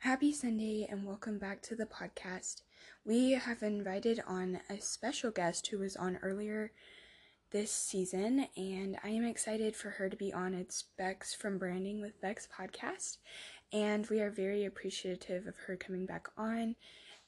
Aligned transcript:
Happy 0.00 0.30
Sunday 0.30 0.86
and 0.88 1.04
welcome 1.04 1.38
back 1.38 1.62
to 1.62 1.74
the 1.74 1.86
podcast. 1.86 2.60
We 3.04 3.32
have 3.32 3.62
invited 3.62 4.22
on 4.26 4.60
a 4.70 4.80
special 4.80 5.30
guest 5.32 5.66
who 5.66 5.78
was 5.78 5.96
on 5.96 6.18
earlier 6.22 6.70
this 7.50 7.72
season, 7.72 8.46
and 8.56 8.98
I 9.02 9.08
am 9.08 9.24
excited 9.24 9.74
for 9.74 9.90
her 9.90 10.08
to 10.08 10.16
be 10.16 10.32
on. 10.32 10.54
It's 10.54 10.84
Becks 10.96 11.34
from 11.34 11.58
Branding 11.58 12.00
with 12.00 12.20
Becks 12.20 12.46
podcast, 12.46 13.16
and 13.72 14.06
we 14.08 14.20
are 14.20 14.30
very 14.30 14.64
appreciative 14.64 15.46
of 15.46 15.56
her 15.66 15.76
coming 15.76 16.06
back 16.06 16.28
on. 16.36 16.76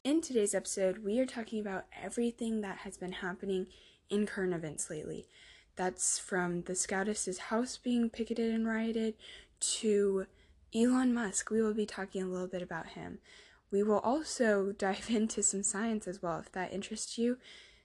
In 0.05 0.21
today's 0.21 0.55
episode, 0.55 0.99
we 0.99 1.19
are 1.19 1.27
talking 1.27 1.61
about 1.61 1.87
everything 2.01 2.61
that 2.61 2.79
has 2.79 2.97
been 2.97 3.13
happening 3.13 3.67
in 4.09 4.27
current 4.27 4.55
events 4.55 4.89
lately. 4.89 5.27
That's 5.75 6.19
from 6.19 6.63
the 6.63 6.75
SCOTUS's 6.75 7.39
house 7.39 7.77
being 7.77 8.09
picketed 8.09 8.55
and 8.55 8.69
rioted 8.69 9.15
to 9.61 10.27
Elon 10.75 11.15
Musk. 11.15 11.51
We 11.51 11.63
will 11.63 11.75
be 11.75 11.87
talking 11.87 12.23
a 12.23 12.27
little 12.27 12.47
bit 12.47 12.63
about 12.63 12.89
him. 12.89 13.19
We 13.71 13.83
will 13.83 14.01
also 14.01 14.73
dive 14.79 15.11
into 15.11 15.43
some 15.43 15.63
science 15.63 16.07
as 16.07 16.23
well. 16.23 16.39
If 16.39 16.53
that 16.53 16.73
interests 16.73 17.19
you, 17.19 17.39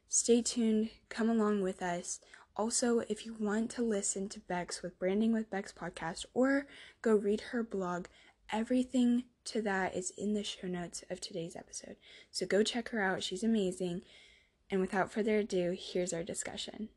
stay 0.07 0.41
tuned, 0.41 0.89
come 1.09 1.29
along 1.29 1.61
with 1.61 1.81
us. 1.81 2.19
Also, 2.55 2.99
if 2.99 3.25
you 3.25 3.35
want 3.39 3.71
to 3.71 3.81
listen 3.81 4.29
to 4.29 4.39
Becks 4.39 4.83
with 4.83 4.99
Branding 4.99 5.33
with 5.33 5.49
Becks 5.49 5.73
podcast 5.73 6.25
or 6.33 6.67
go 7.01 7.15
read 7.15 7.41
her 7.51 7.63
blog, 7.63 8.07
everything 8.51 9.23
to 9.45 9.61
that 9.63 9.95
is 9.95 10.11
in 10.17 10.33
the 10.33 10.43
show 10.43 10.67
notes 10.67 11.03
of 11.09 11.19
today's 11.19 11.55
episode. 11.55 11.95
So 12.31 12.45
go 12.45 12.63
check 12.63 12.89
her 12.89 13.01
out. 13.01 13.23
She's 13.23 13.43
amazing. 13.43 14.03
And 14.69 14.81
without 14.81 15.11
further 15.11 15.39
ado, 15.39 15.75
here's 15.77 16.13
our 16.13 16.23
discussion. 16.23 16.89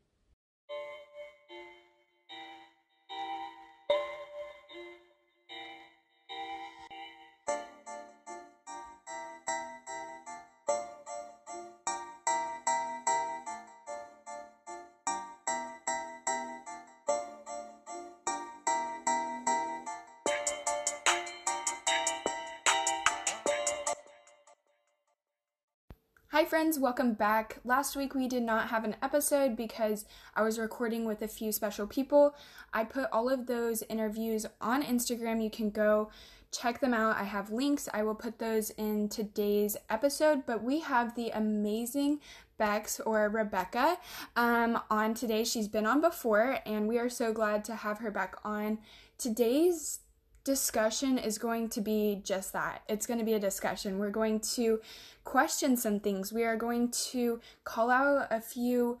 Welcome 26.77 27.13
back. 27.13 27.57
Last 27.65 27.95
week 27.95 28.13
we 28.13 28.27
did 28.27 28.43
not 28.43 28.69
have 28.69 28.83
an 28.83 28.95
episode 29.01 29.57
because 29.57 30.05
I 30.35 30.43
was 30.43 30.59
recording 30.59 31.05
with 31.05 31.23
a 31.23 31.27
few 31.27 31.51
special 31.51 31.87
people. 31.87 32.35
I 32.71 32.83
put 32.83 33.07
all 33.11 33.29
of 33.29 33.47
those 33.47 33.81
interviews 33.89 34.45
on 34.61 34.83
Instagram. 34.83 35.43
You 35.43 35.49
can 35.49 35.71
go 35.71 36.11
check 36.51 36.79
them 36.79 36.93
out. 36.93 37.17
I 37.17 37.23
have 37.23 37.51
links. 37.51 37.89
I 37.93 38.03
will 38.03 38.13
put 38.13 38.37
those 38.37 38.69
in 38.71 39.09
today's 39.09 39.75
episode. 39.89 40.45
But 40.45 40.63
we 40.63 40.81
have 40.81 41.15
the 41.15 41.31
amazing 41.31 42.19
Becks 42.59 42.99
or 42.99 43.27
Rebecca 43.27 43.97
um, 44.35 44.79
on 44.91 45.15
today. 45.15 45.43
She's 45.43 45.67
been 45.67 45.87
on 45.87 45.99
before, 45.99 46.59
and 46.65 46.87
we 46.87 46.99
are 46.99 47.09
so 47.09 47.33
glad 47.33 47.65
to 47.65 47.75
have 47.75 47.99
her 47.99 48.11
back 48.11 48.35
on. 48.43 48.77
Today's 49.17 50.01
discussion 50.47 51.17
is 51.17 51.37
going 51.37 51.67
to 51.67 51.81
be 51.81 52.21
just 52.23 52.53
that. 52.53 52.81
It's 52.87 53.05
going 53.05 53.19
to 53.19 53.25
be 53.25 53.33
a 53.33 53.39
discussion. 53.39 53.99
We're 53.99 54.09
going 54.09 54.39
to 54.55 54.79
question 55.25 55.75
some 55.75 55.99
things. 55.99 56.31
We 56.31 56.45
are 56.45 56.55
going 56.55 56.89
to 57.11 57.41
call 57.65 57.91
out 57.91 58.27
a 58.31 58.39
few 58.39 58.97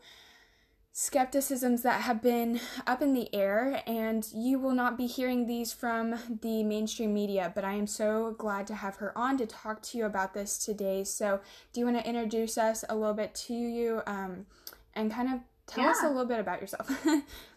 skepticisms 0.91 1.83
that 1.83 2.01
have 2.01 2.21
been 2.21 2.59
up 2.85 3.01
in 3.01 3.13
the 3.13 3.33
air, 3.33 3.81
and 3.87 4.27
you 4.33 4.59
will 4.59 4.73
not 4.73 4.97
be 4.97 5.07
hearing 5.07 5.47
these 5.47 5.71
from 5.71 6.15
the 6.41 6.63
mainstream 6.63 7.13
media. 7.13 7.53
But 7.55 7.63
I 7.63 7.75
am 7.75 7.87
so 7.87 8.35
glad 8.37 8.67
to 8.67 8.75
have 8.75 8.97
her 8.97 9.17
on 9.17 9.37
to 9.37 9.45
talk 9.45 9.81
to 9.83 9.97
you 9.97 10.05
about 10.05 10.33
this 10.33 10.57
today. 10.57 11.05
So, 11.05 11.39
do 11.71 11.79
you 11.79 11.85
want 11.85 11.97
to 11.97 12.05
introduce 12.05 12.57
us 12.57 12.83
a 12.89 12.95
little 12.95 13.13
bit 13.13 13.33
to 13.47 13.53
you 13.53 14.01
um, 14.05 14.47
and 14.95 15.09
kind 15.09 15.33
of 15.33 15.39
tell 15.65 15.85
yeah. 15.85 15.91
us 15.91 16.03
a 16.03 16.09
little 16.09 16.25
bit 16.25 16.41
about 16.41 16.59
yourself? 16.59 16.91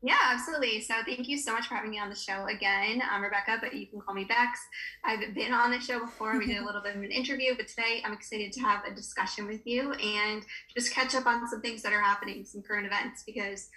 Yeah, 0.00 0.16
absolutely. 0.30 0.80
So 0.80 0.94
thank 1.04 1.26
you 1.26 1.36
so 1.36 1.52
much 1.52 1.66
for 1.66 1.74
having 1.74 1.90
me 1.90 1.98
on 1.98 2.08
the 2.08 2.14
show 2.14 2.46
again. 2.46 3.02
I'm 3.10 3.20
Rebecca, 3.20 3.58
but 3.60 3.74
you 3.74 3.88
can 3.88 4.00
call 4.00 4.14
me 4.14 4.24
Becks. 4.24 4.60
I've 5.04 5.34
been 5.34 5.52
on 5.52 5.72
the 5.72 5.80
show 5.80 5.98
before. 5.98 6.38
We 6.38 6.46
did 6.46 6.58
a 6.58 6.64
little 6.66 6.80
bit 6.80 6.94
of 6.94 7.02
an 7.02 7.10
interview, 7.10 7.56
but 7.56 7.66
today 7.66 8.00
I'm 8.04 8.12
excited 8.12 8.52
to 8.52 8.60
have 8.60 8.84
a 8.84 8.94
discussion 8.94 9.48
with 9.48 9.66
you 9.66 9.92
and 9.94 10.44
just 10.72 10.94
catch 10.94 11.16
up 11.16 11.26
on 11.26 11.48
some 11.48 11.60
things 11.60 11.82
that 11.82 11.92
are 11.92 12.00
happening, 12.00 12.44
some 12.44 12.62
current 12.62 12.86
events, 12.86 13.24
because 13.26 13.70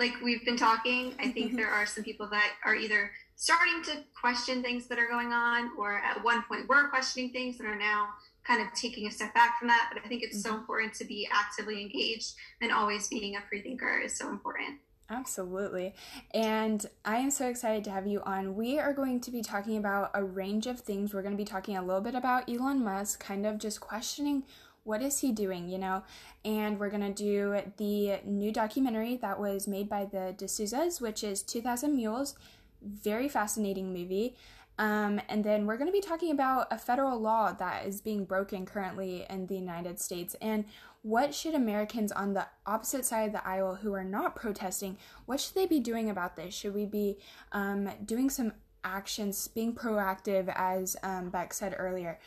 like 0.00 0.14
we've 0.20 0.44
been 0.44 0.56
talking, 0.56 1.14
I 1.20 1.28
think 1.32 1.54
there 1.54 1.70
are 1.70 1.86
some 1.86 2.02
people 2.02 2.28
that 2.30 2.54
are 2.64 2.74
either 2.74 3.12
starting 3.36 3.80
to 3.84 4.02
question 4.20 4.64
things 4.64 4.88
that 4.88 4.98
are 4.98 5.06
going 5.06 5.32
on, 5.32 5.70
or 5.78 5.98
at 5.98 6.24
one 6.24 6.42
point 6.42 6.68
were 6.68 6.88
questioning 6.88 7.30
things 7.30 7.56
that 7.58 7.68
are 7.68 7.78
now 7.78 8.08
kind 8.44 8.60
of 8.60 8.74
taking 8.74 9.06
a 9.06 9.12
step 9.12 9.32
back 9.32 9.60
from 9.60 9.68
that. 9.68 9.90
But 9.92 10.04
I 10.04 10.08
think 10.08 10.24
it's 10.24 10.38
mm-hmm. 10.38 10.54
so 10.54 10.58
important 10.58 10.94
to 10.94 11.04
be 11.04 11.28
actively 11.32 11.80
engaged 11.80 12.34
and 12.60 12.72
always 12.72 13.06
being 13.06 13.36
a 13.36 13.40
free 13.48 13.62
thinker 13.62 14.00
is 14.00 14.16
so 14.16 14.28
important. 14.28 14.80
Absolutely. 15.10 15.94
And 16.34 16.84
I 17.04 17.16
am 17.16 17.30
so 17.30 17.48
excited 17.48 17.82
to 17.84 17.90
have 17.90 18.06
you 18.06 18.20
on. 18.24 18.54
We 18.54 18.78
are 18.78 18.92
going 18.92 19.20
to 19.22 19.30
be 19.30 19.40
talking 19.40 19.78
about 19.78 20.10
a 20.12 20.22
range 20.22 20.66
of 20.66 20.80
things. 20.80 21.14
We're 21.14 21.22
going 21.22 21.32
to 21.32 21.42
be 21.42 21.46
talking 21.46 21.76
a 21.76 21.82
little 21.82 22.02
bit 22.02 22.14
about 22.14 22.48
Elon 22.48 22.84
Musk, 22.84 23.24
kind 23.24 23.46
of 23.46 23.58
just 23.58 23.80
questioning 23.80 24.44
what 24.84 25.00
is 25.02 25.20
he 25.20 25.32
doing, 25.32 25.68
you 25.68 25.78
know? 25.78 26.02
And 26.44 26.78
we're 26.78 26.90
going 26.90 27.02
to 27.02 27.12
do 27.12 27.60
the 27.78 28.20
new 28.24 28.52
documentary 28.52 29.16
that 29.16 29.40
was 29.40 29.66
made 29.66 29.88
by 29.88 30.04
the 30.04 30.34
D'Souza's, 30.36 31.00
which 31.00 31.24
is 31.24 31.42
2000 31.42 31.96
Mules. 31.96 32.34
Very 32.82 33.28
fascinating 33.28 33.92
movie. 33.92 34.36
Um, 34.78 35.20
and 35.28 35.42
then 35.42 35.66
we're 35.66 35.76
going 35.76 35.88
to 35.88 35.92
be 35.92 36.00
talking 36.00 36.30
about 36.30 36.68
a 36.70 36.78
federal 36.78 37.18
law 37.18 37.52
that 37.52 37.86
is 37.86 38.00
being 38.00 38.24
broken 38.24 38.64
currently 38.64 39.26
in 39.28 39.46
the 39.46 39.56
United 39.56 40.00
States. 40.00 40.36
And 40.40 40.66
what 41.08 41.34
should 41.34 41.54
Americans 41.54 42.12
on 42.12 42.34
the 42.34 42.46
opposite 42.66 43.02
side 43.02 43.28
of 43.28 43.32
the 43.32 43.48
aisle 43.48 43.76
who 43.76 43.94
are 43.94 44.04
not 44.04 44.36
protesting, 44.36 44.98
what 45.24 45.40
should 45.40 45.54
they 45.54 45.64
be 45.64 45.80
doing 45.80 46.10
about 46.10 46.36
this? 46.36 46.52
Should 46.52 46.74
we 46.74 46.84
be 46.84 47.16
um, 47.52 47.88
doing 48.04 48.28
some 48.28 48.52
actions, 48.84 49.48
being 49.48 49.74
proactive, 49.74 50.52
as 50.54 50.98
um, 51.02 51.30
Beck 51.30 51.54
said 51.54 51.74
earlier? 51.78 52.18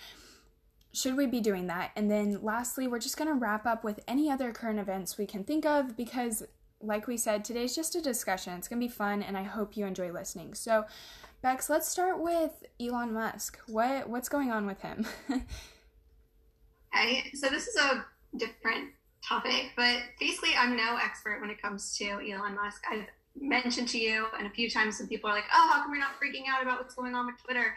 Should 0.93 1.15
we 1.15 1.27
be 1.27 1.41
doing 1.41 1.67
that? 1.67 1.91
And 1.95 2.09
then 2.09 2.39
lastly, 2.41 2.87
we're 2.87 2.97
just 2.97 3.17
going 3.17 3.27
to 3.27 3.35
wrap 3.35 3.67
up 3.67 3.83
with 3.83 3.99
any 4.07 4.31
other 4.31 4.51
current 4.51 4.79
events 4.79 5.15
we 5.15 5.27
can 5.27 5.43
think 5.43 5.63
of 5.63 5.95
because, 5.95 6.41
like 6.81 7.05
we 7.05 7.17
said, 7.17 7.45
today's 7.45 7.75
just 7.75 7.93
a 7.93 8.01
discussion. 8.01 8.53
It's 8.53 8.67
going 8.67 8.81
to 8.81 8.87
be 8.87 8.91
fun, 8.91 9.21
and 9.21 9.37
I 9.37 9.43
hope 9.43 9.77
you 9.77 9.85
enjoy 9.85 10.11
listening. 10.11 10.55
So, 10.55 10.85
Becks, 11.43 11.69
let's 11.69 11.87
start 11.87 12.19
with 12.19 12.65
Elon 12.79 13.13
Musk. 13.13 13.59
What 13.67 14.09
what's 14.09 14.27
going 14.27 14.51
on 14.51 14.65
with 14.65 14.81
him? 14.81 15.05
okay, 16.95 17.31
so 17.35 17.47
this 17.47 17.67
is 17.67 17.75
a 17.75 18.05
different 18.37 18.89
topic, 19.27 19.71
but 19.75 19.97
basically, 20.19 20.51
I'm 20.57 20.75
no 20.75 20.97
expert 20.97 21.41
when 21.41 21.49
it 21.49 21.61
comes 21.61 21.95
to 21.97 22.05
Elon 22.05 22.55
Musk. 22.55 22.83
I've 22.89 23.05
mentioned 23.39 23.87
to 23.89 23.99
you, 23.99 24.27
and 24.37 24.47
a 24.47 24.49
few 24.49 24.69
times 24.69 24.99
when 24.99 25.07
people 25.07 25.29
are 25.29 25.33
like, 25.33 25.45
"Oh, 25.53 25.69
how 25.71 25.83
come 25.83 25.91
you're 25.91 25.99
not 25.99 26.19
freaking 26.21 26.43
out 26.49 26.61
about 26.61 26.79
what's 26.79 26.95
going 26.95 27.15
on 27.15 27.27
with 27.27 27.41
Twitter?" 27.43 27.75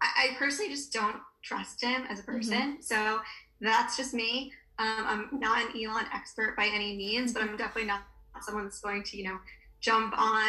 I, 0.00 0.30
I 0.32 0.36
personally 0.38 0.70
just 0.70 0.92
don't 0.92 1.16
trust 1.42 1.82
him 1.82 2.04
as 2.08 2.20
a 2.20 2.22
person. 2.22 2.58
Mm-hmm. 2.58 2.80
So 2.80 3.20
that's 3.60 3.96
just 3.96 4.14
me. 4.14 4.52
Um, 4.78 5.04
I'm 5.32 5.40
not 5.40 5.62
an 5.62 5.80
Elon 5.80 6.06
expert 6.12 6.56
by 6.56 6.66
any 6.66 6.96
means, 6.96 7.32
but 7.32 7.42
I'm 7.42 7.56
definitely 7.56 7.86
not 7.86 8.02
someone 8.40 8.64
that's 8.64 8.80
going 8.80 9.04
to, 9.04 9.16
you 9.16 9.24
know, 9.24 9.38
jump 9.80 10.12
on 10.18 10.44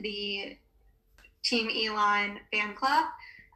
the 0.00 0.56
Team 1.44 1.68
Elon 1.68 2.40
fan 2.52 2.74
club. 2.74 3.06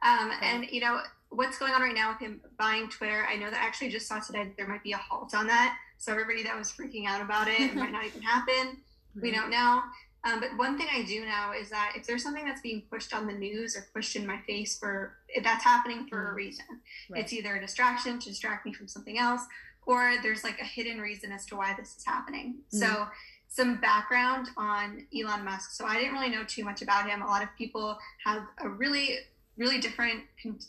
Um, 0.03 0.31
and 0.41 0.65
you 0.71 0.81
know 0.81 0.99
what's 1.31 1.57
going 1.57 1.73
on 1.73 1.81
right 1.81 1.95
now 1.95 2.11
with 2.11 2.19
him 2.19 2.41
buying 2.59 2.87
Twitter. 2.89 3.25
I 3.27 3.35
know 3.37 3.49
that 3.49 3.59
I 3.59 3.65
actually 3.65 3.89
just 3.89 4.07
saw 4.07 4.19
today 4.19 4.43
that 4.43 4.57
there 4.57 4.67
might 4.67 4.83
be 4.83 4.91
a 4.91 4.97
halt 4.97 5.33
on 5.33 5.47
that. 5.47 5.77
So 5.97 6.11
everybody 6.11 6.43
that 6.43 6.57
was 6.57 6.71
freaking 6.71 7.07
out 7.07 7.21
about 7.21 7.47
it, 7.47 7.59
it 7.59 7.75
might 7.75 7.91
not 7.91 8.05
even 8.05 8.21
happen. 8.21 8.77
We 9.19 9.31
don't 9.31 9.49
know. 9.49 9.81
Um, 10.23 10.39
but 10.39 10.55
one 10.55 10.77
thing 10.77 10.87
I 10.93 11.03
do 11.03 11.25
know 11.25 11.51
is 11.59 11.69
that 11.69 11.93
if 11.95 12.05
there's 12.05 12.21
something 12.21 12.45
that's 12.45 12.61
being 12.61 12.83
pushed 12.91 13.13
on 13.13 13.25
the 13.25 13.33
news 13.33 13.75
or 13.75 13.87
pushed 13.93 14.15
in 14.15 14.27
my 14.27 14.39
face 14.45 14.77
for 14.77 15.17
that's 15.43 15.63
happening 15.63 16.05
for 16.07 16.25
mm. 16.25 16.31
a 16.31 16.33
reason. 16.33 16.65
Right. 17.09 17.23
It's 17.23 17.33
either 17.33 17.55
a 17.55 17.61
distraction 17.61 18.19
to 18.19 18.29
distract 18.29 18.65
me 18.65 18.73
from 18.73 18.87
something 18.87 19.17
else, 19.17 19.41
or 19.85 20.15
there's 20.21 20.43
like 20.43 20.59
a 20.59 20.65
hidden 20.65 20.99
reason 20.99 21.31
as 21.31 21.45
to 21.47 21.55
why 21.55 21.73
this 21.77 21.95
is 21.97 22.05
happening. 22.05 22.57
Mm. 22.73 22.79
So 22.79 23.07
some 23.47 23.81
background 23.81 24.47
on 24.57 25.05
Elon 25.17 25.43
Musk. 25.43 25.71
So 25.71 25.85
I 25.85 25.97
didn't 25.97 26.13
really 26.13 26.29
know 26.29 26.43
too 26.43 26.63
much 26.63 26.81
about 26.81 27.09
him. 27.09 27.21
A 27.21 27.27
lot 27.27 27.43
of 27.43 27.49
people 27.57 27.97
have 28.23 28.43
a 28.59 28.69
really, 28.69 29.17
really 29.61 29.79
different 29.79 30.23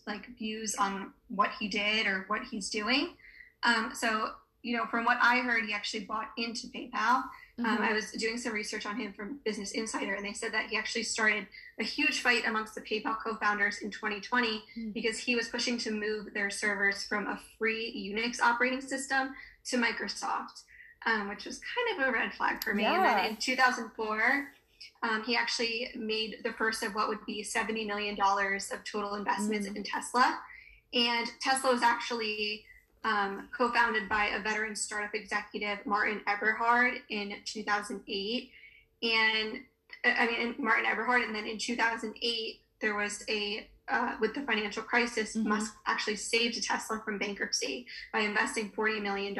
like 0.06 0.26
views 0.38 0.74
on 0.78 1.12
what 1.28 1.50
he 1.58 1.66
did 1.66 2.06
or 2.06 2.24
what 2.28 2.42
he's 2.50 2.68
doing. 2.68 3.14
Um, 3.62 3.92
so 3.94 4.28
you 4.62 4.76
know, 4.76 4.86
from 4.86 5.04
what 5.04 5.18
I 5.20 5.38
heard, 5.38 5.64
he 5.64 5.72
actually 5.72 6.04
bought 6.04 6.28
into 6.36 6.68
PayPal. 6.68 6.92
Um, 6.94 7.24
mm-hmm. 7.58 7.66
Um, 7.66 7.78
I 7.82 7.92
was 7.92 8.12
doing 8.12 8.38
some 8.38 8.52
research 8.52 8.86
on 8.86 8.94
him 8.94 9.12
from 9.12 9.40
Business 9.44 9.72
Insider, 9.72 10.14
and 10.14 10.24
they 10.24 10.34
said 10.34 10.52
that 10.52 10.66
he 10.70 10.76
actually 10.76 11.02
started 11.02 11.48
a 11.80 11.82
huge 11.82 12.20
fight 12.20 12.46
amongst 12.46 12.76
the 12.76 12.80
PayPal 12.80 13.16
co-founders 13.18 13.78
in 13.78 13.90
2020 13.90 14.48
mm-hmm. 14.48 14.90
because 14.90 15.18
he 15.18 15.34
was 15.34 15.48
pushing 15.48 15.78
to 15.78 15.90
move 15.90 16.32
their 16.32 16.48
servers 16.48 17.02
from 17.02 17.26
a 17.26 17.40
free 17.58 18.14
Unix 18.14 18.40
operating 18.40 18.80
system 18.80 19.34
to 19.64 19.76
Microsoft 19.78 20.62
um, 21.06 21.28
which 21.28 21.44
was 21.44 21.60
kind 21.60 22.00
of 22.00 22.08
a 22.08 22.12
red 22.12 22.32
flag 22.34 22.62
for 22.62 22.74
me. 22.74 22.82
Yeah. 22.82 22.94
And 22.94 23.04
then 23.04 23.30
in 23.30 23.36
2004, 23.36 24.48
Um, 25.02 25.23
he 25.25 25.37
actually 25.37 25.90
made 25.96 26.38
the 26.44 26.52
first 26.52 26.82
of 26.82 26.94
what 26.94 27.08
would 27.08 27.25
be 27.26 27.43
$70 27.43 27.87
million 27.87 28.17
of 28.20 28.84
total 28.84 29.14
investments 29.14 29.67
mm-hmm. 29.67 29.76
in 29.76 29.82
Tesla. 29.82 30.38
And 30.94 31.26
Tesla 31.40 31.73
was 31.73 31.82
actually 31.82 32.64
um, 33.05 33.49
co 33.56 33.73
founded 33.73 34.08
by 34.08 34.26
a 34.26 34.40
veteran 34.40 34.76
startup 34.76 35.14
executive, 35.14 35.84
Martin 35.84 36.20
Eberhard, 36.26 37.00
in 37.08 37.34
2008. 37.44 38.50
And 39.02 39.61
I 40.05 40.26
mean, 40.26 40.55
Martin 40.58 40.87
Eberhard. 40.87 41.23
And 41.23 41.34
then 41.34 41.46
in 41.46 41.58
2008, 41.58 42.61
there 42.81 42.94
was 42.94 43.25
a 43.29 43.67
uh, 43.88 44.14
with 44.20 44.34
the 44.34 44.43
financial 44.43 44.82
crisis, 44.82 45.37
mm-hmm. 45.37 45.49
Musk 45.49 45.75
actually 45.87 46.17
saved 46.17 46.62
Tesla 46.62 47.02
from 47.05 47.19
bankruptcy 47.19 47.87
by 48.12 48.20
investing 48.20 48.70
$40 48.70 49.02
million 49.02 49.37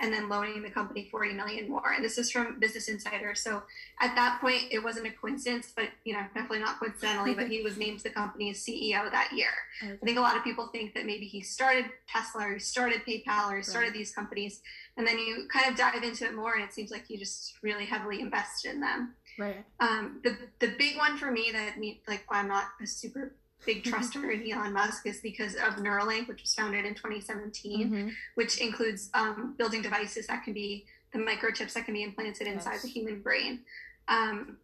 and 0.00 0.12
then 0.12 0.28
loaning 0.28 0.62
the 0.62 0.70
company 0.70 1.08
40 1.10 1.34
million 1.34 1.68
more. 1.68 1.92
And 1.94 2.04
this 2.04 2.16
is 2.16 2.30
from 2.30 2.58
Business 2.58 2.88
Insider. 2.88 3.34
So 3.34 3.62
at 4.00 4.14
that 4.16 4.40
point, 4.40 4.64
it 4.70 4.82
wasn't 4.82 5.06
a 5.06 5.10
coincidence, 5.10 5.72
but 5.76 5.88
you 6.04 6.14
know, 6.14 6.22
definitely 6.34 6.60
not 6.60 6.80
coincidentally, 6.80 7.34
but 7.34 7.48
he 7.48 7.62
was 7.62 7.76
named 7.76 8.00
the 8.00 8.10
company's 8.10 8.64
CEO 8.64 9.10
that 9.10 9.30
year. 9.32 9.50
Okay. 9.82 9.92
I 9.92 10.04
think 10.04 10.18
a 10.18 10.22
lot 10.22 10.36
of 10.36 10.42
people 10.42 10.68
think 10.68 10.94
that 10.94 11.04
maybe 11.04 11.26
he 11.26 11.42
started 11.42 11.84
Tesla 12.08 12.48
or 12.48 12.54
he 12.54 12.58
started 12.58 13.02
PayPal 13.06 13.52
or 13.52 13.58
he 13.58 13.62
started 13.62 13.88
right. 13.88 13.96
these 13.96 14.12
companies. 14.14 14.62
And 14.96 15.06
then 15.06 15.18
you 15.18 15.46
kind 15.52 15.70
of 15.70 15.76
dive 15.76 16.02
into 16.02 16.24
it 16.24 16.34
more 16.34 16.54
and 16.54 16.64
it 16.64 16.72
seems 16.72 16.90
like 16.90 17.06
he 17.06 17.18
just 17.18 17.58
really 17.62 17.84
heavily 17.84 18.20
invested 18.20 18.72
in 18.72 18.80
them. 18.80 19.14
Right. 19.38 19.64
Um, 19.80 20.20
the 20.22 20.36
the 20.58 20.74
big 20.76 20.98
one 20.98 21.16
for 21.16 21.30
me 21.30 21.50
that 21.52 21.78
me 21.78 22.02
like 22.06 22.24
why 22.28 22.40
I'm 22.40 22.48
not 22.48 22.64
a 22.82 22.86
super 22.86 23.34
big 23.66 23.84
mm-hmm. 23.84 23.94
truster 23.94 24.32
in 24.32 24.50
Elon 24.50 24.72
Musk 24.72 25.06
is 25.06 25.20
because 25.20 25.54
of 25.54 25.76
Neuralink, 25.76 26.28
which 26.28 26.42
was 26.42 26.54
founded 26.54 26.84
in 26.84 26.94
2017, 26.94 27.90
mm-hmm. 27.90 28.08
which 28.34 28.58
includes 28.58 29.10
um, 29.14 29.54
building 29.58 29.82
devices 29.82 30.26
that 30.26 30.44
can 30.44 30.52
be 30.52 30.86
the 31.12 31.18
microchips 31.18 31.72
that 31.74 31.84
can 31.84 31.94
be 31.94 32.02
implanted 32.02 32.46
inside 32.46 32.72
yes. 32.72 32.82
the 32.82 32.88
human 32.88 33.20
brain. 33.20 33.60
Um, 34.08 34.56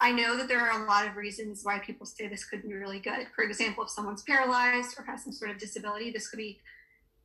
I 0.00 0.12
know 0.12 0.36
that 0.36 0.46
there 0.46 0.60
are 0.60 0.82
a 0.82 0.86
lot 0.86 1.06
of 1.06 1.16
reasons 1.16 1.64
why 1.64 1.80
people 1.80 2.06
say 2.06 2.28
this 2.28 2.44
could 2.44 2.62
be 2.62 2.72
really 2.72 3.00
good. 3.00 3.26
For 3.34 3.42
example, 3.42 3.84
if 3.84 3.90
someone's 3.90 4.22
paralyzed 4.22 4.96
or 4.98 5.04
has 5.04 5.24
some 5.24 5.32
sort 5.32 5.50
of 5.50 5.58
disability, 5.58 6.10
this 6.12 6.28
could 6.28 6.36
be 6.36 6.60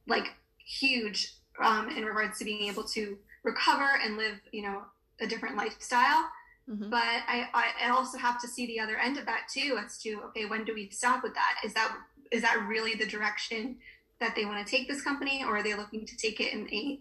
like 0.07 0.33
huge 0.57 1.33
um, 1.62 1.89
in 1.89 2.03
regards 2.03 2.39
to 2.39 2.45
being 2.45 2.68
able 2.68 2.83
to 2.86 3.18
recover 3.44 3.88
and 4.03 4.18
live, 4.18 4.39
you 4.51 4.63
know, 4.63 4.81
a 5.21 5.27
different 5.27 5.56
lifestyle. 5.56 6.25
Mm-hmm. 6.69 6.89
But 6.89 7.04
I, 7.04 7.48
I 7.54 7.89
also 7.89 8.18
have 8.18 8.39
to 8.42 8.48
see 8.48 8.65
the 8.65 8.80
other 8.80 8.98
end 8.98 9.18
of 9.18 9.25
that 9.25 9.48
too, 9.51 9.77
as 9.83 9.98
to 10.00 10.21
okay, 10.27 10.45
when 10.45 10.63
do 10.63 10.74
we 10.74 10.89
stop 10.89 11.24
with 11.24 11.33
that? 11.33 11.60
Is 11.63 11.74
that 11.74 11.95
is 12.31 12.42
that 12.42 12.65
really 12.68 12.94
the 12.94 13.06
direction 13.06 13.77
that 14.19 14.33
they 14.36 14.45
want 14.45 14.65
to 14.65 14.71
take 14.71 14.88
this 14.88 15.01
company, 15.01 15.44
or 15.44 15.57
are 15.57 15.63
they 15.63 15.75
looking 15.75 16.06
to 16.06 16.15
take 16.15 16.39
it 16.39 16.54
in 16.54 16.68
a 16.74 17.00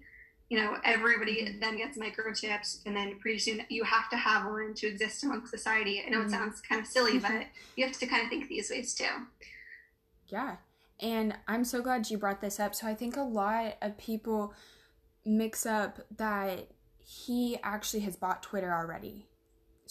you 0.53 0.59
know 0.59 0.77
everybody 0.85 1.47
mm-hmm. 1.47 1.61
then 1.61 1.79
gets 1.79 1.97
microchips 1.97 2.81
and 2.85 2.95
then 2.95 3.19
pretty 3.21 3.39
soon 3.39 3.63
you 3.71 3.85
have 3.85 4.11
to 4.11 4.17
have 4.19 4.45
one 4.45 4.75
to 4.75 4.87
exist 4.87 5.25
among 5.25 5.47
society 5.47 6.03
i 6.07 6.11
know 6.11 6.19
mm-hmm. 6.19 6.27
it 6.27 6.31
sounds 6.31 6.61
kind 6.61 6.79
of 6.79 6.87
silly 6.87 7.19
but 7.19 7.47
you 7.75 7.87
have 7.87 7.99
to 7.99 8.07
kind 8.07 8.23
of 8.23 8.29
think 8.29 8.49
these 8.49 8.69
ways 8.71 8.93
too 8.93 9.05
yeah 10.29 10.57
and 11.01 11.35
i'm 11.49 11.65
so 11.65 11.81
glad 11.81 12.11
you 12.11 12.19
brought 12.19 12.43
this 12.43 12.61
up 12.61 12.75
so 12.75 12.87
i 12.87 12.95
think 12.95 13.17
a 13.17 13.23
lot 13.23 13.77
of 13.81 13.97
people 13.97 14.53
mix 15.25 15.65
up 15.65 16.01
that 16.19 16.69
he 16.99 17.57
actually 17.63 18.01
has 18.01 18.17
bought 18.17 18.43
twitter 18.43 18.75
already 18.75 19.25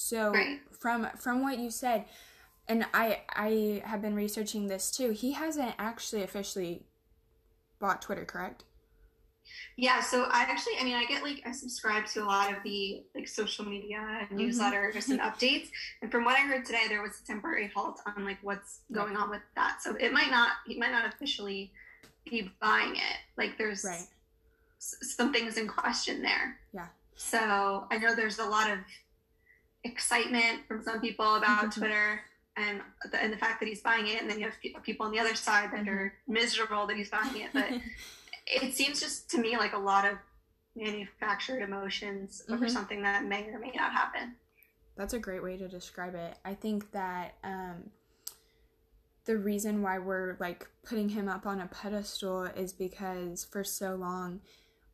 so 0.02 0.32
right. 0.32 0.60
from 0.72 1.08
from 1.18 1.44
what 1.44 1.60
you 1.60 1.70
said, 1.70 2.06
and 2.68 2.86
I 2.94 3.22
I 3.30 3.84
have 3.86 4.02
been 4.02 4.16
researching 4.16 4.68
this 4.68 4.90
too. 4.90 5.12
He 5.12 5.34
hasn't 5.34 5.74
actually 5.78 6.24
officially 6.24 6.84
bought 7.80 8.02
Twitter, 8.02 8.26
correct? 8.26 8.64
Yeah, 9.78 10.02
so 10.02 10.24
I 10.24 10.42
actually, 10.42 10.74
I 10.80 10.84
mean, 10.84 10.96
I 10.96 11.06
get 11.06 11.24
like 11.24 11.44
I 11.46 11.52
subscribe 11.52 12.06
to 12.08 12.24
a 12.24 12.26
lot 12.26 12.52
of 12.52 12.64
the 12.64 13.04
like 13.14 13.28
social 13.28 13.66
media 13.66 14.00
mm-hmm. 14.00 14.38
newsletters 14.38 15.10
and 15.10 15.20
updates, 15.30 15.70
and 16.02 16.12
from 16.12 16.26
what 16.26 16.36
I 16.36 16.42
heard 16.42 16.66
today, 16.66 16.86
there 16.90 17.02
was 17.02 17.22
a 17.24 17.28
temporary 17.28 17.72
halt 17.74 18.00
on 18.06 18.26
like 18.26 18.40
what's 18.42 18.82
going 18.92 19.16
on 19.16 19.30
with 19.30 19.42
that. 19.56 19.82
So 19.82 19.96
it 19.96 20.12
might 20.12 20.32
not, 20.32 20.52
he 20.66 20.80
might 20.80 20.92
not 20.92 21.14
officially 21.14 21.72
be 22.30 22.52
buying 22.60 22.96
it. 22.96 23.18
Like 23.38 23.58
there's 23.58 23.84
right. 23.84 24.08
s- 24.78 24.98
some 25.02 25.32
things 25.32 25.58
in 25.58 25.68
question 25.68 26.22
there. 26.22 26.58
Yeah. 26.74 26.88
So 27.16 27.86
I 27.92 27.98
know 27.98 28.16
there's 28.16 28.40
a 28.40 28.46
lot 28.46 28.70
of 28.70 28.80
excitement 29.84 30.62
from 30.68 30.84
some 30.84 31.02
people 31.02 31.36
about 31.36 31.66
mm-hmm. 31.66 31.80
Twitter 31.80 32.22
and 32.58 32.82
the, 33.12 33.22
and 33.22 33.32
the 33.32 33.38
fact 33.38 33.60
that 33.60 33.68
he's 33.68 33.82
buying 33.82 34.08
it, 34.08 34.22
and 34.22 34.30
then 34.30 34.40
you 34.40 34.46
have 34.46 34.84
people 34.84 35.06
on 35.06 35.12
the 35.12 35.20
other 35.20 35.36
side 35.36 35.72
that 35.72 35.88
are 35.88 36.14
mm-hmm. 36.28 36.34
miserable 36.34 36.88
that 36.88 36.98
he's 36.98 37.10
buying 37.10 37.36
it. 37.38 37.50
But 37.54 37.70
it 38.48 38.74
seems 38.76 39.00
just 39.00 39.30
to 39.32 39.38
me 39.38 39.58
like 39.58 39.74
a 39.74 39.80
lot 39.80 40.06
of 40.06 40.18
manufactured 40.76 41.62
emotions 41.62 42.42
mm-hmm. 42.44 42.54
over 42.54 42.70
something 42.70 43.02
that 43.04 43.26
may 43.26 43.46
or 43.46 43.60
may 43.60 43.72
not 43.76 43.92
happen. 43.92 44.36
That's 44.98 45.14
a 45.14 45.20
great 45.20 45.42
way 45.42 45.58
to 45.58 45.68
describe 45.68 46.16
it. 46.16 46.38
I 46.44 46.54
think 46.54 46.92
that 46.92 47.36
um, 47.44 47.90
the 49.26 49.38
reason 49.38 49.82
why 49.82 50.00
we're 50.00 50.36
like 50.40 50.68
putting 50.84 51.10
him 51.10 51.28
up 51.28 51.46
on 51.46 51.60
a 51.60 51.68
pedestal 51.68 52.44
is 52.44 52.74
because 52.74 53.46
for 53.46 53.64
so 53.64 53.96
long 53.96 54.42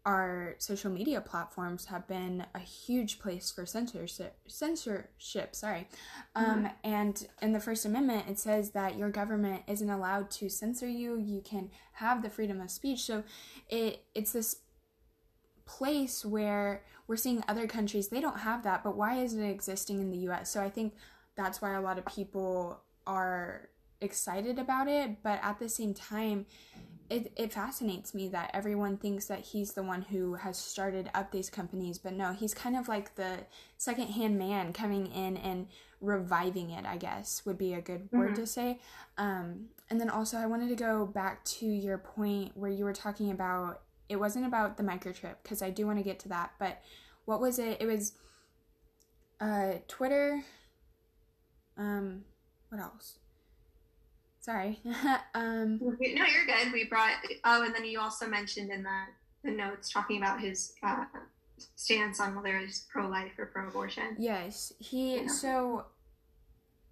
our 0.08 0.56
social 0.58 0.90
media 0.90 1.20
platforms 1.20 1.88
have 1.88 2.08
been 2.08 2.46
a 2.56 2.60
huge 2.60 3.20
place 3.20 3.52
for 3.52 3.66
censorship 3.66 4.38
censorship 4.48 5.54
sorry. 5.54 5.86
Um, 6.34 6.46
mm-hmm. 6.46 6.66
and 6.86 7.28
in 7.42 7.52
the 7.52 7.60
first 7.60 7.86
amendment 7.86 8.24
it 8.30 8.40
says 8.40 8.72
that 8.72 8.98
your 8.98 9.10
government 9.10 9.64
isn't 9.68 9.90
allowed 9.90 10.32
to 10.32 10.48
censor 10.48 10.88
you. 10.88 11.20
You 11.20 11.42
can 11.42 11.72
have 11.92 12.24
the 12.24 12.30
freedom 12.30 12.62
of 12.62 12.72
speech. 12.72 13.02
So 13.02 13.26
it 13.68 14.06
it's 14.16 14.32
this 14.32 14.62
place 15.66 16.24
where 16.24 16.86
we're 17.08 17.18
seeing 17.18 17.44
other 17.46 17.68
countries 17.68 18.08
they 18.08 18.22
don't 18.22 18.40
have 18.40 18.64
that 18.64 18.86
but 18.86 18.96
why 18.96 19.18
is 19.18 19.34
it 19.34 19.44
existing 19.44 20.00
in 20.00 20.10
the 20.10 20.20
US 20.30 20.50
so 20.50 20.62
i 20.62 20.70
think 20.70 20.94
that's 21.36 21.62
why 21.62 21.74
a 21.74 21.82
lot 21.82 21.98
of 21.98 22.06
people 22.06 22.80
are 23.06 23.68
excited 24.02 24.60
about 24.60 24.88
it. 24.88 25.24
But 25.24 25.40
at 25.42 25.60
the 25.60 25.70
same 25.70 25.94
time 25.94 26.46
it, 27.10 27.32
it 27.36 27.54
fascinates 27.54 28.14
me 28.14 28.28
that 28.30 28.52
everyone 28.54 28.98
thinks 28.98 29.26
that 29.28 29.40
he's 29.40 29.74
the 29.74 29.84
one 29.84 30.02
who 30.04 30.36
has 30.36 30.58
started 30.58 31.10
up 31.14 31.32
these 31.32 31.50
companies, 31.50 31.98
but 31.98 32.14
no, 32.14 32.34
he's 32.34 32.54
kind 32.54 32.76
of 32.76 32.88
like 32.88 33.16
the 33.16 33.40
secondhand 33.78 34.38
man 34.38 34.74
coming 34.74 35.08
in 35.08 35.38
and 35.38 35.68
reviving 36.02 36.70
it, 36.70 36.86
I 36.86 36.98
guess 36.98 37.46
would 37.46 37.58
be 37.58 37.74
a 37.74 37.82
good 37.82 38.06
mm-hmm. 38.06 38.18
word 38.18 38.36
to 38.36 38.46
say. 38.46 38.80
Um, 39.18 39.68
and 39.90 40.00
then 40.00 40.10
also, 40.10 40.38
I 40.38 40.46
wanted 40.46 40.70
to 40.70 40.76
go 40.76 41.06
back 41.06 41.44
to 41.46 41.66
your 41.66 41.98
point 41.98 42.52
where 42.56 42.72
you 42.72 42.84
were 42.84 42.94
talking 42.94 43.32
about 43.32 43.82
it 44.10 44.18
wasn't 44.18 44.46
about 44.46 44.78
the 44.78 44.84
microchip, 44.84 45.36
because 45.44 45.62
I 45.62 45.70
do 45.70 45.86
want 45.86 45.98
to 45.98 46.04
get 46.04 46.20
to 46.20 46.30
that, 46.30 46.52
but 46.60 46.82
what 47.26 47.42
was 47.42 47.60
it? 47.60 47.78
It 47.82 47.88
was 47.88 48.14
uh, 49.42 49.74
Twitter. 49.88 50.44
Um, 51.78 52.24
what 52.70 52.82
else? 52.82 53.20
Sorry. 54.48 54.80
um, 55.36 55.78
no, 55.82 55.98
you're 56.00 56.46
good. 56.46 56.72
We 56.72 56.86
brought. 56.86 57.16
Oh, 57.44 57.64
and 57.64 57.76
then 57.76 57.84
you 57.84 58.00
also 58.00 58.26
mentioned 58.26 58.72
in 58.72 58.82
the 58.82 59.02
the 59.44 59.52
notes 59.52 59.92
talking 59.92 60.18
about 60.18 60.40
his 60.40 60.74
uh, 60.82 61.04
stance 61.76 62.22
on 62.22 62.34
whether 62.34 62.58
he's 62.58 62.86
pro 62.90 63.08
life 63.10 63.34
or 63.38 63.48
pro 63.48 63.68
abortion. 63.68 64.16
Yes, 64.18 64.72
he. 64.80 65.18
Yeah. 65.18 65.28
So 65.28 65.86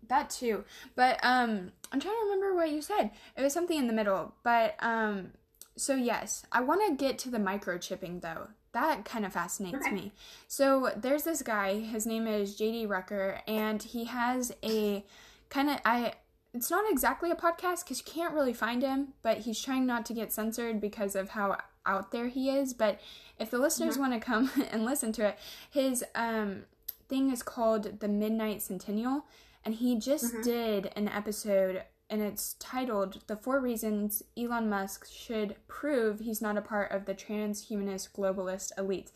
that 0.09 0.29
too, 0.29 0.65
but 0.97 1.17
um, 1.23 1.71
I'm 1.93 1.99
trying 2.01 2.15
to 2.15 2.25
remember 2.25 2.55
what 2.55 2.71
you 2.71 2.81
said. 2.81 3.11
It 3.37 3.41
was 3.41 3.53
something 3.53 3.79
in 3.79 3.87
the 3.87 3.93
middle, 3.93 4.33
but 4.43 4.75
um, 4.79 5.29
so 5.77 5.95
yes, 5.95 6.45
I 6.51 6.59
want 6.59 6.85
to 6.85 6.93
get 6.93 7.17
to 7.19 7.29
the 7.29 7.37
microchipping 7.37 8.21
though. 8.21 8.49
That 8.73 9.05
kind 9.05 9.25
of 9.25 9.31
fascinates 9.31 9.85
okay. 9.85 9.95
me. 9.95 10.11
So 10.49 10.89
there's 10.97 11.23
this 11.23 11.41
guy. 11.41 11.79
His 11.79 12.05
name 12.05 12.27
is 12.27 12.59
JD 12.59 12.89
Rucker, 12.89 13.39
and 13.47 13.81
he 13.81 14.03
has 14.03 14.53
a 14.61 15.05
kind 15.49 15.69
of 15.69 15.79
I 15.85 16.15
it's 16.55 16.71
not 16.71 16.89
exactly 16.89 17.29
a 17.31 17.35
podcast 17.35 17.83
because 17.83 17.99
you 17.99 18.05
can't 18.05 18.33
really 18.33 18.53
find 18.53 18.81
him, 18.81 19.09
but 19.21 19.39
he's 19.39 19.61
trying 19.61 19.85
not 19.85 20.05
to 20.05 20.13
get 20.13 20.31
censored 20.31 20.79
because 20.79 21.13
of 21.13 21.29
how 21.29 21.57
out 21.85 22.11
there 22.11 22.27
he 22.27 22.49
is. 22.49 22.73
But 22.73 23.01
if 23.37 23.51
the 23.51 23.57
listeners 23.57 23.95
mm-hmm. 23.95 24.09
want 24.09 24.13
to 24.13 24.25
come 24.25 24.49
and 24.71 24.85
listen 24.85 25.11
to 25.13 25.27
it, 25.27 25.39
his 25.69 26.03
um, 26.15 26.63
thing 27.09 27.29
is 27.29 27.43
called 27.43 27.99
The 27.99 28.07
Midnight 28.07 28.61
Sentinel, 28.61 29.25
and 29.65 29.75
he 29.75 29.99
just 29.99 30.33
mm-hmm. 30.33 30.41
did 30.43 30.93
an 30.95 31.09
episode 31.09 31.83
and 32.07 32.21
it's 32.21 32.53
titled 32.59 33.21
The 33.25 33.35
Four 33.35 33.59
Reasons 33.59 34.21
Elon 34.37 34.69
Musk 34.69 35.07
Should 35.11 35.55
Prove 35.67 36.19
He's 36.19 36.39
Not 36.39 36.55
a 36.55 36.61
Part 36.61 36.91
of 36.91 37.05
the 37.05 37.15
Transhumanist 37.15 38.11
Globalist 38.11 38.71
Elites. 38.77 39.11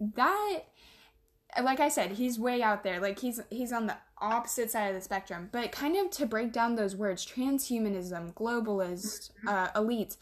That 0.00 0.60
like 1.62 1.80
I 1.80 1.88
said, 1.88 2.12
he's 2.12 2.38
way 2.38 2.62
out 2.62 2.82
there. 2.82 3.00
Like 3.00 3.18
he's 3.18 3.40
he's 3.50 3.72
on 3.72 3.86
the 3.86 3.96
opposite 4.18 4.70
side 4.70 4.88
of 4.88 4.94
the 4.94 5.00
spectrum. 5.00 5.48
But 5.52 5.72
kind 5.72 5.96
of 5.96 6.10
to 6.12 6.26
break 6.26 6.52
down 6.52 6.74
those 6.74 6.96
words, 6.96 7.26
transhumanism, 7.26 8.34
globalist, 8.34 9.30
mm-hmm. 9.32 9.48
uh, 9.48 9.68
elites. 9.72 10.16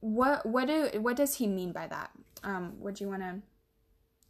What 0.00 0.44
what 0.46 0.66
do 0.66 1.00
what 1.00 1.16
does 1.16 1.36
he 1.36 1.46
mean 1.46 1.72
by 1.72 1.86
that? 1.86 2.10
Um, 2.42 2.74
would 2.80 3.00
you 3.00 3.08
want 3.08 3.22
to 3.22 3.40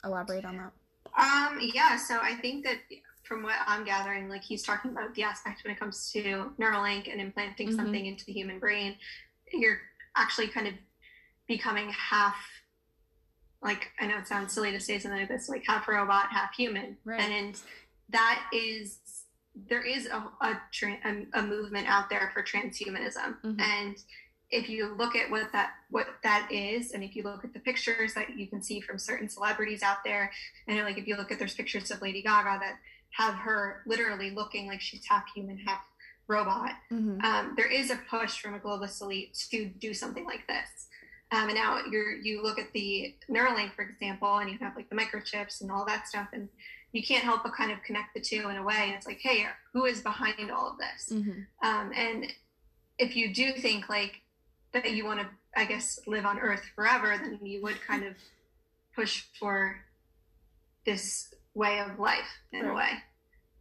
elaborate 0.05 0.45
on 0.45 0.57
that? 0.59 0.73
Um, 1.19 1.59
yeah. 1.75 1.97
So 1.97 2.19
I 2.21 2.35
think 2.35 2.65
that 2.65 2.77
from 3.25 3.43
what 3.43 3.55
I'm 3.67 3.85
gathering, 3.85 4.29
like 4.29 4.43
he's 4.43 4.63
talking 4.63 4.91
about 4.91 5.15
the 5.15 5.23
aspect 5.23 5.65
when 5.65 5.73
it 5.73 5.79
comes 5.79 6.11
to 6.13 6.53
Neuralink 6.61 7.11
and 7.11 7.21
implanting 7.21 7.69
mm-hmm. 7.69 7.77
something 7.77 8.07
into 8.07 8.25
the 8.27 8.33
human 8.33 8.59
brain, 8.59 8.97
you're 9.53 9.81
actually 10.17 10.49
kind 10.49 10.67
of 10.67 10.75
becoming 11.49 11.91
half 11.91 12.37
like 13.63 13.91
I 14.01 14.07
know 14.07 14.19
it 14.19 14.27
sounds 14.29 14.53
silly 14.53 14.73
to 14.73 14.81
say 14.81 14.99
something 14.99 15.21
like 15.21 15.29
this, 15.29 15.49
like 15.49 15.65
half 15.67 15.87
robot, 15.89 16.27
half 16.31 16.55
human, 16.55 16.97
Right. 17.05 17.21
and 17.21 17.59
that 18.11 18.43
is 18.53 18.99
there 19.55 19.83
is 19.83 20.07
a 20.07 20.17
a, 20.41 20.61
a, 21.05 21.27
a 21.35 21.43
movement 21.43 21.87
out 21.89 22.09
there 22.11 22.31
for 22.35 22.43
transhumanism, 22.43 23.37
Mhm. 23.45 23.61
and 23.61 23.97
if 24.51 24.69
you 24.69 24.95
look 24.97 25.17
at 25.17 25.31
what 25.31 25.51
that 25.53 25.75
what 25.91 26.07
that 26.23 26.49
is, 26.51 26.93
and 26.93 27.03
if 27.05 27.15
you 27.17 27.23
look 27.23 27.45
at 27.45 27.53
the 27.55 27.61
pictures 27.61 28.15
that 28.15 28.37
you 28.37 28.47
can 28.49 28.63
see 28.63 28.81
from 28.81 28.99
certain 28.99 29.29
celebrities 29.29 29.83
out 29.83 29.99
there, 30.05 30.31
and 30.67 30.79
like 30.81 30.99
if 30.99 31.07
you 31.07 31.17
look 31.17 31.31
at 31.33 31.39
there's 31.39 31.55
pictures 31.55 31.91
of 31.91 32.03
Lady 32.03 32.23
Gaga 32.23 32.59
that 32.61 32.77
have 33.11 33.35
her 33.35 33.83
literally 33.87 34.31
looking 34.31 34.67
like 34.67 34.81
she's 34.81 35.05
half 35.07 35.25
human, 35.35 35.59
half 35.59 35.83
robot 36.29 36.73
hmm 36.89 37.19
um, 37.25 37.53
there 37.57 37.67
is 37.71 37.91
a 37.91 37.97
push 38.09 38.41
from 38.41 38.55
a 38.55 38.59
globalist 38.59 39.03
elite 39.03 39.35
to 39.51 39.67
do 39.67 39.93
something 39.93 40.25
like 40.25 40.47
this. 40.49 40.82
Um, 41.33 41.49
and 41.49 41.55
now 41.55 41.81
you're 41.91 42.13
you 42.17 42.43
look 42.43 42.59
at 42.59 42.73
the 42.75 43.15
Neuralink, 43.31 43.75
for 43.75 43.83
example, 43.83 44.37
and 44.39 44.51
you 44.51 44.59
have 44.59 44.77
like 44.77 44.89
the 44.91 44.97
microchips 44.97 45.63
and 45.63 45.71
all 45.71 45.85
that 45.87 46.07
stuff, 46.07 46.29
and 46.33 46.49
you 46.93 47.03
can't 47.03 47.25
help 47.25 47.43
but 47.43 47.55
kind 47.55 47.73
of 47.73 47.83
connect 47.83 48.13
the 48.15 48.21
two 48.21 48.49
in 48.51 48.57
a 48.57 48.63
way. 48.63 48.77
And 48.83 48.93
it's 48.93 49.07
like, 49.07 49.21
hey, 49.23 49.47
who 49.73 49.87
is 49.87 50.01
behind 50.03 50.51
all 50.51 50.71
of 50.71 50.77
this? 50.79 51.09
hmm 51.09 51.41
Um, 51.67 51.91
and 51.97 52.27
if 52.99 53.17
you 53.17 53.33
do 53.33 53.55
think 53.55 53.89
like 53.89 54.21
that 54.75 54.93
you 54.93 55.05
want 55.07 55.21
to, 55.21 55.27
I 55.57 55.65
guess, 55.65 55.99
live 56.07 56.27
on 56.27 56.39
Earth 56.39 56.63
forever, 56.75 57.17
then 57.19 57.39
you 57.43 57.63
would 57.63 57.81
kind 57.81 58.05
of 58.05 58.15
push 58.95 59.25
for 59.41 59.77
this 60.85 61.33
way 61.55 61.79
of 61.81 61.99
life 61.99 62.29
in 62.53 62.67
a 62.67 62.75
way. 62.75 62.91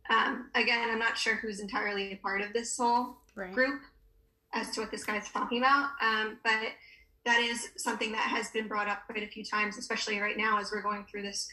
Um, 0.09 0.49
again, 0.55 0.89
I'm 0.89 0.99
not 0.99 1.17
sure 1.17 1.35
who's 1.35 1.59
entirely 1.61 2.11
a 2.13 2.15
part 2.17 2.41
of 2.41 2.51
this 2.53 2.75
whole 2.77 3.17
Right. 3.33 3.53
group 3.53 3.81
as 4.53 4.71
to 4.71 4.81
what 4.81 4.91
this 4.91 5.05
guy's 5.05 5.29
talking 5.31 5.59
about. 5.59 5.91
Um, 6.01 6.37
but 6.43 6.73
that 7.25 7.39
is 7.39 7.69
something 7.77 8.11
that 8.11 8.29
has 8.29 8.49
been 8.49 8.67
brought 8.67 8.87
up 8.87 9.05
quite 9.05 9.23
a 9.23 9.27
few 9.27 9.43
times, 9.43 9.77
especially 9.77 10.19
right 10.19 10.37
now 10.37 10.59
as 10.59 10.71
we're 10.71 10.81
going 10.81 11.05
through 11.09 11.21
this 11.21 11.47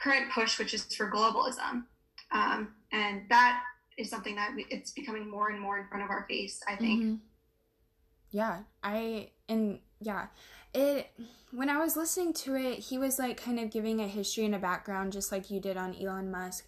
current 0.00 0.30
push, 0.32 0.58
which 0.58 0.74
is 0.74 0.84
for 0.94 1.10
globalism. 1.10 1.84
Um, 2.32 2.74
and 2.92 3.22
that 3.28 3.62
is 3.98 4.10
something 4.10 4.34
that 4.36 4.52
we, 4.54 4.66
it's 4.70 4.92
becoming 4.92 5.30
more 5.30 5.50
and 5.50 5.60
more 5.60 5.78
in 5.78 5.86
front 5.88 6.02
of 6.04 6.10
our 6.10 6.26
face, 6.28 6.60
I 6.68 6.76
think. 6.76 7.02
Mhm. 7.02 7.20
Yeah, 8.30 8.62
I 8.82 9.30
and 9.48 9.78
yeah, 10.00 10.26
it 10.74 11.10
when 11.52 11.70
I 11.70 11.78
was 11.78 11.96
listening 11.96 12.32
to 12.34 12.56
it, 12.56 12.80
he 12.80 12.98
was 12.98 13.18
like 13.18 13.40
kind 13.40 13.60
of 13.60 13.70
giving 13.70 14.00
a 14.00 14.08
history 14.08 14.44
and 14.44 14.54
a 14.54 14.58
background 14.58 15.12
just 15.12 15.30
like 15.30 15.50
you 15.50 15.60
did 15.60 15.76
on 15.76 15.94
Elon 15.94 16.30
Musk. 16.30 16.66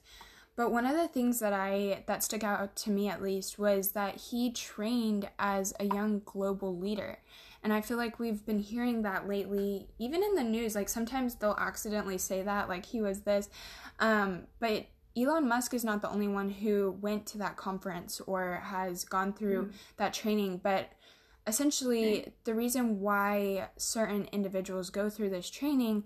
But 0.55 0.71
one 0.73 0.87
of 0.87 0.97
the 0.97 1.09
things 1.09 1.41
that 1.41 1.53
I 1.53 2.05
that 2.07 2.23
stuck 2.23 2.45
out 2.45 2.77
to 2.77 2.91
me 2.91 3.09
at 3.09 3.23
least 3.23 3.59
was 3.59 3.93
that 3.93 4.17
he 4.17 4.53
trained 4.53 5.29
as 5.39 5.75
a 5.81 5.85
young 5.85 6.23
global 6.25 6.77
leader. 6.79 7.19
And 7.63 7.73
I 7.73 7.81
feel 7.81 7.97
like 7.97 8.19
we've 8.19 8.45
been 8.45 8.59
hearing 8.59 9.03
that 9.03 9.29
lately, 9.29 9.89
even 9.99 10.23
in 10.23 10.35
the 10.35 10.45
news. 10.45 10.75
Like 10.75 10.89
sometimes 10.89 11.35
they'll 11.37 11.57
accidentally 11.59 12.19
say 12.19 12.43
that, 12.43 12.69
like 12.69 12.87
he 12.87 13.01
was 13.01 13.23
this. 13.23 13.49
Um, 13.99 14.43
but 14.61 14.87
Elon 15.17 15.49
Musk 15.49 15.73
is 15.73 15.85
not 15.85 16.03
the 16.03 16.11
only 16.11 16.29
one 16.29 16.51
who 16.51 16.97
went 17.01 17.27
to 17.27 17.39
that 17.39 17.57
conference 17.57 18.21
or 18.27 18.61
has 18.65 19.05
gone 19.05 19.33
through 19.33 19.71
that 19.97 20.13
training. 20.13 20.61
But 20.63 20.91
essentially, 21.47 22.33
the 22.45 22.55
reason 22.55 23.01
why 23.01 23.69
certain 23.79 24.29
individuals 24.33 24.91
go 24.91 25.09
through 25.09 25.31
this 25.31 25.49
training 25.49 26.05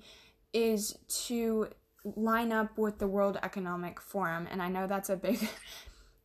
is 0.52 0.96
to 1.26 1.68
line 2.04 2.52
up 2.52 2.78
with 2.78 2.98
the 2.98 3.08
World 3.08 3.38
Economic 3.42 4.00
Forum. 4.00 4.46
And 4.50 4.62
I 4.62 4.68
know 4.68 4.86
that's 4.86 5.10
a 5.10 5.16
big. 5.16 5.48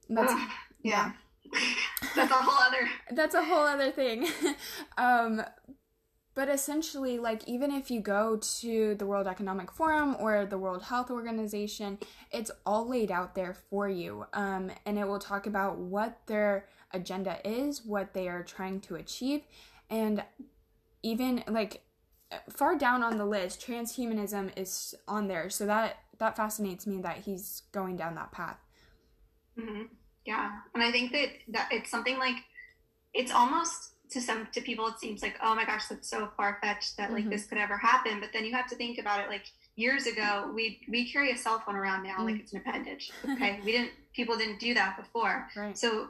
That's, 0.07 0.31
Ugh, 0.31 0.49
yeah. 0.83 1.13
That's 2.15 2.31
a 2.31 2.35
whole 2.35 2.63
other. 2.65 2.89
that's 3.11 3.35
a 3.35 3.43
whole 3.43 3.65
other 3.65 3.91
thing. 3.91 4.27
um, 4.97 5.43
but 6.35 6.49
essentially, 6.49 7.17
like, 7.17 7.47
even 7.47 7.71
if 7.71 7.89
you 7.89 8.01
go 8.01 8.37
to 8.59 8.95
the 8.95 9.05
World 9.05 9.25
Economic 9.25 9.71
Forum 9.71 10.17
or 10.19 10.45
the 10.45 10.57
World 10.57 10.83
Health 10.83 11.09
Organization, 11.09 11.97
it's 12.29 12.51
all 12.65 12.87
laid 12.87 13.09
out 13.09 13.35
there 13.35 13.53
for 13.53 13.87
you. 13.87 14.25
Um, 14.33 14.69
and 14.85 14.99
it 14.99 15.07
will 15.07 15.19
talk 15.19 15.47
about 15.47 15.77
what 15.77 16.19
their 16.27 16.67
agenda 16.91 17.39
is, 17.45 17.85
what 17.85 18.13
they 18.13 18.27
are 18.27 18.43
trying 18.43 18.81
to 18.81 18.95
achieve, 18.95 19.43
and 19.89 20.23
even 21.03 21.43
like 21.47 21.81
far 22.49 22.77
down 22.77 23.01
on 23.01 23.17
the 23.17 23.25
list, 23.25 23.65
transhumanism 23.65 24.51
is 24.57 24.93
on 25.07 25.27
there. 25.27 25.49
So 25.49 25.65
that 25.65 25.99
that 26.17 26.35
fascinates 26.35 26.85
me 26.85 27.01
that 27.01 27.19
he's 27.19 27.63
going 27.71 27.95
down 27.95 28.15
that 28.15 28.31
path. 28.31 28.57
hmm 29.57 29.83
Yeah, 30.25 30.51
and 30.73 30.81
I 30.83 30.91
think 30.91 31.11
that 31.11 31.29
that 31.49 31.69
it's 31.71 31.89
something 31.91 32.17
like 32.17 32.35
it's 33.13 33.31
almost 33.31 33.91
to 34.11 34.21
some 34.21 34.47
to 34.53 34.61
people 34.61 34.87
it 34.87 34.99
seems 34.99 35.21
like 35.23 35.35
oh 35.41 35.55
my 35.55 35.65
gosh 35.65 35.85
that's 35.87 36.07
so 36.09 36.29
far 36.37 36.59
fetched 36.61 36.97
that 36.97 37.11
like 37.11 37.25
Mhm. 37.25 37.29
this 37.31 37.45
could 37.45 37.57
ever 37.57 37.77
happen. 37.77 38.19
But 38.19 38.29
then 38.33 38.45
you 38.45 38.53
have 38.53 38.67
to 38.69 38.75
think 38.75 38.97
about 38.99 39.19
it 39.19 39.29
like 39.29 39.45
years 39.75 40.05
ago 40.07 40.51
we 40.53 40.79
we 40.89 41.11
carry 41.11 41.31
a 41.31 41.37
cell 41.37 41.59
phone 41.65 41.75
around 41.75 42.03
now 42.03 42.23
like 42.23 42.35
Mm. 42.35 42.39
it's 42.41 42.53
an 42.53 42.59
appendage. 42.59 43.11
Okay, 43.29 43.59
we 43.63 43.71
didn't 43.71 43.91
people 44.13 44.37
didn't 44.37 44.59
do 44.59 44.73
that 44.73 44.97
before. 44.97 45.47
Right. 45.55 45.77
So 45.77 46.09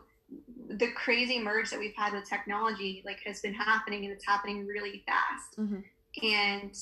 the 0.68 0.92
crazy 0.92 1.40
merge 1.40 1.70
that 1.72 1.80
we've 1.80 1.96
had 1.96 2.12
with 2.14 2.28
technology 2.28 3.02
like 3.06 3.20
has 3.26 3.42
been 3.42 3.54
happening 3.54 4.04
and 4.06 4.14
it's 4.14 4.26
happening 4.26 4.66
really 4.66 5.04
fast. 5.06 5.58
Mhm. 5.58 5.84
And 6.24 6.76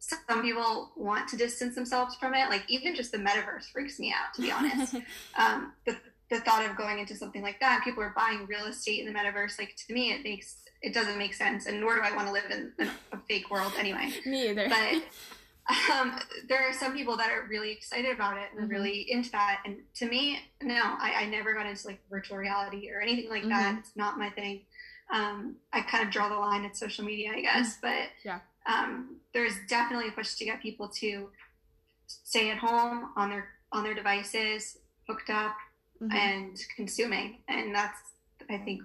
some 0.00 0.42
people 0.42 0.92
want 0.96 1.28
to 1.28 1.36
distance 1.36 1.74
themselves 1.74 2.14
from 2.16 2.32
it. 2.34 2.48
Like 2.48 2.62
even 2.68 2.94
just 2.94 3.10
the 3.12 3.18
metaverse 3.18 3.70
freaks 3.72 3.98
me 3.98 4.12
out, 4.16 4.32
to 4.34 4.42
be 4.42 4.50
honest. 4.52 4.94
um, 5.36 5.72
the, 5.84 5.96
the 6.30 6.40
thought 6.40 6.68
of 6.68 6.76
going 6.76 6.98
into 6.98 7.16
something 7.16 7.42
like 7.42 7.58
that, 7.60 7.82
people 7.84 8.02
are 8.02 8.12
buying 8.16 8.46
real 8.46 8.66
estate 8.66 9.04
in 9.06 9.12
the 9.12 9.18
metaverse. 9.18 9.58
Like 9.58 9.74
to 9.86 9.94
me, 9.94 10.12
it 10.12 10.22
makes 10.22 10.58
it 10.82 10.94
doesn't 10.94 11.18
make 11.18 11.34
sense, 11.34 11.66
and 11.66 11.80
nor 11.80 11.96
do 11.96 12.02
I 12.02 12.14
want 12.14 12.28
to 12.28 12.32
live 12.32 12.50
in, 12.50 12.72
in 12.78 12.90
a 13.12 13.18
fake 13.28 13.50
world 13.50 13.72
anyway. 13.78 14.12
me 14.26 14.50
either. 14.50 14.68
But 14.68 15.02
um, 15.92 16.18
there 16.48 16.68
are 16.68 16.72
some 16.72 16.94
people 16.94 17.16
that 17.16 17.30
are 17.30 17.46
really 17.48 17.72
excited 17.72 18.14
about 18.14 18.38
it 18.38 18.48
and 18.56 18.68
Mhm. 18.68 18.72
really 18.72 19.10
into 19.10 19.30
that. 19.32 19.60
And 19.66 19.78
to 19.96 20.06
me, 20.06 20.38
no, 20.62 20.74
I, 20.82 21.12
I 21.22 21.26
never 21.26 21.52
got 21.54 21.66
into 21.66 21.86
like 21.88 22.00
virtual 22.10 22.36
reality 22.38 22.90
or 22.90 23.00
anything 23.00 23.28
like 23.30 23.42
Mm-hmm. 23.42 23.50
that. 23.50 23.78
It's 23.80 23.96
not 23.96 24.18
my 24.18 24.30
thing. 24.30 24.62
Um, 25.12 25.56
I 25.72 25.80
kind 25.82 26.04
of 26.04 26.10
draw 26.10 26.28
the 26.28 26.36
line 26.36 26.64
at 26.64 26.76
social 26.76 27.04
media, 27.04 27.32
I 27.34 27.40
guess. 27.40 27.78
But 27.82 28.08
Yeah. 28.24 28.40
um, 28.66 29.16
there's 29.34 29.54
definitely 29.68 30.08
a 30.08 30.12
push 30.12 30.34
to 30.36 30.44
get 30.44 30.60
people 30.62 30.88
to 31.00 31.30
stay 32.06 32.50
at 32.50 32.58
home 32.58 33.10
on 33.16 33.30
their 33.30 33.48
on 33.72 33.84
their 33.84 33.94
devices, 33.94 34.78
hooked 35.06 35.28
up, 35.28 35.54
Mhm. 36.00 36.12
and 36.14 36.58
consuming. 36.76 37.38
And 37.48 37.74
that's, 37.74 37.98
I 38.48 38.58
think, 38.58 38.82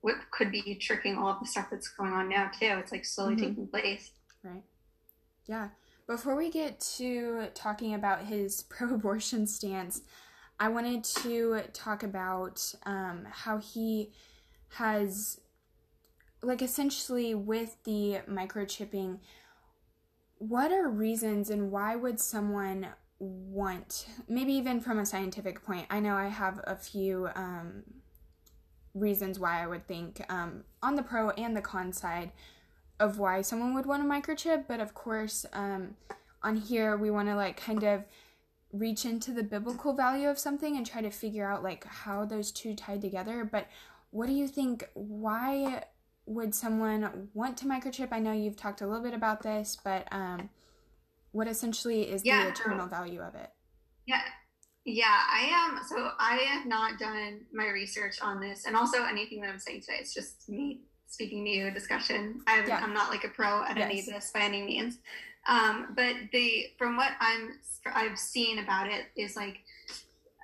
what 0.00 0.16
could 0.30 0.50
be 0.52 0.74
tricking 0.76 1.16
all 1.16 1.28
of 1.28 1.40
the 1.40 1.46
stuff 1.46 1.68
that's 1.70 1.88
going 1.88 2.12
on 2.12 2.28
now 2.28 2.48
too. 2.48 2.66
It's 2.78 2.92
like 2.92 3.04
slowly 3.04 3.36
Mhm. 3.36 3.40
taking 3.40 3.68
place. 3.68 4.10
Right. 4.42 4.62
Yeah. 5.46 5.70
Before 6.06 6.36
we 6.36 6.50
get 6.50 6.78
to 6.98 7.48
talking 7.54 7.94
about 7.94 8.26
his 8.26 8.62
pro 8.68 8.94
abortion 8.94 9.46
stance, 9.46 10.02
I 10.60 10.68
wanted 10.68 11.02
to 11.04 11.62
talk 11.72 12.02
about 12.02 12.74
um, 12.84 13.24
how 13.30 13.58
he 13.58 14.12
has, 14.74 15.40
like, 16.42 16.62
essentially 16.62 17.34
with 17.34 17.82
the 17.84 18.20
microchipping, 18.28 19.20
what 20.38 20.70
are 20.70 20.88
reasons 20.88 21.48
and 21.50 21.70
why 21.72 21.96
would 21.96 22.20
someone 22.20 22.88
want, 23.18 24.06
maybe 24.28 24.52
even 24.52 24.80
from 24.80 24.98
a 24.98 25.06
scientific 25.06 25.64
point? 25.64 25.86
I 25.90 26.00
know 26.00 26.14
I 26.14 26.28
have 26.28 26.60
a 26.64 26.76
few 26.76 27.28
um, 27.34 27.84
reasons 28.94 29.38
why 29.38 29.62
I 29.62 29.66
would 29.66 29.86
think 29.86 30.24
um, 30.28 30.64
on 30.82 30.94
the 30.94 31.02
pro 31.02 31.30
and 31.30 31.56
the 31.56 31.60
con 31.60 31.92
side 31.92 32.32
of 33.00 33.18
why 33.18 33.42
someone 33.42 33.74
would 33.74 33.86
want 33.86 34.02
a 34.02 34.06
microchip, 34.06 34.64
but 34.68 34.80
of 34.80 34.94
course, 34.94 35.44
um, 35.52 35.96
on 36.42 36.56
here 36.56 36.96
we 36.96 37.10
want 37.10 37.28
to 37.28 37.34
like 37.34 37.56
kind 37.56 37.82
of 37.82 38.04
reach 38.72 39.04
into 39.04 39.32
the 39.32 39.42
biblical 39.42 39.94
value 39.94 40.28
of 40.28 40.38
something 40.38 40.76
and 40.76 40.86
try 40.86 41.00
to 41.00 41.10
figure 41.10 41.48
out 41.48 41.62
like 41.62 41.84
how 41.84 42.24
those 42.24 42.50
two 42.50 42.74
tied 42.74 43.00
together. 43.00 43.48
But 43.50 43.68
what 44.10 44.26
do 44.26 44.32
you 44.32 44.46
think? 44.48 44.88
Why 44.94 45.84
would 46.26 46.54
someone 46.54 47.28
want 47.34 47.56
to 47.58 47.66
microchip? 47.66 48.08
I 48.12 48.18
know 48.18 48.32
you've 48.32 48.56
talked 48.56 48.80
a 48.80 48.86
little 48.86 49.02
bit 49.02 49.14
about 49.14 49.42
this, 49.42 49.76
but 49.82 50.06
um, 50.12 50.50
what 51.34 51.48
essentially 51.48 52.02
is 52.08 52.24
Yeah. 52.24 52.44
the 52.44 52.50
eternal 52.50 52.86
value 52.86 53.20
of 53.20 53.34
it? 53.34 53.50
Yeah. 54.06 54.22
Yeah, 54.86 55.20
I 55.28 55.40
am. 55.50 55.80
So 55.88 56.10
I 56.18 56.36
have 56.36 56.66
not 56.66 56.98
done 56.98 57.44
my 57.52 57.68
research 57.70 58.20
on 58.20 58.38
this, 58.40 58.66
and 58.66 58.76
also 58.76 59.02
anything 59.04 59.40
that 59.40 59.50
I'm 59.50 59.58
saying 59.58 59.80
today. 59.80 59.96
It's 59.98 60.14
just 60.14 60.48
me 60.48 60.82
speaking 61.06 61.44
to 61.44 61.50
you, 61.50 61.70
discussion. 61.70 62.42
I, 62.46 62.64
Yeah. 62.64 62.78
I'm 62.82 62.92
not 62.94 63.10
like 63.10 63.24
a 63.24 63.28
pro 63.30 63.64
at 63.64 63.76
any 63.78 63.98
of 64.00 64.06
Yes. 64.06 64.14
this 64.14 64.30
by 64.32 64.40
any 64.40 64.62
means. 64.62 64.98
Um, 65.46 65.92
but 65.96 66.14
the 66.32 66.70
from 66.78 66.96
what 66.96 67.12
I'm 67.20 67.58
I've 67.86 68.18
seen 68.18 68.58
about 68.60 68.88
it 68.90 69.06
is 69.16 69.36
like 69.36 69.58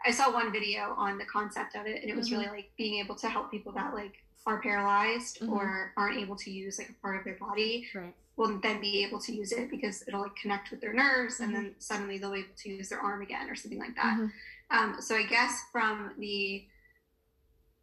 I 0.05 0.11
saw 0.11 0.33
one 0.33 0.51
video 0.51 0.95
on 0.97 1.19
the 1.19 1.25
concept 1.27 1.77
of 1.77 1.87
it, 1.87 2.01
and 2.03 2.11
it 2.11 2.17
was 2.17 2.29
Mhm. 2.31 2.39
really 2.39 2.49
like 2.49 2.73
being 2.77 2.99
able 2.99 3.15
to 3.17 3.29
help 3.29 3.51
people 3.51 3.73
that 3.73 3.95
like 3.95 4.23
are 4.47 4.61
paralyzed 4.61 5.41
Mhm. 5.41 5.53
or 5.53 5.93
aren't 5.99 6.17
able 6.19 6.37
to 6.37 6.51
use 6.51 6.79
like 6.79 6.89
a 6.89 6.95
part 6.95 7.17
of 7.19 7.25
their 7.25 7.35
body 7.37 7.89
Right. 7.95 8.15
Will 8.41 8.59
then 8.61 8.81
be 8.81 9.05
able 9.05 9.21
to 9.21 9.35
use 9.35 9.53
it 9.53 9.69
because 9.71 10.03
it'll 10.09 10.23
like 10.23 10.35
connect 10.35 10.71
with 10.71 10.81
their 10.81 10.95
nerves 10.95 11.41
and 11.41 11.51
Mhm. 11.51 11.55
then 11.55 11.75
suddenly 11.79 12.17
they'll 12.17 12.33
be 12.33 12.41
able 12.41 12.55
to 12.57 12.71
use 12.71 12.89
their 12.89 12.99
arm 13.01 13.21
again 13.21 13.51
or 13.51 13.55
something 13.55 13.79
like 13.79 13.95
that. 13.97 14.17
Mhm. 14.17 14.33
Um, 14.71 15.03
so 15.03 15.15
I 15.15 15.25
guess 15.25 15.63
from 15.71 16.15
the 16.17 16.67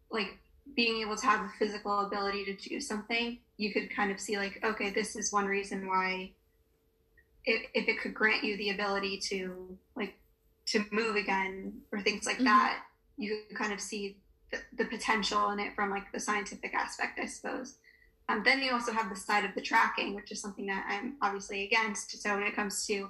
like 0.10 0.40
being 0.76 1.02
able 1.02 1.16
to 1.16 1.26
have 1.28 1.46
a 1.46 1.50
physical 1.60 2.00
ability 2.00 2.44
to 2.46 2.70
do 2.70 2.82
something, 2.82 3.40
you 3.58 3.72
could 3.72 3.92
kind 3.92 4.12
of 4.12 4.20
see 4.20 4.38
like, 4.38 4.64
okay, 4.64 4.90
this 4.90 5.16
is 5.16 5.32
one 5.32 5.46
reason 5.46 5.86
why 5.88 6.34
if, 7.46 7.70
if 7.74 7.88
it 7.88 8.00
could 8.02 8.14
grant 8.16 8.44
you 8.44 8.58
the 8.58 8.72
ability 8.72 9.20
to 9.20 9.78
like 9.96 10.18
to 10.66 10.84
move 10.92 11.16
again 11.18 11.82
or 11.92 12.02
things 12.02 12.26
like 12.26 12.40
Mhm. 12.40 12.46
that, 12.46 12.84
you 13.18 13.44
can 13.48 13.56
kind 13.56 13.72
of 13.74 13.80
see 13.80 14.18
the, 14.52 14.60
the 14.74 14.86
potential 14.86 15.52
in 15.52 15.60
it 15.60 15.76
from 15.76 15.92
like 15.92 16.12
the 16.12 16.20
scientific 16.20 16.74
aspect, 16.74 17.20
I 17.20 17.26
suppose. 17.28 17.78
Um, 18.30 18.44
then 18.44 18.62
you 18.62 18.74
also 18.74 18.92
have 18.92 19.10
the 19.10 19.16
side 19.16 19.46
of 19.46 19.56
the 19.56 19.62
tracking, 19.62 20.14
which 20.14 20.32
is 20.32 20.42
something 20.42 20.66
that 20.66 20.86
I'm 20.90 21.16
obviously 21.22 21.66
against. 21.66 22.22
So 22.22 22.36
when 22.36 22.44
it 22.44 22.56
comes 22.56 22.86
to, 22.88 23.10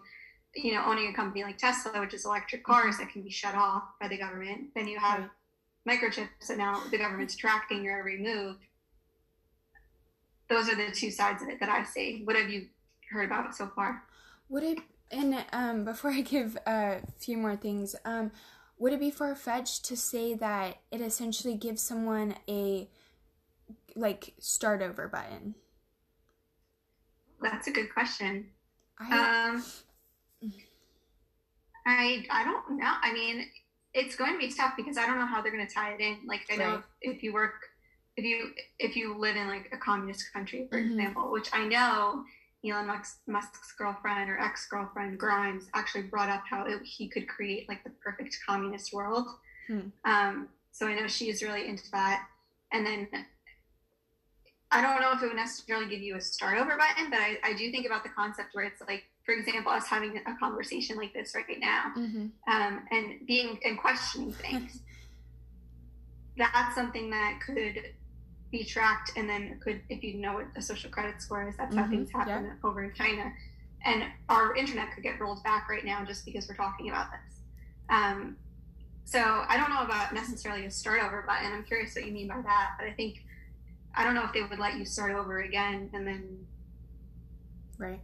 you 0.55 0.73
know, 0.73 0.83
owning 0.85 1.09
a 1.09 1.13
company 1.13 1.43
like 1.43 1.57
Tesla, 1.57 1.99
which 1.99 2.13
is 2.13 2.25
electric 2.25 2.63
cars 2.63 2.97
that 2.97 3.09
can 3.09 3.23
be 3.23 3.31
shut 3.31 3.55
off 3.55 3.83
by 3.99 4.07
the 4.07 4.17
government, 4.17 4.69
then 4.75 4.87
you 4.87 4.99
have 4.99 5.29
microchips, 5.87 6.49
and 6.49 6.57
now 6.57 6.81
the 6.91 6.97
government's 6.97 7.35
tracking 7.35 7.83
your 7.83 7.97
every 7.99 8.19
move. 8.19 8.57
Those 10.49 10.69
are 10.69 10.75
the 10.75 10.91
two 10.91 11.11
sides 11.11 11.41
of 11.41 11.49
it 11.49 11.59
that 11.59 11.69
I 11.69 11.83
see. 11.83 12.21
What 12.23 12.35
have 12.35 12.49
you 12.49 12.67
heard 13.09 13.25
about 13.25 13.47
it 13.47 13.55
so 13.55 13.71
far? 13.75 14.03
Would 14.49 14.63
it 14.63 14.79
and 15.09 15.45
um 15.53 15.85
before 15.85 16.11
I 16.11 16.21
give 16.21 16.57
a 16.65 16.99
few 17.17 17.37
more 17.37 17.55
things, 17.55 17.95
um 18.05 18.31
would 18.77 18.93
it 18.93 18.99
be 18.99 19.11
far 19.11 19.35
fetched 19.35 19.85
to 19.85 19.97
say 19.97 20.35
that 20.35 20.77
it 20.91 21.01
essentially 21.01 21.55
gives 21.55 21.81
someone 21.81 22.35
a 22.47 22.87
like 23.97 24.33
start 24.39 24.81
over 24.81 25.07
button? 25.07 25.55
That's 27.41 27.67
a 27.67 27.71
good 27.71 27.93
question. 27.93 28.47
I 28.99 29.51
Um, 29.53 29.63
I 31.85 32.25
I 32.29 32.43
don't 32.43 32.77
know. 32.77 32.93
I 33.01 33.13
mean, 33.13 33.47
it's 33.93 34.15
going 34.15 34.33
to 34.33 34.37
be 34.39 34.51
tough 34.51 34.73
because 34.75 34.97
I 34.97 35.05
don't 35.05 35.17
know 35.19 35.25
how 35.25 35.41
they're 35.41 35.51
going 35.51 35.67
to 35.67 35.73
tie 35.73 35.93
it 35.93 36.01
in. 36.01 36.19
Like 36.25 36.41
I 36.51 36.55
know 36.55 36.75
Right. 36.75 36.83
if 37.01 37.23
you 37.23 37.33
work, 37.33 37.53
if 38.17 38.25
you 38.25 38.51
if 38.79 38.95
you 38.95 39.17
live 39.17 39.35
in 39.35 39.47
like 39.47 39.69
a 39.71 39.77
communist 39.77 40.31
country, 40.33 40.67
for 40.69 40.79
Mhm. 40.79 40.91
example, 40.91 41.31
which 41.31 41.49
I 41.53 41.65
know 41.65 42.25
Elon 42.65 42.87
Musk's, 42.87 43.19
Musk's 43.27 43.71
girlfriend 43.73 44.29
or 44.29 44.39
ex 44.39 44.67
girlfriend 44.67 45.19
Grimes 45.19 45.69
actually 45.75 46.03
brought 46.03 46.29
up 46.29 46.43
how 46.49 46.65
it, 46.65 46.81
he 46.83 47.07
could 47.07 47.27
create 47.27 47.69
like 47.69 47.83
the 47.83 47.91
perfect 47.91 48.37
communist 48.45 48.93
world. 48.93 49.27
Hmm. 49.67 49.89
Um, 50.05 50.49
so 50.71 50.87
I 50.87 50.95
know 50.95 51.07
she's 51.07 51.43
really 51.43 51.67
into 51.67 51.89
that. 51.91 52.27
And 52.73 52.85
then 52.85 53.07
I 54.71 54.81
don't 54.81 55.01
know 55.01 55.13
if 55.13 55.23
it 55.23 55.27
would 55.27 55.35
necessarily 55.35 55.87
give 55.87 56.01
you 56.01 56.15
a 56.15 56.21
start 56.21 56.57
over 56.57 56.77
button, 56.77 57.09
but 57.09 57.19
I, 57.19 57.37
I 57.43 57.53
do 57.53 57.71
think 57.71 57.85
about 57.85 58.03
the 58.03 58.09
concept 58.09 58.49
where 58.53 58.65
it's 58.65 58.81
like, 58.81 59.03
for 59.25 59.33
example, 59.33 59.71
us 59.71 59.87
having 59.87 60.17
a 60.25 60.35
conversation 60.37 60.97
like 60.97 61.13
this 61.13 61.33
right 61.35 61.45
now 61.59 61.93
Mhm. 61.95 62.31
um, 62.47 62.85
and 62.91 63.25
being 63.25 63.59
and 63.63 63.77
questioning 63.77 64.33
things. 64.33 64.81
that's 66.37 66.75
something 66.75 67.09
that 67.09 67.39
could 67.45 67.81
be 68.51 68.63
tracked 68.63 69.11
and 69.15 69.27
then 69.29 69.59
could, 69.63 69.81
if 69.89 70.03
you 70.03 70.15
know 70.15 70.33
what 70.33 70.47
a 70.55 70.61
social 70.61 70.89
credit 70.89 71.21
score 71.21 71.47
is, 71.47 71.55
that's 71.57 71.75
how 71.75 71.83
Mhm, 71.83 71.89
things 71.89 72.11
happen 72.11 72.59
over 72.63 72.83
in 72.83 72.93
China. 72.93 73.31
And 73.85 74.03
our 74.29 74.55
internet 74.55 74.93
could 74.93 75.03
get 75.03 75.19
rolled 75.19 75.43
back 75.43 75.69
right 75.69 75.83
now 75.83 76.03
just 76.05 76.25
because 76.25 76.47
we're 76.47 76.55
talking 76.55 76.89
about 76.89 77.07
this. 77.11 77.41
Um, 77.89 78.37
so 79.05 79.45
I 79.47 79.57
don't 79.57 79.69
know 79.69 79.81
about 79.81 80.13
necessarily 80.13 80.65
a 80.65 80.71
start 80.71 81.01
over 81.01 81.21
button. 81.23 81.51
I'm 81.53 81.63
curious 81.63 81.95
what 81.95 82.05
you 82.05 82.11
mean 82.11 82.27
by 82.27 82.41
that, 82.41 82.71
but 82.77 82.87
I 82.87 82.91
think 82.93 83.23
I 83.97 84.03
don't 84.03 84.13
know 84.13 84.23
if 84.23 84.31
they 84.33 84.43
would 84.43 84.59
let 84.59 84.75
you 84.77 84.85
start 84.85 85.11
over 85.13 85.39
again 85.41 85.89
and 85.93 86.05
then 86.07 86.45
Right. 87.79 87.99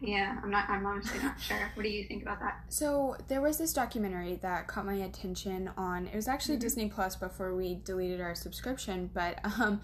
yeah, 0.00 0.38
I'm 0.42 0.50
not 0.50 0.68
I'm 0.68 0.84
honestly 0.86 1.18
not 1.22 1.40
sure. 1.40 1.70
What 1.74 1.82
do 1.82 1.88
you 1.88 2.04
think 2.04 2.22
about 2.22 2.40
that? 2.40 2.60
So 2.68 3.16
there 3.28 3.40
was 3.40 3.58
this 3.58 3.72
documentary 3.72 4.36
that 4.42 4.66
caught 4.66 4.86
my 4.86 4.94
attention 4.94 5.70
on 5.76 6.06
it 6.06 6.14
was 6.14 6.28
actually 6.28 6.56
Mhm. 6.58 6.60
Disney 6.60 6.88
Plus 6.88 7.16
before 7.16 7.54
we 7.54 7.76
deleted 7.84 8.20
our 8.20 8.34
subscription, 8.34 9.10
but 9.12 9.40
um 9.60 9.80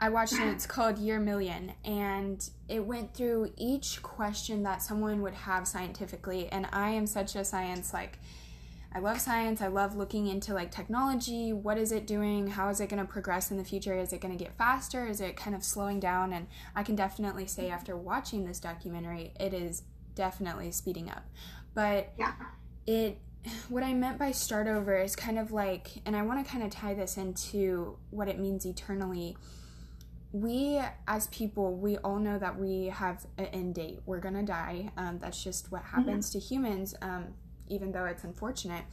I 0.00 0.08
watched 0.08 0.32
it 0.34 0.40
it's 0.48 0.66
called 0.66 0.98
Year 0.98 1.20
Million 1.20 1.72
and 1.84 2.48
it 2.68 2.84
went 2.84 3.14
through 3.14 3.52
each 3.56 4.02
question 4.02 4.64
that 4.64 4.82
someone 4.82 5.22
would 5.22 5.34
have 5.34 5.68
scientifically 5.68 6.48
and 6.48 6.66
I 6.72 6.90
am 6.90 7.06
such 7.06 7.36
a 7.36 7.44
science 7.44 7.92
like 7.94 8.18
I 8.94 9.00
love 9.00 9.20
science. 9.20 9.60
I 9.60 9.66
love 9.66 9.96
looking 9.96 10.28
into 10.28 10.54
like 10.54 10.70
technology. 10.70 11.52
What 11.52 11.78
is 11.78 11.90
it 11.90 12.06
doing? 12.06 12.46
How 12.46 12.68
is 12.68 12.80
it 12.80 12.88
going 12.88 13.04
to 13.04 13.10
progress 13.10 13.50
in 13.50 13.56
the 13.56 13.64
future? 13.64 13.98
Is 13.98 14.12
it 14.12 14.20
going 14.20 14.36
to 14.36 14.42
get 14.42 14.56
faster? 14.56 15.04
Is 15.06 15.20
it 15.20 15.36
kind 15.36 15.56
of 15.56 15.64
slowing 15.64 15.98
down? 15.98 16.32
And 16.32 16.46
I 16.76 16.84
can 16.84 16.94
definitely 16.94 17.46
say 17.46 17.70
after 17.70 17.96
watching 17.96 18.44
this 18.44 18.60
documentary, 18.60 19.32
it 19.40 19.52
is 19.52 19.82
definitely 20.14 20.70
speeding 20.70 21.10
up. 21.10 21.24
But 21.74 22.12
Yeah. 22.16 22.34
it 22.86 23.18
what 23.68 23.82
I 23.82 23.92
meant 23.92 24.18
by 24.18 24.30
start 24.30 24.68
over 24.68 24.96
is 24.96 25.14
kind 25.14 25.38
of 25.38 25.52
like 25.52 25.90
and 26.06 26.16
I 26.16 26.22
want 26.22 26.42
to 26.44 26.50
kind 26.50 26.64
of 26.64 26.70
tie 26.70 26.94
this 26.94 27.16
into 27.18 27.98
what 28.10 28.28
it 28.28 28.38
means 28.38 28.64
eternally. 28.64 29.36
We 30.32 30.80
as 31.06 31.26
people, 31.28 31.76
we 31.76 31.98
all 31.98 32.18
know 32.18 32.38
that 32.38 32.58
we 32.58 32.86
have 32.86 33.26
an 33.38 33.46
end 33.46 33.74
date. 33.74 34.00
We're 34.06 34.20
gonna 34.20 34.44
die. 34.44 34.92
Um, 34.96 35.18
that's 35.18 35.42
just 35.42 35.70
what 35.72 35.82
happens 35.82 36.30
to 36.30 36.38
humans. 36.38 36.94
Um, 37.02 37.34
even 37.68 37.92
though 37.92 38.04
it's 38.04 38.24
unfortunate, 38.24 38.84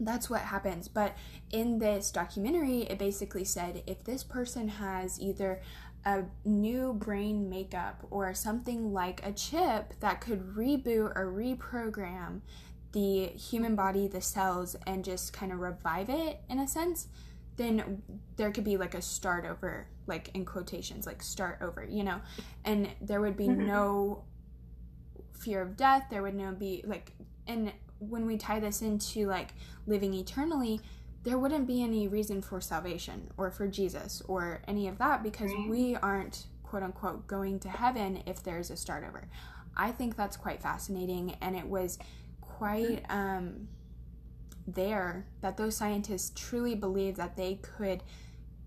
that's 0.00 0.28
what 0.28 0.40
happens. 0.42 0.88
But 0.88 1.16
in 1.50 1.78
this 1.78 2.10
documentary, 2.10 2.82
it 2.82 2.98
basically 2.98 3.44
said 3.44 3.82
if 3.86 4.04
this 4.04 4.24
person 4.24 4.68
has 4.68 5.20
either 5.20 5.60
a 6.04 6.24
new 6.44 6.92
brain 6.92 7.48
makeup 7.48 8.06
or 8.10 8.34
something 8.34 8.92
like 8.92 9.24
a 9.26 9.32
chip 9.32 9.94
that 10.00 10.20
could 10.20 10.54
reboot 10.54 11.12
or 11.16 11.32
reprogram 11.32 12.40
the 12.92 13.26
human 13.28 13.74
body, 13.74 14.06
the 14.06 14.20
cells, 14.20 14.76
and 14.86 15.04
just 15.04 15.32
kind 15.32 15.50
of 15.50 15.58
revive 15.58 16.08
it 16.08 16.40
in 16.48 16.58
a 16.60 16.68
sense, 16.68 17.08
then 17.56 18.02
there 18.36 18.50
could 18.52 18.64
be 18.64 18.76
like 18.76 18.94
a 18.94 19.02
start 19.02 19.44
over, 19.44 19.86
like 20.06 20.30
in 20.34 20.44
quotations, 20.44 21.06
like 21.06 21.22
start 21.22 21.58
over, 21.60 21.84
you 21.84 22.04
know, 22.04 22.20
and 22.64 22.88
there 23.00 23.20
would 23.20 23.36
be 23.36 23.48
Mhm. 23.48 23.66
no 23.66 24.24
fear 25.32 25.62
of 25.62 25.76
death. 25.76 26.06
There 26.10 26.22
would 26.22 26.34
no 26.34 26.52
be 26.52 26.82
like, 26.86 27.12
and 27.46 27.72
when 27.98 28.26
we 28.26 28.36
tie 28.36 28.60
this 28.60 28.82
into 28.82 29.26
like 29.26 29.50
living 29.86 30.14
eternally, 30.14 30.80
there 31.22 31.38
wouldn't 31.38 31.66
be 31.66 31.82
any 31.82 32.06
reason 32.06 32.42
for 32.42 32.60
salvation 32.60 33.30
or 33.36 33.50
for 33.50 33.66
Jesus 33.66 34.22
or 34.28 34.62
any 34.68 34.88
of 34.88 34.98
that 34.98 35.22
because 35.22 35.50
we 35.68 35.96
aren't 35.96 36.46
quote 36.62 36.82
unquote 36.82 37.26
going 37.26 37.58
to 37.60 37.68
heaven 37.68 38.22
if 38.26 38.42
there's 38.42 38.70
a 38.70 38.76
start 38.76 39.04
over. 39.04 39.28
I 39.76 39.90
think 39.90 40.16
that's 40.16 40.36
quite 40.36 40.62
fascinating 40.62 41.36
and 41.40 41.56
it 41.56 41.66
was 41.66 41.98
quite 42.40 43.04
um, 43.08 43.68
there 44.66 45.26
that 45.40 45.56
those 45.56 45.76
scientists 45.76 46.30
truly 46.34 46.74
believe 46.74 47.16
that 47.16 47.36
they 47.36 47.56
could 47.56 48.02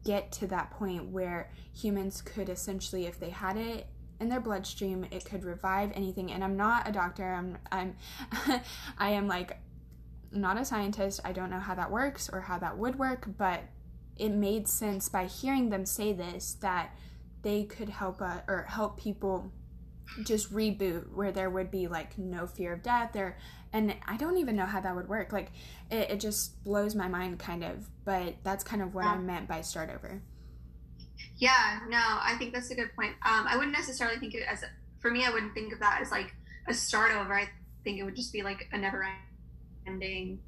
get 0.03 0.31
to 0.31 0.47
that 0.47 0.71
point 0.71 1.05
where 1.09 1.51
humans 1.73 2.21
could 2.21 2.49
essentially 2.49 3.05
if 3.05 3.19
they 3.19 3.29
had 3.29 3.57
it 3.57 3.87
in 4.19 4.29
their 4.29 4.39
bloodstream 4.39 5.05
it 5.11 5.25
could 5.25 5.43
revive 5.43 5.91
anything. 5.93 6.31
And 6.31 6.43
i'm 6.43 6.57
not 6.57 6.87
a 6.87 6.91
doctor. 6.91 7.33
I'm 7.33 7.57
i'm 7.71 7.95
i 8.97 9.09
am 9.09 9.27
like 9.27 9.59
not 10.31 10.57
a 10.57 10.65
scientist. 10.65 11.21
I 11.23 11.31
don't 11.31 11.49
know 11.49 11.59
how 11.59 11.75
that 11.75 11.91
works 11.91 12.29
or 12.31 12.41
how 12.41 12.59
that 12.59 12.77
would 12.77 12.99
work 12.99 13.27
but 13.37 13.63
it 14.17 14.29
made 14.29 14.67
sense 14.67 15.09
by 15.09 15.25
hearing 15.25 15.69
them 15.69 15.85
say 15.85 16.11
this 16.13 16.57
that 16.61 16.95
they 17.43 17.63
could 17.63 17.89
help 17.89 18.21
uh, 18.21 18.37
or 18.47 18.65
help 18.67 18.99
people 18.99 19.51
just 20.23 20.51
reboot 20.53 21.13
where 21.13 21.31
there 21.31 21.49
would 21.49 21.69
be 21.69 21.87
like 21.87 22.17
no 22.17 22.47
fear 22.47 22.73
of 22.73 22.81
death 22.81 23.11
there 23.13 23.37
and 23.73 23.93
i 24.07 24.15
don't 24.15 24.37
even 24.37 24.55
know 24.55 24.65
how 24.65 24.79
that 24.79 24.95
would 24.95 25.07
work. 25.07 25.31
Like 25.31 25.51
it, 25.91 26.11
it 26.11 26.19
just 26.19 26.63
blows 26.63 26.95
my 26.95 27.07
mind 27.07 27.39
kind 27.39 27.63
of 27.63 27.87
but 28.05 28.35
that's 28.43 28.63
kind 28.63 28.81
of 28.81 28.93
what 28.93 29.05
i 29.05 29.17
meant 29.17 29.47
by 29.47 29.61
start 29.61 29.89
over 29.93 30.21
Yeah, 31.37 31.79
no, 31.87 31.97
I 31.99 32.35
think 32.39 32.53
that's 32.53 32.71
a 32.71 32.75
good 32.75 32.93
point. 32.95 33.11
Um, 33.25 33.45
I 33.47 33.55
wouldn't 33.55 33.73
necessarily 33.75 34.17
think 34.19 34.33
of 34.33 34.41
it 34.41 34.47
as, 34.51 34.63
for 34.99 35.11
me, 35.11 35.25
I 35.25 35.29
wouldn't 35.29 35.53
think 35.53 35.71
of 35.73 35.79
that 35.79 35.99
as 36.01 36.11
like 36.11 36.33
a 36.67 36.73
start 36.73 37.11
over. 37.15 37.33
I 37.33 37.47
think 37.83 37.99
it 37.99 38.03
would 38.03 38.15
just 38.15 38.33
be 38.33 38.41
like 38.43 38.67
a 38.73 38.77
never 38.77 39.07
ending 39.85 40.39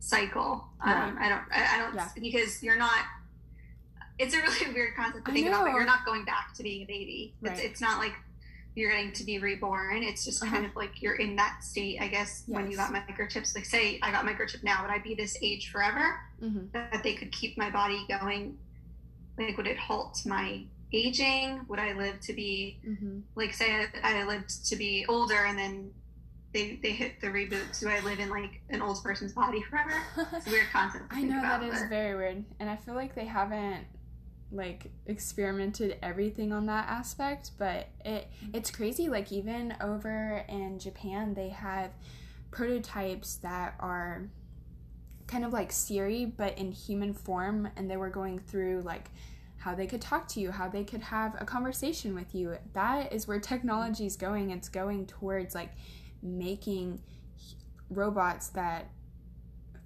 cycle. 0.00 0.64
Um, 0.80 1.16
I 1.20 1.28
don't, 1.28 1.42
I, 1.52 1.76
I 1.76 1.78
don't, 1.78 1.94
Yeah. 1.94 2.08
because 2.18 2.62
you're 2.62 2.76
not, 2.76 3.04
it's 4.18 4.34
a 4.34 4.38
really 4.40 4.72
weird 4.74 4.94
concept 4.96 5.26
to 5.26 5.32
think 5.32 5.48
about, 5.48 5.64
but 5.64 5.72
you're 5.72 5.84
not 5.84 6.04
going 6.04 6.24
back 6.24 6.54
to 6.56 6.62
being 6.62 6.82
a 6.82 6.86
baby. 6.86 7.34
It's, 7.42 7.50
Right. 7.58 7.64
it's 7.64 7.80
not 7.80 7.98
like 7.98 8.12
you're 8.76 8.90
getting 8.90 9.12
to 9.12 9.24
be 9.24 9.38
reborn. 9.38 10.02
It's 10.02 10.24
just 10.24 10.40
kind 10.42 10.56
Uh-huh. 10.56 10.66
of 10.66 10.76
like 10.76 11.00
you're 11.02 11.14
in 11.16 11.36
that 11.36 11.62
state, 11.62 11.98
I 12.00 12.08
guess, 12.08 12.42
when 12.46 12.70
you 12.70 12.76
got 12.76 12.92
microchips. 12.92 13.54
Like, 13.54 13.64
say 13.66 13.98
I 14.02 14.10
got 14.10 14.24
microchip 14.26 14.62
now, 14.64 14.82
would 14.82 14.90
I 14.90 14.98
be 14.98 15.14
this 15.14 15.36
age 15.42 15.70
forever? 15.70 16.18
hmm 16.40 16.66
that 16.72 17.02
they 17.02 17.14
could 17.14 17.30
keep 17.30 17.56
my 17.56 17.70
body 17.70 18.04
going 18.08 18.58
like 19.38 19.56
would 19.56 19.66
it 19.66 19.78
halt 19.78 20.20
my 20.26 20.62
aging? 20.92 21.64
Would 21.68 21.78
i 21.80 21.92
live 21.92 22.20
to 22.20 22.32
be 22.32 22.78
hmm 22.84 23.20
like 23.34 23.52
say 23.54 23.86
i, 24.02 24.20
I 24.20 24.24
lived 24.24 24.66
to 24.68 24.76
be 24.76 25.04
older 25.08 25.44
and 25.46 25.58
then 25.58 25.90
they 26.52 26.78
they 26.82 26.92
hit 26.92 27.20
the 27.20 27.26
reboot 27.28 27.80
do 27.80 27.88
i 27.88 27.98
live 28.00 28.20
in 28.20 28.30
like 28.30 28.60
an 28.70 28.80
old 28.80 29.02
person's 29.02 29.32
body 29.32 29.60
forever? 29.62 29.92
It's 30.36 30.46
a 30.46 30.50
weird 30.50 30.68
concept 30.72 31.04
I 31.10 31.22
know 31.22 31.38
about, 31.40 31.60
that 31.62 31.72
is 31.72 31.80
but- 31.80 31.88
very 31.88 32.14
weird, 32.16 32.44
and 32.60 32.70
I 32.70 32.76
feel 32.76 32.94
like 32.94 33.14
they 33.14 33.24
haven't 33.26 33.86
like 34.52 34.92
experimented 35.06 35.96
everything 36.00 36.52
on 36.52 36.66
that 36.66 36.86
aspect, 36.88 37.50
but 37.58 37.88
it 38.04 38.28
it's 38.52 38.70
crazy. 38.70 39.08
Like 39.08 39.32
even 39.32 39.74
over 39.80 40.44
in 40.48 40.78
Japan, 40.78 41.34
they 41.34 41.48
have 41.48 41.90
prototypes 42.52 43.36
that 43.36 43.74
are 43.80 44.28
kind 45.26 45.44
of 45.44 45.52
like 45.52 45.72
Siri 45.72 46.26
but 46.26 46.58
in 46.58 46.72
human 46.72 47.14
form, 47.14 47.68
and 47.76 47.90
they 47.90 47.96
were 47.96 48.10
going 48.10 48.38
through 48.38 48.82
like 48.82 49.10
how 49.58 49.74
they 49.74 49.86
could 49.86 50.00
talk 50.00 50.28
to 50.28 50.40
you, 50.40 50.50
how 50.50 50.68
they 50.68 50.84
could 50.84 51.00
have 51.00 51.34
a 51.40 51.44
conversation 51.44 52.14
with 52.14 52.34
you. 52.34 52.56
That 52.74 53.12
is 53.12 53.26
where 53.26 53.40
technology 53.40 54.04
is 54.04 54.16
going. 54.16 54.50
It's 54.50 54.68
going 54.68 55.06
towards 55.06 55.54
like 55.54 55.72
making 56.22 57.00
robots 57.88 58.48
that 58.48 58.90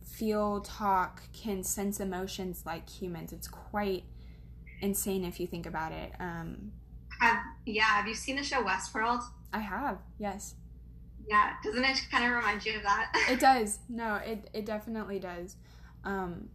feel, 0.05 0.61
talk, 0.63 1.23
can 1.33 1.63
sense 1.63 2.01
emotions 2.01 2.65
like 2.67 2.89
humans. 2.89 3.33
It's 3.33 3.47
quite 3.47 4.05
insane 4.81 5.25
if 5.25 5.39
you 5.39 5.47
think 5.47 5.67
about 5.67 5.93
it. 5.93 6.13
Um, 6.19 6.73
have 7.21 7.39
yeah, 7.65 7.85
have 7.85 8.07
you 8.07 8.15
seen 8.15 8.37
the 8.37 8.43
show 8.43 8.63
Westworld? 8.63 9.23
I 9.53 9.61
have, 9.61 9.99
yes. 10.19 10.55
Yeah, 11.29 11.53
doesn't 11.63 11.85
it 11.85 12.07
kind 12.11 12.25
of 12.25 12.33
remind 12.33 12.65
you 12.65 12.77
of 12.77 12.83
that? 12.83 13.13
it 13.31 13.41
does. 13.41 13.79
No, 13.89 14.17
it 14.17 14.49
it 14.53 14.65
definitely 14.65 15.19
does. 15.19 15.57
Um, 16.05 16.49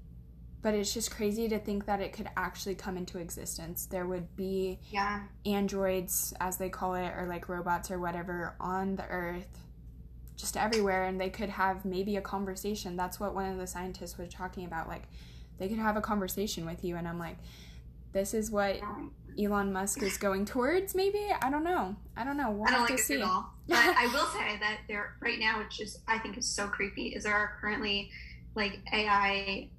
but 0.64 0.74
it's 0.74 0.94
just 0.94 1.12
crazy 1.12 1.50
to 1.50 1.60
think 1.60 1.86
that 1.86 2.00
it 2.00 2.14
could 2.14 2.30
actually 2.38 2.74
come 2.74 2.96
into 2.96 3.20
existence. 3.20 3.86
There 3.86 4.06
would 4.08 4.34
be 4.38 4.80
yeah. 4.90 5.24
androids, 5.46 6.34
as 6.40 6.58
they 6.58 6.70
call 6.70 6.96
it, 6.96 7.12
or 7.18 7.28
like 7.28 7.50
robots 7.50 7.92
or 7.92 8.00
whatever, 8.00 8.56
on 8.62 8.96
the 8.96 9.06
earth, 9.08 9.60
just 10.38 10.56
everywhere, 10.56 11.04
and 11.04 11.20
they 11.20 11.30
could 11.30 11.50
have 11.50 11.84
maybe 11.84 12.16
a 12.16 12.22
conversation. 12.22 12.96
That's 12.96 13.20
what 13.20 13.36
one 13.36 13.52
of 13.52 13.58
the 13.58 13.68
scientists 13.68 14.18
was 14.18 14.30
talking 14.34 14.66
about. 14.66 14.88
Like, 14.88 15.04
they 15.58 15.68
could 15.68 15.80
have 15.80 15.98
a 15.98 16.02
conversation 16.02 16.66
with 16.66 16.82
you, 16.86 16.96
and 16.96 17.10
I'm 17.10 17.20
like, 17.20 17.38
this 18.14 18.34
is 18.34 18.50
what 18.50 18.80
Elon 19.40 19.72
Musk 19.74 20.02
is 20.04 20.18
going 20.18 20.46
towards. 20.46 20.96
Maybe 20.96 21.20
I 21.42 21.50
don't 21.50 21.64
know. 21.64 21.96
I 22.18 22.24
don't 22.24 22.38
know. 22.38 22.52
We'll 22.52 22.68
I 22.68 22.72
don't 22.72 22.80
have 22.82 22.90
like 22.90 22.98
to 22.98 23.02
it 23.02 23.06
see. 23.06 23.16
at 23.16 23.22
all. 23.24 23.50
But 23.68 23.78
I 23.78 24.08
will 24.08 24.26
say 24.28 24.58
that 24.60 24.80
there 24.90 25.16
right 25.22 25.40
now, 25.40 25.60
which 25.60 25.80
is 25.80 26.00
I 26.08 26.18
think 26.20 26.38
is 26.38 26.46
so 26.48 26.68
creepy, 26.68 27.08
is 27.16 27.24
there 27.24 27.34
are 27.34 27.58
currently 27.62 28.12
like 28.56 28.80
AI 28.92 29.70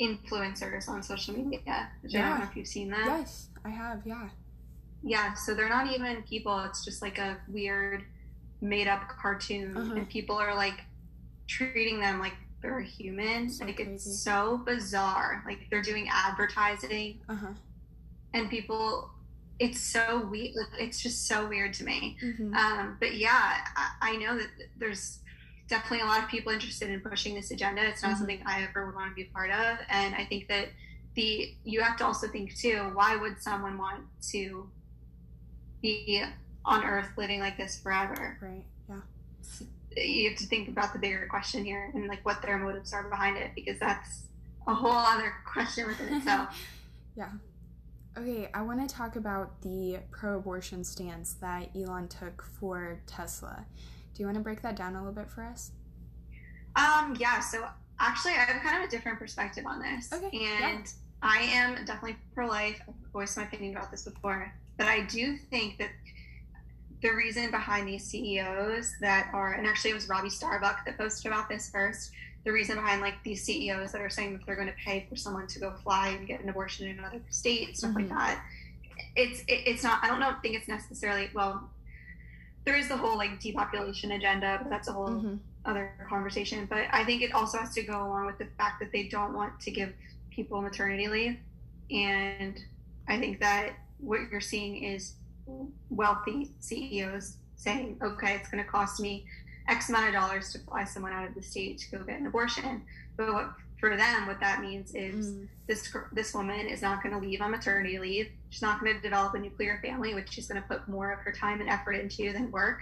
influencers 0.00 0.88
on 0.88 1.02
social 1.02 1.34
media. 1.36 1.90
Which 2.02 2.14
I 2.14 2.22
don't 2.22 2.38
know 2.38 2.44
if 2.44 2.56
you've 2.56 2.66
seen 2.66 2.90
that. 2.90 3.04
Yes, 3.06 3.48
I 3.64 3.70
have. 3.70 4.02
Yeah. 4.04 4.28
Yeah, 5.02 5.34
so 5.34 5.54
they're 5.54 5.68
not 5.68 5.90
even 5.92 6.22
people. 6.22 6.58
It's 6.60 6.84
just 6.84 7.02
like 7.02 7.18
a 7.18 7.36
weird, 7.48 8.04
made 8.60 8.86
up 8.88 9.02
cartoon, 9.20 9.76
Uh-huh. 9.76 9.94
and 9.94 10.08
people 10.08 10.36
are 10.36 10.54
like 10.54 10.80
treating 11.48 12.00
them 12.00 12.20
like 12.20 12.34
they're 12.62 12.78
a 12.78 12.84
human. 12.84 13.50
So 13.50 13.64
like 13.64 13.76
crazy. 13.76 13.92
it's 13.92 14.22
so 14.22 14.58
bizarre. 14.64 15.42
Like 15.46 15.66
they're 15.70 15.82
doing 15.82 16.08
advertising, 16.10 17.20
Uh 17.28 17.34
huh. 17.34 17.46
And 18.34 18.48
people. 18.50 19.10
It's 19.58 19.80
so 19.80 20.26
weird. 20.28 20.54
It's 20.78 21.00
just 21.00 21.28
so 21.28 21.46
weird 21.48 21.72
to 21.74 21.84
me. 21.84 22.16
hmm 22.20 22.52
Um, 22.54 22.96
but 22.98 23.14
yeah, 23.16 23.58
I, 23.76 23.90
I 24.00 24.16
know 24.16 24.36
that 24.36 24.48
there's 24.78 25.20
definitely 25.68 26.00
a 26.00 26.06
lot 26.06 26.22
of 26.24 26.28
people 26.28 26.50
interested 26.52 26.90
in 26.90 27.00
pushing 27.00 27.34
this 27.34 27.50
agenda. 27.52 27.82
It's 27.86 28.02
not 28.02 28.12
Mhm. 28.14 28.18
something 28.18 28.42
I 28.44 28.62
ever 28.64 28.86
would 28.86 28.94
want 28.94 29.10
to 29.10 29.14
be 29.14 29.22
a 29.22 29.32
part 29.32 29.50
of, 29.50 29.78
and 29.88 30.14
I 30.16 30.24
think 30.24 30.48
that 30.48 30.68
the 31.14 31.54
you 31.64 31.80
have 31.82 31.96
to 31.98 32.04
also 32.06 32.26
think 32.28 32.56
too. 32.56 32.90
Why 32.94 33.14
would 33.16 33.40
someone 33.40 33.78
want 33.78 34.04
to 34.32 34.68
be 35.80 36.24
on 36.64 36.84
Earth 36.84 37.08
living 37.16 37.40
like 37.40 37.56
this 37.56 37.78
forever? 37.80 38.38
Right. 38.40 38.64
Yeah. 38.88 40.02
You 40.02 40.30
have 40.30 40.38
to 40.38 40.46
think 40.46 40.68
about 40.68 40.92
the 40.92 40.98
bigger 40.98 41.26
question 41.28 41.64
here 41.64 41.90
and 41.94 42.08
like 42.08 42.24
what 42.24 42.40
their 42.42 42.58
motives 42.58 42.92
are 42.92 43.08
behind 43.08 43.36
it, 43.36 43.50
because 43.54 43.78
that's 43.78 44.22
a 44.66 44.74
whole 44.74 44.90
other 44.92 45.34
question 45.44 45.86
within 45.86 46.14
itself. 46.14 46.56
yeah. 47.16 47.28
Okay, 48.16 48.50
I 48.52 48.60
want 48.60 48.86
to 48.86 48.94
talk 48.94 49.16
about 49.16 49.62
the 49.62 49.98
pro 50.10 50.36
abortion 50.36 50.84
stance 50.84 51.34
that 51.40 51.70
Elon 51.74 52.08
took 52.08 52.42
for 52.42 53.00
Tesla. 53.06 53.64
Do 54.14 54.22
you 54.22 54.26
want 54.26 54.36
to 54.36 54.42
break 54.42 54.60
that 54.62 54.76
down 54.76 54.94
a 54.94 54.98
little 54.98 55.14
bit 55.14 55.30
for 55.30 55.42
us? 55.42 55.72
Um, 56.76 57.16
yeah, 57.18 57.40
so 57.40 57.66
actually, 57.98 58.32
I 58.32 58.44
have 58.44 58.62
kind 58.62 58.82
of 58.82 58.88
a 58.88 58.90
different 58.90 59.18
perspective 59.18 59.64
on 59.66 59.80
this. 59.80 60.12
Okay, 60.12 60.26
And 60.26 60.84
yeah. 60.84 61.22
I 61.22 61.38
am 61.38 61.84
definitely 61.86 62.16
pro 62.34 62.46
life. 62.46 62.82
I've 62.86 62.94
voiced 63.12 63.38
my 63.38 63.44
opinion 63.44 63.74
about 63.74 63.90
this 63.90 64.02
before. 64.02 64.52
But 64.76 64.88
I 64.88 65.02
do 65.02 65.36
think 65.50 65.78
that 65.78 65.90
the 67.00 67.10
reason 67.14 67.50
behind 67.50 67.88
these 67.88 68.04
CEOs 68.04 68.92
that 69.00 69.30
are, 69.32 69.54
and 69.54 69.66
actually 69.66 69.90
it 69.90 69.94
was 69.94 70.08
Robbie 70.08 70.30
Starbuck 70.30 70.84
that 70.84 70.98
posted 70.98 71.32
about 71.32 71.48
this 71.48 71.70
first. 71.70 72.12
The 72.44 72.52
reason 72.52 72.76
behind 72.76 73.00
like 73.00 73.22
these 73.22 73.44
CEOs 73.44 73.92
that 73.92 74.00
are 74.00 74.10
saying 74.10 74.32
that 74.32 74.46
they're 74.46 74.56
going 74.56 74.68
to 74.68 74.74
pay 74.84 75.06
for 75.08 75.14
someone 75.16 75.46
to 75.46 75.58
go 75.60 75.72
fly 75.82 76.08
and 76.08 76.26
get 76.26 76.40
an 76.42 76.48
abortion 76.48 76.88
in 76.88 76.98
another 76.98 77.20
state, 77.30 77.76
stuff 77.76 77.94
like 77.94 78.06
Mhm. 78.06 78.10
that. 78.10 78.44
It's 79.14 79.40
it, 79.42 79.62
it's 79.66 79.82
not. 79.84 80.02
I 80.02 80.08
don't 80.08 80.18
know. 80.20 80.34
Think 80.42 80.56
it's 80.56 80.68
necessarily 80.68 81.30
well. 81.34 81.70
There 82.64 82.76
is 82.76 82.88
the 82.88 82.96
whole 82.96 83.16
like 83.16 83.38
depopulation 83.40 84.12
agenda, 84.12 84.58
but 84.62 84.70
that's 84.70 84.88
a 84.88 84.92
whole 84.92 85.08
Mm-hmm. 85.10 85.36
other 85.64 85.92
conversation. 86.08 86.66
But 86.66 86.86
I 86.92 87.04
think 87.04 87.22
it 87.22 87.32
also 87.32 87.58
has 87.58 87.72
to 87.74 87.82
go 87.82 88.04
along 88.06 88.26
with 88.26 88.38
the 88.38 88.46
fact 88.58 88.80
that 88.80 88.90
they 88.92 89.04
don't 89.08 89.34
want 89.34 89.60
to 89.60 89.70
give 89.70 89.92
people 90.30 90.60
maternity 90.62 91.06
leave. 91.08 91.36
And 91.90 92.58
I 93.08 93.18
think 93.18 93.38
that 93.40 93.74
what 93.98 94.20
you're 94.30 94.40
seeing 94.40 94.82
is 94.82 95.14
wealthy 95.90 96.50
CEOs 96.60 97.36
saying, 97.56 97.98
okay, 98.02 98.34
it's 98.36 98.48
going 98.48 98.62
to 98.64 98.68
cost 98.68 98.98
me 99.00 99.26
X 99.68 99.88
amount 99.88 100.08
of 100.08 100.12
dollars 100.14 100.52
to 100.52 100.58
fly 100.60 100.84
someone 100.84 101.12
out 101.12 101.26
of 101.28 101.34
the 101.34 101.42
state 101.42 101.78
to 101.78 101.98
go 101.98 102.04
get 102.04 102.20
an 102.20 102.26
abortion. 102.26 102.82
But 103.16 103.32
what, 103.32 103.50
for 103.78 103.96
them, 103.96 104.26
what 104.26 104.40
that 104.40 104.60
means 104.60 104.94
is 104.94 105.32
Mm. 105.32 105.48
this 105.66 105.92
this 106.12 106.34
woman 106.34 106.66
is 106.66 106.82
not 106.82 107.02
going 107.02 107.14
to 107.14 107.20
leave 107.20 107.40
on 107.40 107.50
maternity 107.50 107.98
leave. 107.98 108.30
She's 108.50 108.62
not 108.62 108.80
going 108.80 108.94
to 108.94 109.00
develop 109.00 109.34
a 109.34 109.38
nuclear 109.38 109.78
family, 109.82 110.14
which 110.14 110.30
she's 110.30 110.46
going 110.48 110.60
to 110.62 110.68
put 110.68 110.86
more 110.88 111.10
of 111.12 111.18
her 111.20 111.32
time 111.32 111.60
and 111.60 111.68
effort 111.68 111.92
into 111.92 112.32
than 112.32 112.50
work. 112.50 112.80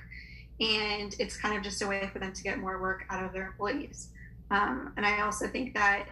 And 0.60 1.14
it's 1.18 1.36
kind 1.38 1.56
of 1.56 1.62
just 1.62 1.80
a 1.82 1.86
way 1.86 2.08
for 2.12 2.18
them 2.18 2.32
to 2.32 2.42
get 2.42 2.58
more 2.58 2.80
work 2.80 3.04
out 3.08 3.24
of 3.24 3.32
their 3.32 3.46
employees. 3.46 4.08
Um, 4.50 4.92
and 4.96 5.06
I 5.06 5.22
also 5.22 5.46
think 5.46 5.74
that 5.74 6.06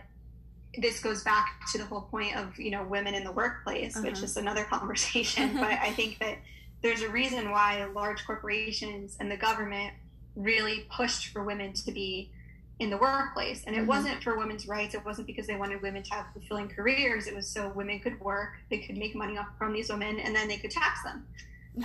this 0.76 1.00
goes 1.00 1.22
back 1.24 1.60
to 1.72 1.78
the 1.78 1.84
whole 1.84 2.02
point 2.02 2.36
of 2.36 2.58
you 2.58 2.70
know 2.70 2.82
women 2.84 3.14
in 3.14 3.24
the 3.24 3.32
workplace, 3.32 3.96
which 3.96 4.14
Uh-huh. 4.14 4.24
is 4.24 4.36
another 4.36 4.64
conversation. 4.74 5.54
but 5.54 5.64
I 5.72 5.90
think 5.92 6.18
that 6.20 6.38
there's 6.82 7.02
a 7.02 7.08
reason 7.08 7.50
why 7.50 7.84
large 7.92 8.24
corporations 8.24 9.16
and 9.20 9.30
the 9.30 9.36
government 9.36 9.92
really 10.38 10.86
pushed 10.90 11.28
for 11.28 11.42
women 11.42 11.72
to 11.72 11.92
be 11.92 12.30
in 12.78 12.90
the 12.90 12.96
workplace. 12.96 13.64
And 13.64 13.74
it 13.74 13.82
Mhm. 13.82 13.86
wasn't 13.86 14.22
for 14.22 14.38
women's 14.38 14.68
rights. 14.68 14.94
It 14.94 15.04
wasn't 15.04 15.26
because 15.26 15.48
they 15.48 15.56
wanted 15.56 15.82
women 15.82 16.02
to 16.04 16.14
have 16.14 16.26
fulfilling 16.32 16.68
careers. 16.68 17.26
It 17.26 17.34
was 17.34 17.48
so 17.48 17.68
women 17.70 17.98
could 17.98 18.18
work, 18.20 18.56
they 18.70 18.78
could 18.78 18.96
make 18.96 19.16
money 19.16 19.36
off 19.36 19.48
from 19.58 19.72
these 19.72 19.90
women, 19.90 20.20
and 20.20 20.34
then 20.34 20.46
they 20.46 20.58
could 20.58 20.70
tax 20.70 21.02
them. 21.02 21.26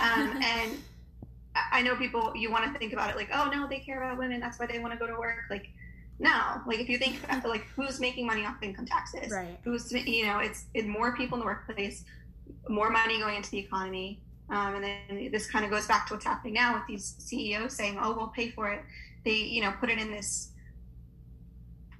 and 0.42 0.82
I 1.54 1.78
I 1.78 1.82
know 1.82 1.96
people, 1.96 2.32
you 2.36 2.50
want 2.50 2.72
to 2.72 2.78
think 2.78 2.92
about 2.92 3.10
it 3.10 3.16
like, 3.16 3.30
oh 3.32 3.50
no, 3.50 3.66
they 3.68 3.80
care 3.80 4.02
about 4.02 4.18
women. 4.18 4.40
That's 4.40 4.58
why 4.58 4.66
they 4.66 4.78
want 4.78 4.92
to 4.92 4.98
go 4.98 5.06
to 5.06 5.18
work. 5.18 5.44
Like, 5.50 5.68
no. 6.18 6.60
Like 6.66 6.78
if 6.78 6.88
you 6.88 6.98
think 6.98 7.22
about 7.24 7.48
like 7.48 7.64
who's 7.74 7.98
making 8.00 8.26
money 8.26 8.46
off 8.46 8.62
income 8.62 8.86
taxes, 8.86 9.32
right. 9.32 9.58
who's 9.64 9.90
you 9.92 10.26
know, 10.26 10.38
it's 10.38 10.66
it's 10.74 10.86
more 10.86 11.16
people 11.16 11.36
in 11.36 11.40
the 11.40 11.46
workplace, 11.46 12.04
more 12.68 12.90
money 12.90 13.18
going 13.18 13.36
into 13.36 13.50
the 13.50 13.58
economy. 13.58 14.20
Um, 14.50 14.74
and 14.76 14.84
then 14.84 15.30
this 15.32 15.50
kind 15.50 15.64
of 15.64 15.70
goes 15.70 15.86
back 15.86 16.06
to 16.08 16.14
what's 16.14 16.24
happening 16.24 16.54
now 16.54 16.74
with 16.74 16.86
these 16.86 17.14
CEOs 17.18 17.74
saying, 17.74 17.98
"Oh, 18.00 18.14
we'll 18.14 18.28
pay 18.28 18.50
for 18.50 18.70
it." 18.70 18.82
They, 19.24 19.36
you 19.36 19.62
know, 19.62 19.72
put 19.80 19.88
it 19.88 19.98
in 19.98 20.10
this 20.10 20.50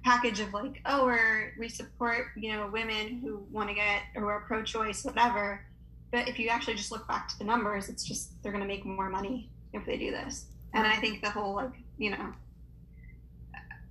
package 0.03 0.39
of 0.39 0.53
like, 0.53 0.81
"Oh, 0.85 1.05
we're 1.05 1.53
we 1.57 1.69
support 1.69 2.27
you 2.37 2.53
know 2.53 2.67
women 2.67 3.19
who 3.19 3.45
want 3.51 3.69
to 3.69 3.75
get 3.75 4.03
or 4.15 4.31
are 4.31 4.41
pro-choice, 4.41 5.03
whatever." 5.03 5.65
But 6.11 6.29
if 6.29 6.39
you 6.39 6.49
actually 6.49 6.75
just 6.75 6.91
look 6.91 7.07
back 7.07 7.27
to 7.29 7.37
the 7.39 7.43
numbers, 7.43 7.89
it's 7.89 8.03
just 8.03 8.41
they're 8.43 8.51
going 8.51 8.63
to 8.63 8.67
make 8.67 8.85
more 8.85 9.09
money 9.09 9.49
if 9.73 9.85
they 9.85 9.97
do 9.97 10.11
this. 10.11 10.45
And 10.73 10.85
I 10.85 10.95
think 10.97 11.23
the 11.23 11.29
whole 11.29 11.55
like, 11.55 11.73
you 11.97 12.11
know, 12.11 12.33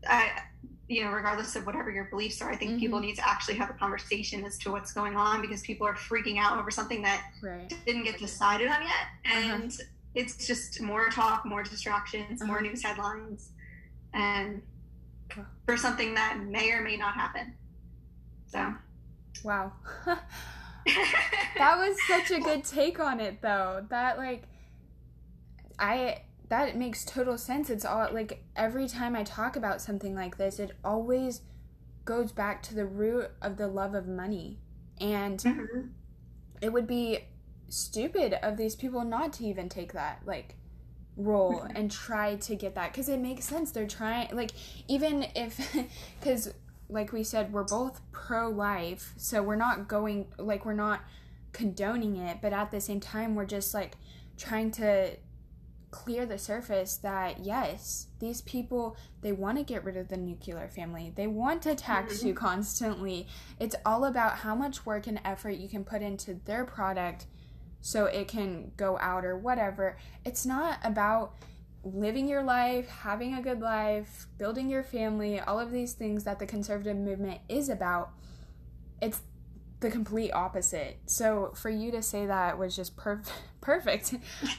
I, 0.09 0.31
you 0.89 1.03
know, 1.05 1.11
regardless 1.11 1.57
of 1.57 1.65
whatever 1.67 1.91
your 1.91 2.05
beliefs 2.05 2.43
are, 2.43 2.51
I 2.51 2.57
think 2.57 2.79
people 2.79 3.01
need 3.01 3.15
to 3.17 3.27
actually 3.29 3.55
have 3.57 3.71
a 3.71 3.75
conversation 3.75 4.45
as 4.45 4.59
to 4.59 4.71
what's 4.71 4.93
going 4.93 5.17
on 5.17 5.41
because 5.41 5.63
people 5.63 5.87
are 5.87 5.95
freaking 5.95 6.39
out 6.39 6.59
over 6.59 6.71
something 6.71 7.01
that 7.03 7.23
Right. 7.43 7.73
didn't 7.87 8.05
get 8.05 8.19
decided 8.19 8.69
on 8.69 8.83
yet, 8.83 8.91
Uh-huh. 9.25 9.55
and 9.55 9.79
it's 10.15 10.47
just 10.47 10.81
more 10.83 11.09
talk, 11.09 11.47
more 11.47 11.63
distractions, 11.63 12.43
more 12.43 12.57
Uh-huh. 12.59 12.67
news 12.67 12.83
headlines, 12.83 13.51
and 14.13 14.63
for 15.67 15.77
something 15.77 16.15
that 16.15 16.39
may 16.39 16.71
or 16.73 16.83
may 16.83 16.97
not 16.97 17.15
happen. 17.15 17.55
So. 18.47 18.75
Wow. 19.43 19.73
that 20.05 21.79
was 21.79 21.97
such 22.07 22.31
a 22.31 22.41
good 22.41 22.63
take 22.77 23.01
on 23.01 23.19
it 23.21 23.41
though 23.41 23.85
that 23.89 24.19
like 24.19 24.45
i 25.79 26.19
that 26.49 26.77
makes 26.77 27.05
total 27.05 27.39
sense 27.39 27.71
it's 27.71 27.85
all 27.85 28.09
like 28.13 28.45
every 28.57 28.87
time 28.89 29.17
i 29.17 29.23
talk 29.23 29.57
about 29.57 29.81
something 29.81 30.15
like 30.15 30.37
this 30.37 30.59
it 30.59 30.73
always 30.85 31.41
goes 32.05 32.33
back 32.33 32.63
to 32.63 32.75
the 32.75 32.85
root 32.85 33.31
of 33.41 33.57
the 33.57 33.67
love 33.67 33.95
of 33.95 34.07
money 34.07 34.59
and 35.01 35.39
Mhm. 35.41 35.91
it 36.61 36.73
would 36.73 36.87
be 36.87 37.21
stupid 37.69 38.35
of 38.43 38.57
these 38.57 38.77
people 38.77 39.05
not 39.05 39.33
to 39.35 39.45
even 39.45 39.69
take 39.69 39.93
that 39.95 40.21
like 40.27 40.57
role 41.17 41.61
Mhm. 41.61 41.73
and 41.77 41.91
try 41.91 42.37
to 42.37 42.55
get 42.57 42.75
that 42.75 42.93
because 42.93 43.09
it 43.09 43.21
makes 43.21 43.47
sense 43.47 43.71
they're 43.71 43.87
trying 43.87 44.35
like 44.37 44.51
even 44.89 45.27
if 45.35 45.57
because 46.21 46.53
like 46.89 47.13
we 47.13 47.25
said 47.25 47.53
we're 47.53 47.65
both 47.65 48.01
pro-life 48.13 49.15
so 49.17 49.43
we're 49.43 49.57
not 49.57 49.89
going 49.89 50.27
like 50.39 50.67
we're 50.67 50.75
not 50.75 51.01
condoning 51.53 52.17
it 52.17 52.39
but 52.43 52.53
at 52.53 52.71
the 52.71 52.81
same 52.81 53.01
time 53.01 53.35
we're 53.35 53.47
just 53.47 53.73
like 53.73 53.97
trying 54.37 54.71
to 54.73 55.17
clear 55.95 56.27
the 56.27 56.39
surface 56.39 56.97
that 56.97 57.45
yes, 57.45 58.09
these 58.19 58.41
people 58.43 58.97
they 59.21 59.31
want 59.31 59.59
to 59.59 59.65
get 59.65 59.85
rid 59.85 59.97
of 59.97 60.09
the 60.09 60.17
nuclear 60.17 60.69
family. 60.69 61.13
They 61.15 61.29
want 61.29 61.63
to 61.63 61.77
tax 61.77 62.19
mm-hmm. 62.19 62.29
you 62.29 62.35
constantly. 62.35 63.29
It's 63.61 63.77
all 63.87 64.05
about 64.05 64.39
how 64.39 64.57
much 64.57 64.85
work 64.85 65.07
and 65.07 65.21
effort 65.25 65.53
you 65.53 65.69
can 65.69 65.85
put 65.85 66.03
into 66.03 66.35
their 66.45 66.65
product 66.65 67.27
so 67.81 68.07
it 68.07 68.27
can 68.27 68.73
go 68.77 68.99
out 68.99 69.25
or 69.25 69.39
whatever. 69.39 69.97
It's 70.25 70.45
not 70.45 70.79
about 70.83 71.37
living 71.85 72.27
your 72.29 72.43
life, 72.43 72.89
having 72.89 73.35
a 73.35 73.43
good 73.43 73.61
life, 73.61 74.27
building 74.37 74.69
your 74.69 74.83
family, 74.83 75.39
all 75.39 75.61
of 75.61 75.71
these 75.71 75.93
things 75.93 76.25
that 76.25 76.41
the 76.41 76.47
conservative 76.47 76.97
movement 76.97 77.41
is 77.49 77.69
about. 77.69 78.11
It's 79.01 79.21
the 79.85 79.91
complete 79.91 80.31
opposite. 80.31 80.99
So 81.05 81.53
for 81.55 81.69
you 81.69 81.91
to 81.93 82.03
say 82.03 82.25
that 82.25 82.59
was 82.59 82.75
just 82.75 82.97
perf- 82.97 83.29
perfect. 83.61 84.15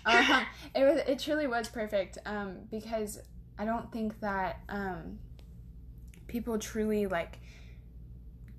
um, 0.05 0.45
it 0.75 0.83
was 0.83 1.01
it 1.07 1.19
truly 1.19 1.47
was 1.47 1.67
perfect 1.67 2.19
um, 2.25 2.59
because 2.69 3.19
I 3.57 3.65
don't 3.65 3.91
think 3.91 4.19
that 4.19 4.59
um, 4.69 5.17
people 6.27 6.59
truly 6.59 7.07
like 7.07 7.39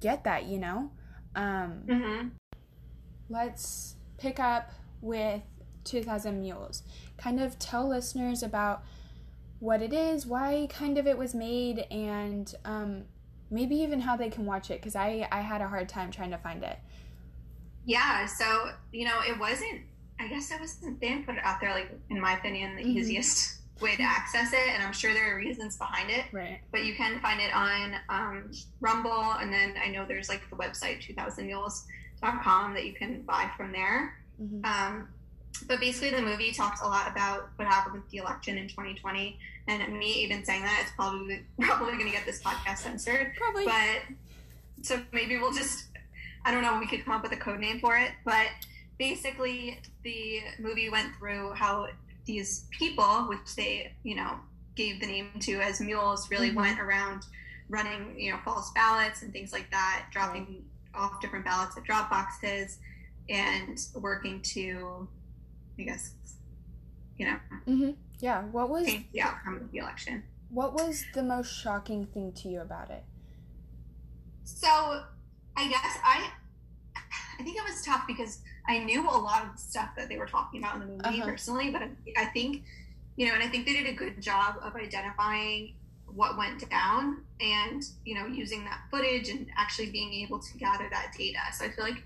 get 0.01 0.25
that, 0.25 0.47
you 0.47 0.59
know. 0.59 0.91
Um, 1.37 1.83
mm-hmm. 1.87 2.29
Let's 3.29 3.95
pick 4.19 4.41
up 4.41 4.73
with 5.01 5.43
2000 5.85 6.41
Mules. 6.41 6.83
Kind 7.17 7.41
of 7.41 7.59
tell 7.61 7.89
listeners 7.89 8.43
about 8.43 8.83
what 9.61 9.83
it 9.83 9.93
is, 9.93 10.27
why 10.27 10.67
kind 10.69 10.99
of 10.99 11.07
it 11.07 11.17
was 11.17 11.33
made, 11.33 11.87
and 11.91 12.53
um, 12.65 13.05
maybe 13.51 13.77
even 13.77 14.01
how 14.01 14.17
they 14.17 14.29
can 14.29 14.47
watch 14.47 14.71
it 14.71 14.81
because 14.81 14.97
I, 14.97 15.29
I 15.31 15.41
had 15.41 15.61
a 15.61 15.69
hard 15.69 15.89
time 15.89 16.11
trying 16.11 16.31
to 16.31 16.39
find 16.39 16.63
it. 16.63 16.79
Yeah, 17.85 18.27
so, 18.27 18.71
you 18.93 19.05
know, 19.05 19.21
it 19.27 19.39
wasn't, 19.39 19.83
I 20.19 20.29
guess 20.29 20.51
it 20.51 20.61
wasn't, 20.61 21.01
they 21.01 21.09
didn't 21.09 21.27
put 21.27 21.37
it 21.37 21.45
out 21.45 21.61
there, 21.61 21.71
like, 21.71 21.91
in 22.11 22.21
my 22.21 22.37
opinion, 22.37 22.75
the 22.77 22.83
mm-hmm. 22.83 22.99
easiest 22.99 23.61
way 23.81 23.95
to 23.95 24.03
access 24.03 24.53
it, 24.53 24.69
and 24.75 24.83
I'm 24.83 24.93
sure 24.93 25.13
there 25.13 25.35
are 25.35 25.37
reasons 25.37 25.77
behind 25.77 26.11
it. 26.11 26.25
Right. 26.33 26.61
But 26.73 26.85
you 26.85 26.95
can 26.95 27.21
find 27.21 27.41
it 27.41 27.55
on 27.55 27.95
um, 28.09 28.51
Rumble, 28.81 29.35
and 29.41 29.53
then 29.53 29.75
I 29.83 29.89
know 29.89 30.05
there's 30.07 30.29
like 30.29 30.49
the 30.51 30.57
website 30.57 31.01
2000mules.com 31.07 32.75
that 32.75 32.87
you 32.87 32.95
can 32.95 33.23
buy 33.23 33.51
from 33.57 33.73
there. 33.73 34.19
Mm-hmm. 34.43 34.65
Um, 34.65 35.09
but 35.69 35.81
basically, 35.81 36.11
the 36.11 36.23
movie 36.23 36.53
talks 36.53 36.81
a 36.81 36.85
lot 36.85 37.11
about 37.11 37.49
what 37.57 37.69
happened 37.69 37.95
with 37.95 38.11
the 38.11 38.19
election 38.19 38.59
in 38.59 38.69
2020. 38.69 39.39
And 39.69 39.99
me 39.99 40.13
even 40.23 40.45
saying 40.45 40.63
that, 40.63 40.81
it's 40.83 40.93
probably 40.95 41.45
probably 41.61 41.93
going 41.95 42.07
to 42.07 42.13
get 42.13 42.25
this 42.25 42.43
podcast 42.43 42.79
censored. 42.79 43.35
Probably. 43.37 43.65
But 43.65 44.03
so 44.83 45.01
maybe 45.13 45.39
we'll 45.39 45.53
just, 45.53 45.87
I 46.45 46.53
don't 46.53 46.63
know, 46.63 46.79
we 46.79 46.87
could 46.87 47.05
come 47.05 47.15
up 47.15 47.23
with 47.23 47.33
a 47.33 47.37
code 47.37 47.61
name 47.61 47.81
for 47.81 47.97
it. 47.97 48.13
But 48.25 48.49
basically, 48.99 49.81
the 50.05 50.41
movie 50.59 50.91
went 50.91 51.15
through 51.17 51.53
how 51.55 51.89
these 52.27 52.67
people, 52.71 53.27
which 53.29 53.55
they, 53.57 53.93
you 54.03 54.17
know, 54.17 54.39
gave 54.75 55.01
the 55.01 55.07
name 55.07 55.31
to 55.41 55.61
as 55.61 55.81
mules, 55.81 56.31
really 56.31 56.49
mm-hmm. 56.49 56.59
went 56.59 56.81
around 56.81 57.25
running, 57.69 58.19
you 58.19 58.33
know, 58.33 58.39
false 58.45 58.71
ballots 58.75 59.23
and 59.23 59.33
things 59.33 59.53
like 59.53 59.71
that, 59.71 60.07
dropping 60.13 60.65
right. 60.95 61.03
off 61.03 61.21
different 61.21 61.45
ballots 61.45 61.77
at 61.77 61.85
drop 61.85 62.11
boxes 62.11 62.79
and 63.29 63.81
working 63.95 64.41
to 64.41 65.09
I 65.79 65.83
guess, 65.83 66.13
you 67.19 67.27
know. 67.27 67.37
Mm-hmm. 67.67 67.91
Yeah. 68.21 68.43
What 68.45 68.71
was 68.71 68.87
the 68.87 69.21
outcome 69.21 69.57
of 69.57 69.71
the 69.71 69.79
election? 69.79 70.23
What 70.51 70.75
was 70.75 71.05
the 71.15 71.23
most 71.23 71.53
shocking 71.53 72.07
thing 72.07 72.33
to 72.33 72.49
you 72.49 72.61
about 72.61 72.91
it? 72.91 73.05
So, 74.45 74.69
I 75.57 75.69
guess 75.69 75.99
I, 76.05 76.31
I 77.39 77.43
think 77.43 77.57
it 77.57 77.65
was 77.65 77.83
tough 77.85 78.07
because 78.07 78.39
I 78.69 78.79
knew 78.79 79.03
a 79.03 79.11
lot 79.11 79.45
of 79.45 79.53
the 79.53 79.59
stuff 79.59 79.91
that 79.97 80.09
they 80.09 80.17
were 80.17 80.27
talking 80.27 80.63
about 80.63 80.77
in 80.77 80.81
the 80.81 80.87
movie 80.87 81.21
uh-huh. 81.21 81.25
personally, 81.25 81.71
but 81.71 81.83
I 82.17 82.27
think, 82.27 82.63
you 83.17 83.27
know, 83.27 83.35
and 83.35 83.43
I 83.43 83.49
think 83.49 83.67
they 83.67 83.73
did 83.73 83.87
a 83.87 83.93
good 83.93 84.23
job 84.23 84.57
of 84.63 84.77
identifying 84.77 85.75
what 86.17 86.39
went 86.39 86.69
down 86.71 87.23
and 87.41 87.83
you 88.05 88.15
know 88.15 88.27
using 88.27 88.65
that 88.65 88.81
footage 88.91 89.29
and 89.29 89.47
actually 89.57 89.91
being 89.91 90.13
able 90.15 90.39
to 90.39 90.57
gather 90.57 90.89
that 90.91 91.13
data 91.17 91.39
so 91.53 91.65
i 91.65 91.69
feel 91.69 91.85
like 91.85 92.03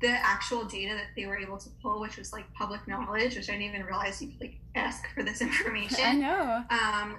the 0.00 0.08
actual 0.08 0.64
data 0.64 0.94
that 0.94 1.06
they 1.16 1.26
were 1.26 1.38
able 1.38 1.56
to 1.56 1.68
pull, 1.82 2.00
which 2.00 2.16
was 2.16 2.32
like 2.32 2.52
public 2.54 2.86
knowledge, 2.86 3.36
which 3.36 3.48
I 3.48 3.52
didn't 3.52 3.68
even 3.68 3.84
realize 3.84 4.20
you 4.20 4.28
could 4.28 4.40
like 4.40 4.56
ask 4.74 5.06
for 5.14 5.22
this 5.22 5.40
information. 5.40 6.04
I 6.04 6.12
know. 6.12 6.64
Um, 6.70 7.16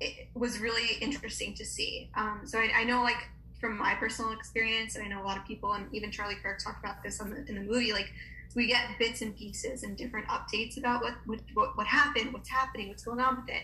it 0.00 0.28
was 0.34 0.58
really 0.58 0.96
interesting 1.00 1.54
to 1.54 1.64
see. 1.64 2.10
Um, 2.16 2.40
so 2.44 2.58
I, 2.58 2.70
I, 2.78 2.84
know 2.84 3.02
like 3.02 3.28
from 3.60 3.78
my 3.78 3.94
personal 3.94 4.32
experience, 4.32 4.96
and 4.96 5.04
I 5.04 5.08
know 5.08 5.22
a 5.22 5.26
lot 5.26 5.36
of 5.36 5.44
people, 5.44 5.74
and 5.74 5.86
even 5.94 6.10
Charlie 6.10 6.34
Kirk 6.42 6.58
talked 6.58 6.82
about 6.82 7.02
this 7.04 7.18
the, 7.18 7.44
in 7.46 7.54
the 7.54 7.60
movie, 7.60 7.92
like 7.92 8.10
we 8.56 8.66
get 8.66 8.98
bits 8.98 9.22
and 9.22 9.36
pieces 9.36 9.84
and 9.84 9.96
different 9.96 10.26
updates 10.26 10.76
about 10.76 11.02
what, 11.02 11.14
what, 11.54 11.76
what 11.76 11.86
happened, 11.86 12.32
what's 12.32 12.48
happening, 12.48 12.88
what's 12.88 13.04
going 13.04 13.20
on 13.20 13.36
with 13.36 13.48
it. 13.48 13.62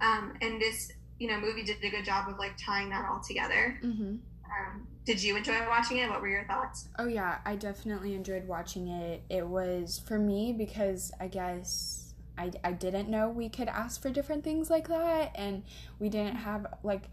Um, 0.00 0.34
and 0.40 0.60
this, 0.60 0.92
you 1.18 1.28
know, 1.28 1.40
movie 1.40 1.64
did 1.64 1.82
a 1.82 1.90
good 1.90 2.04
job 2.04 2.28
of 2.28 2.38
like 2.38 2.52
tying 2.56 2.90
that 2.90 3.04
all 3.10 3.20
together. 3.20 3.78
Mm-hmm. 3.82 4.16
Um, 4.44 4.86
did 5.08 5.22
you 5.22 5.38
enjoy 5.38 5.66
watching 5.66 5.96
it? 5.96 6.10
What 6.10 6.20
were 6.20 6.28
your 6.28 6.44
thoughts? 6.44 6.88
Oh 6.98 7.06
yeah, 7.06 7.38
I 7.46 7.56
definitely 7.56 8.14
enjoyed 8.14 8.46
watching 8.46 8.88
it. 8.88 9.22
It 9.30 9.48
was 9.48 9.98
for 10.06 10.18
me 10.18 10.52
because 10.52 11.10
I 11.18 11.28
guess 11.28 12.12
I, 12.36 12.50
I 12.62 12.72
didn't 12.72 13.08
know 13.08 13.30
we 13.30 13.48
could 13.48 13.68
ask 13.68 14.02
for 14.02 14.10
different 14.10 14.44
things 14.44 14.68
like 14.68 14.86
that 14.88 15.32
and 15.34 15.62
we 15.98 16.10
didn't 16.10 16.36
have 16.36 16.66
like 16.82 17.04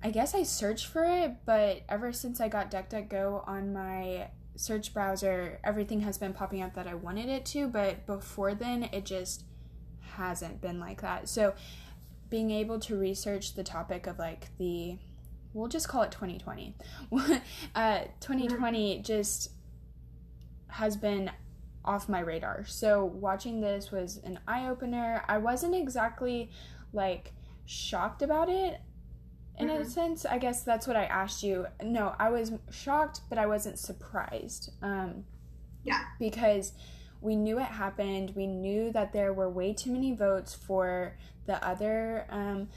I 0.00 0.12
guess 0.12 0.32
I 0.32 0.44
searched 0.44 0.86
for 0.86 1.02
it, 1.02 1.38
but 1.44 1.82
ever 1.88 2.12
since 2.12 2.40
I 2.40 2.46
got 2.46 2.70
DuckDuckGo 2.70 3.48
on 3.48 3.72
my 3.72 4.28
search 4.54 4.94
browser, 4.94 5.58
everything 5.64 6.02
has 6.02 6.18
been 6.18 6.32
popping 6.32 6.62
up 6.62 6.74
that 6.74 6.86
I 6.86 6.94
wanted 6.94 7.28
it 7.28 7.44
to, 7.46 7.66
but 7.66 8.06
before 8.06 8.54
then 8.54 8.84
it 8.92 9.04
just 9.04 9.42
hasn't 10.12 10.60
been 10.60 10.78
like 10.78 11.00
that. 11.02 11.28
So 11.28 11.54
being 12.30 12.52
able 12.52 12.78
to 12.78 12.96
research 12.96 13.54
the 13.54 13.64
topic 13.64 14.06
of 14.06 14.20
like 14.20 14.56
the 14.58 14.98
we'll 15.52 15.68
just 15.68 15.88
call 15.88 16.02
it 16.02 16.12
2020. 16.12 16.74
uh, 17.74 18.00
2020 18.20 19.00
just 19.00 19.50
has 20.68 20.96
been 20.96 21.30
off 21.84 22.08
my 22.08 22.20
radar. 22.20 22.64
So 22.66 23.04
watching 23.04 23.60
this 23.60 23.90
was 23.90 24.18
an 24.24 24.38
eye 24.46 24.68
opener. 24.68 25.24
I 25.26 25.38
wasn't 25.38 25.74
exactly 25.74 26.50
like 26.92 27.32
shocked 27.66 28.22
about 28.22 28.48
it 28.48 28.80
in 29.58 29.68
mm-hmm. 29.68 29.82
a 29.82 29.84
sense. 29.84 30.26
I 30.26 30.38
guess 30.38 30.62
that's 30.62 30.86
what 30.86 30.96
I 30.96 31.04
asked 31.04 31.42
you. 31.42 31.66
No, 31.82 32.14
I 32.18 32.30
was 32.30 32.52
shocked, 32.70 33.22
but 33.28 33.38
I 33.38 33.46
wasn't 33.46 33.78
surprised. 33.78 34.72
Um, 34.82 35.24
yeah. 35.84 36.04
Because 36.18 36.72
we 37.20 37.36
knew 37.36 37.58
it 37.58 37.64
happened. 37.64 38.34
We 38.36 38.46
knew 38.46 38.92
that 38.92 39.12
there 39.12 39.32
were 39.32 39.48
way 39.48 39.72
too 39.72 39.90
many 39.90 40.14
votes 40.14 40.54
for 40.54 41.16
the 41.46 41.64
other. 41.66 42.26
Um, 42.30 42.68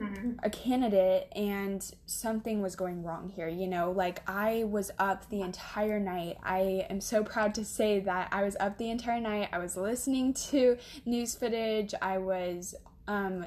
mm-hmm. 0.00 0.32
a 0.42 0.50
candidate 0.50 1.28
and 1.34 1.92
something 2.06 2.62
was 2.62 2.76
going 2.76 3.02
wrong 3.02 3.30
here 3.34 3.48
you 3.48 3.66
know? 3.66 3.90
Like 3.90 4.22
i 4.28 4.64
was 4.64 4.90
up 4.98 5.28
the 5.30 5.40
entire 5.40 6.00
night. 6.00 6.38
I 6.42 6.86
am 6.90 7.00
so 7.00 7.24
proud 7.24 7.54
to 7.56 7.64
say 7.64 8.00
that 8.00 8.28
i 8.32 8.42
was 8.42 8.56
up 8.60 8.78
the 8.78 8.90
entire 8.90 9.20
night. 9.20 9.48
I 9.52 9.58
was 9.58 9.76
listening 9.76 10.34
to 10.50 10.76
news 11.04 11.34
footage. 11.34 11.94
I 12.00 12.18
was 12.18 12.74
um 13.06 13.46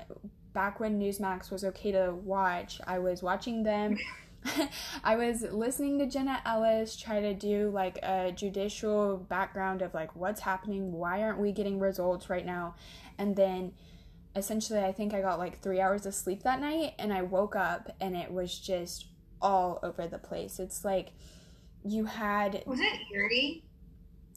back 0.54 0.80
when 0.80 1.00
newsmax 1.00 1.50
was 1.50 1.64
okay 1.64 1.94
to 1.94 2.14
watch 2.14 2.82
i 2.86 3.00
was 3.00 3.24
watching 3.24 3.64
them. 3.64 3.98
I 5.04 5.16
was 5.16 5.44
listening 5.44 6.00
to 6.00 6.06
Jenna 6.08 6.42
Ellis 6.46 6.96
try 6.96 7.22
to 7.22 7.34
do 7.34 7.70
like 7.70 7.98
a 8.04 8.32
judicial 8.32 9.18
background 9.18 9.82
of 9.82 9.94
like 9.94 10.16
what's 10.16 10.42
happening, 10.42 10.94
why 10.94 11.22
aren't 11.22 11.40
we 11.40 11.52
getting 11.52 11.80
results 11.80 12.30
right 12.30 12.46
now? 12.46 12.76
And 13.18 13.36
then 13.36 13.74
essentially 14.36 14.80
I 14.80 14.92
think 14.92 15.14
I 15.14 15.22
got 15.22 15.40
like 15.40 15.60
three 15.60 15.80
hours 15.80 16.06
of 16.06 16.14
sleep 16.14 16.44
that 16.44 16.62
night 16.62 16.94
and 17.00 17.12
I 17.12 17.22
woke 17.22 17.56
up 17.56 17.96
and 18.00 18.16
it 18.16 18.32
was 18.32 18.58
just 18.58 19.08
all 19.42 19.80
over 19.84 20.08
the 20.08 20.18
place. 20.18 20.60
It's 20.60 20.86
like 20.86 21.10
you 21.84 22.06
had 22.06 22.64
Was 22.66 22.80
it 22.80 23.00
eerie? 23.14 23.64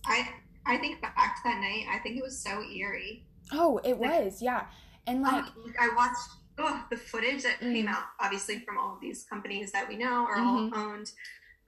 I 0.06 0.28
I 0.66 0.76
think 0.78 1.00
back 1.02 1.14
to 1.14 1.42
that 1.44 1.60
night, 1.60 1.86
I 1.90 1.98
think 1.98 2.16
it 2.16 2.22
was 2.22 2.38
so 2.38 2.62
eerie. 2.62 3.26
Oh, 3.52 3.78
it 3.84 4.00
like, 4.00 4.24
was, 4.24 4.40
yeah. 4.40 4.66
And 5.06 5.22
like 5.22 5.44
um, 5.44 5.74
I 5.78 5.90
watched 5.94 6.28
oh, 6.58 6.84
the 6.90 6.96
footage 6.96 7.42
that 7.42 7.60
mm 7.60 7.72
came 7.72 7.88
out, 7.88 8.04
obviously 8.20 8.60
from 8.60 8.78
all 8.78 8.94
of 8.94 9.00
these 9.00 9.24
companies 9.24 9.72
that 9.72 9.88
we 9.88 9.96
know 9.96 10.26
are 10.26 10.36
mm-hmm. 10.36 10.74
all 10.74 10.92
owned. 10.92 11.12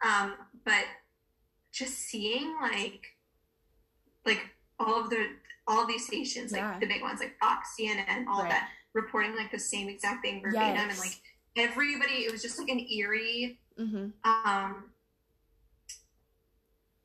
Um, 0.04 0.34
but 0.64 0.84
just 1.72 1.94
seeing 1.94 2.56
like 2.60 3.06
like 4.24 4.40
all 4.78 5.00
of 5.00 5.10
the 5.10 5.28
all 5.68 5.86
these 5.86 6.06
stations, 6.06 6.52
like 6.52 6.60
yeah. 6.60 6.78
the 6.78 6.86
big 6.86 7.02
ones, 7.02 7.20
like 7.20 7.36
Fox, 7.38 7.74
CNN, 7.78 8.26
all 8.28 8.42
right. 8.42 8.50
that, 8.50 8.68
reporting 8.94 9.36
like 9.36 9.50
the 9.50 9.58
same 9.58 9.88
exact 9.88 10.24
thing 10.24 10.40
verbatim, 10.42 10.88
yes. 10.88 10.90
and 10.90 10.98
like 10.98 11.20
everybody, 11.56 12.24
it 12.24 12.32
was 12.32 12.42
just 12.42 12.58
like 12.58 12.68
an 12.68 12.80
eerie, 12.90 13.58
mm-hmm. 13.78 14.08
um, 14.24 14.84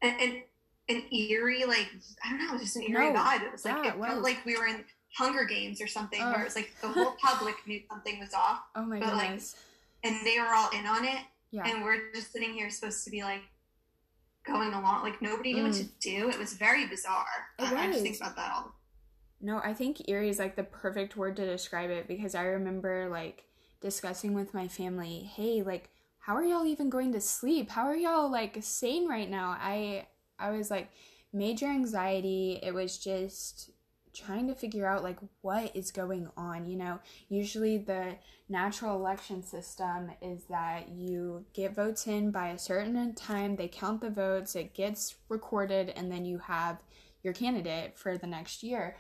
and, 0.02 0.22
and 0.22 0.42
an 0.90 1.04
eerie, 1.14 1.66
like 1.66 1.88
I 2.26 2.30
don't 2.30 2.40
know, 2.40 2.50
it 2.50 2.54
was 2.54 2.62
just 2.62 2.76
an 2.76 2.84
eerie 2.84 3.12
no. 3.12 3.20
vibe. 3.20 3.44
It 3.44 3.52
was 3.52 3.66
like 3.66 3.84
yeah, 3.84 3.94
it, 3.94 4.00
felt 4.00 4.24
like 4.24 4.46
we 4.46 4.58
were 4.58 4.68
in 4.68 4.84
Hunger 5.18 5.46
Games 5.46 5.82
or 5.82 5.88
something, 5.88 6.22
oh. 6.22 6.32
where 6.32 6.42
it 6.42 6.46
was 6.46 6.56
like 6.56 6.72
the 6.82 6.88
whole 6.88 7.16
public 7.24 7.56
knew 7.68 7.82
something 7.90 8.20
was 8.20 8.34
off. 8.34 8.62
Oh 8.76 8.86
my 8.86 9.00
but, 9.00 9.10
goodness! 9.10 9.56
Like, 10.04 10.14
and 10.14 10.26
they 10.26 10.40
were 10.40 10.54
all 10.54 10.70
in 10.72 10.86
on 10.86 11.06
it, 11.06 11.22
yeah. 11.52 11.64
and 11.66 11.84
we're 11.84 12.12
just 12.14 12.32
sitting 12.32 12.54
here 12.54 12.70
supposed 12.70 13.04
to 13.06 13.12
be 13.12 13.24
like, 13.24 13.42
going 14.52 14.74
along. 14.74 15.04
Like 15.04 15.22
nobody 15.22 15.54
knew 15.54 15.64
mm. 15.64 15.68
what 15.68 15.74
to 15.76 15.84
mm. 15.84 16.00
do. 16.00 16.30
It 16.30 16.40
was 16.40 16.54
very 16.54 16.88
bizarre. 16.88 17.26
It 17.60 17.64
I, 17.64 17.72
was. 17.72 17.80
I 17.80 17.88
just 17.88 18.02
think 18.04 18.18
about 18.18 18.36
that 18.36 18.52
all. 18.54 18.76
No, 19.42 19.60
I 19.64 19.74
think 19.74 20.08
eerie 20.08 20.30
is 20.30 20.40
like 20.40 20.56
the 20.56 20.64
perfect 20.64 21.18
word 21.18 21.36
to 21.38 21.46
describe 21.46 21.90
it 21.90 22.08
because 22.08 22.36
I 22.36 22.44
remember 22.44 23.10
like 23.10 23.46
discussing 23.82 24.34
with 24.34 24.54
my 24.54 24.68
family, 24.68 25.32
hey, 25.36 25.64
like, 25.64 25.90
how 26.20 26.36
are 26.36 26.44
y'all 26.44 26.68
even 26.68 26.90
going 26.90 27.12
to 27.14 27.22
sleep? 27.22 27.72
How 27.72 27.86
are 27.88 27.96
y'all 27.96 28.32
like 28.32 28.58
sane 28.62 29.10
right 29.10 29.30
now? 29.30 29.58
I 29.60 30.06
I 30.38 30.52
was 30.52 30.70
like 30.70 30.92
major 31.34 31.66
anxiety. 31.66 32.60
It 32.62 32.74
was 32.74 32.98
just 33.00 33.71
trying 34.14 34.48
to 34.48 34.56
figure 34.56 34.86
out 34.86 35.04
like 35.04 35.18
what 35.42 35.76
is 35.76 35.92
going 35.92 36.30
on 36.38 36.66
you 36.66 36.78
know? 36.78 37.00
Usually 37.30 37.78
the 37.78 38.16
natural 38.50 38.96
election 38.96 39.44
system 39.44 40.12
is 40.22 40.44
that 40.50 40.90
you 40.90 41.46
get 41.54 41.76
votes 41.76 42.08
in 42.08 42.32
by 42.32 42.50
a 42.50 42.60
certain 42.60 43.16
time 43.16 43.56
they 43.56 43.68
count 43.68 44.02
the 44.02 44.10
votes 44.10 44.56
it 44.56 44.74
gets 44.74 45.16
recorded 45.30 45.90
and 45.96 46.12
then 46.12 46.26
you 46.26 46.38
have 46.40 46.78
your 47.24 47.34
candidate 47.34 47.98
for 47.98 48.18
the 48.18 48.28
next 48.28 48.64
year. 48.64 48.98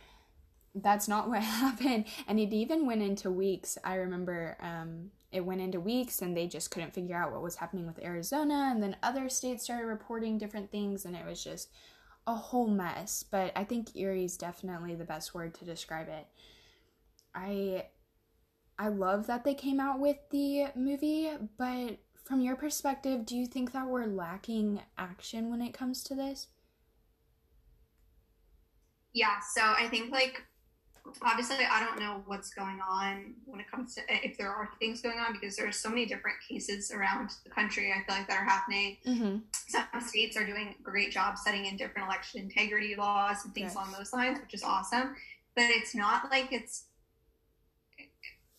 That's 0.74 1.08
not 1.08 1.28
what 1.30 1.42
happened 1.42 2.06
and 2.28 2.40
it 2.40 2.54
even 2.54 2.86
went 2.86 3.02
into 3.02 3.30
weeks. 3.30 3.78
I 3.84 3.96
remember 3.96 4.58
um, 4.62 5.12
it 5.32 5.46
went 5.46 5.62
into 5.62 5.80
weeks 5.80 6.22
and 6.22 6.36
they 6.36 6.48
just 6.48 6.72
couldn't 6.72 6.94
figure 6.94 7.16
out 7.16 7.32
what 7.32 7.42
was 7.42 7.56
happening 7.56 7.88
with 7.88 8.04
arizona 8.04 8.70
and 8.72 8.84
then 8.84 8.98
other 9.02 9.30
states 9.30 9.64
started 9.64 9.86
reporting 9.86 10.38
different 10.38 10.72
things 10.72 11.06
and 11.06 11.16
it 11.16 11.26
was 11.26 11.44
just 11.44 11.70
a 12.28 12.36
whole 12.36 12.68
mess 12.68 13.24
but 13.24 13.52
i 13.56 13.64
think 13.64 13.96
eerie 13.96 14.26
is 14.26 14.38
definitely 14.38 14.96
the 14.96 15.04
best 15.04 15.34
word 15.34 15.54
to 15.54 15.66
describe 15.66 16.08
it. 16.08 16.28
I 17.34 17.86
i 18.78 18.88
love 18.90 19.28
that 19.28 19.44
they 19.44 19.54
came 19.54 19.80
out 19.80 20.00
with 20.00 20.18
the 20.30 20.68
movie 20.76 21.32
but 21.58 21.98
from 22.24 22.42
your 22.42 22.56
perspective 22.56 23.26
do 23.26 23.36
you 23.36 23.46
think 23.48 23.72
that 23.72 23.88
we're 23.88 24.06
lacking 24.06 24.82
action 24.98 25.50
when 25.50 25.62
it 25.62 25.74
comes 25.74 26.04
to 26.04 26.16
this? 26.16 26.48
Yeah 29.14 29.40
so 29.54 29.62
i 29.62 29.88
think 29.88 30.12
like 30.12 30.44
obviously 31.24 31.56
i 31.72 31.84
don't 31.84 32.00
know 32.00 32.22
what's 32.26 32.52
going 32.54 32.80
on 32.88 33.34
when 33.46 33.60
it 33.60 33.70
comes 33.70 33.96
to 33.96 34.02
if 34.10 34.38
there 34.38 34.50
are 34.50 34.70
things 34.80 35.02
going 35.02 35.18
on 35.18 35.34
because 35.34 35.56
there 35.56 35.68
are 35.68 35.72
so 35.72 35.90
many 35.90 36.06
different 36.06 36.38
cases 36.48 36.92
around 36.92 37.32
the 37.44 37.50
country 37.50 37.92
i 37.92 38.06
feel 38.06 38.18
like 38.18 38.28
that 38.28 38.40
are 38.40 38.46
happening 38.46 38.98
mm-hmm. 39.06 39.38
some 39.68 39.86
states 40.02 40.38
are 40.38 40.46
doing 40.46 40.76
a 40.80 40.84
great 40.84 41.12
job 41.12 41.38
setting 41.38 41.66
in 41.66 41.76
different 41.78 42.08
election 42.08 42.42
integrity 42.42 42.96
laws 42.96 43.44
and 43.46 43.54
things 43.54 43.74
yes. 43.74 43.76
along 43.76 43.92
those 43.98 44.14
lines 44.14 44.40
which 44.40 44.54
is 44.54 44.64
awesome 44.64 45.16
but 45.56 45.66
it's 45.68 45.96
not 45.96 46.30
like 46.30 46.52
it's 46.52 46.86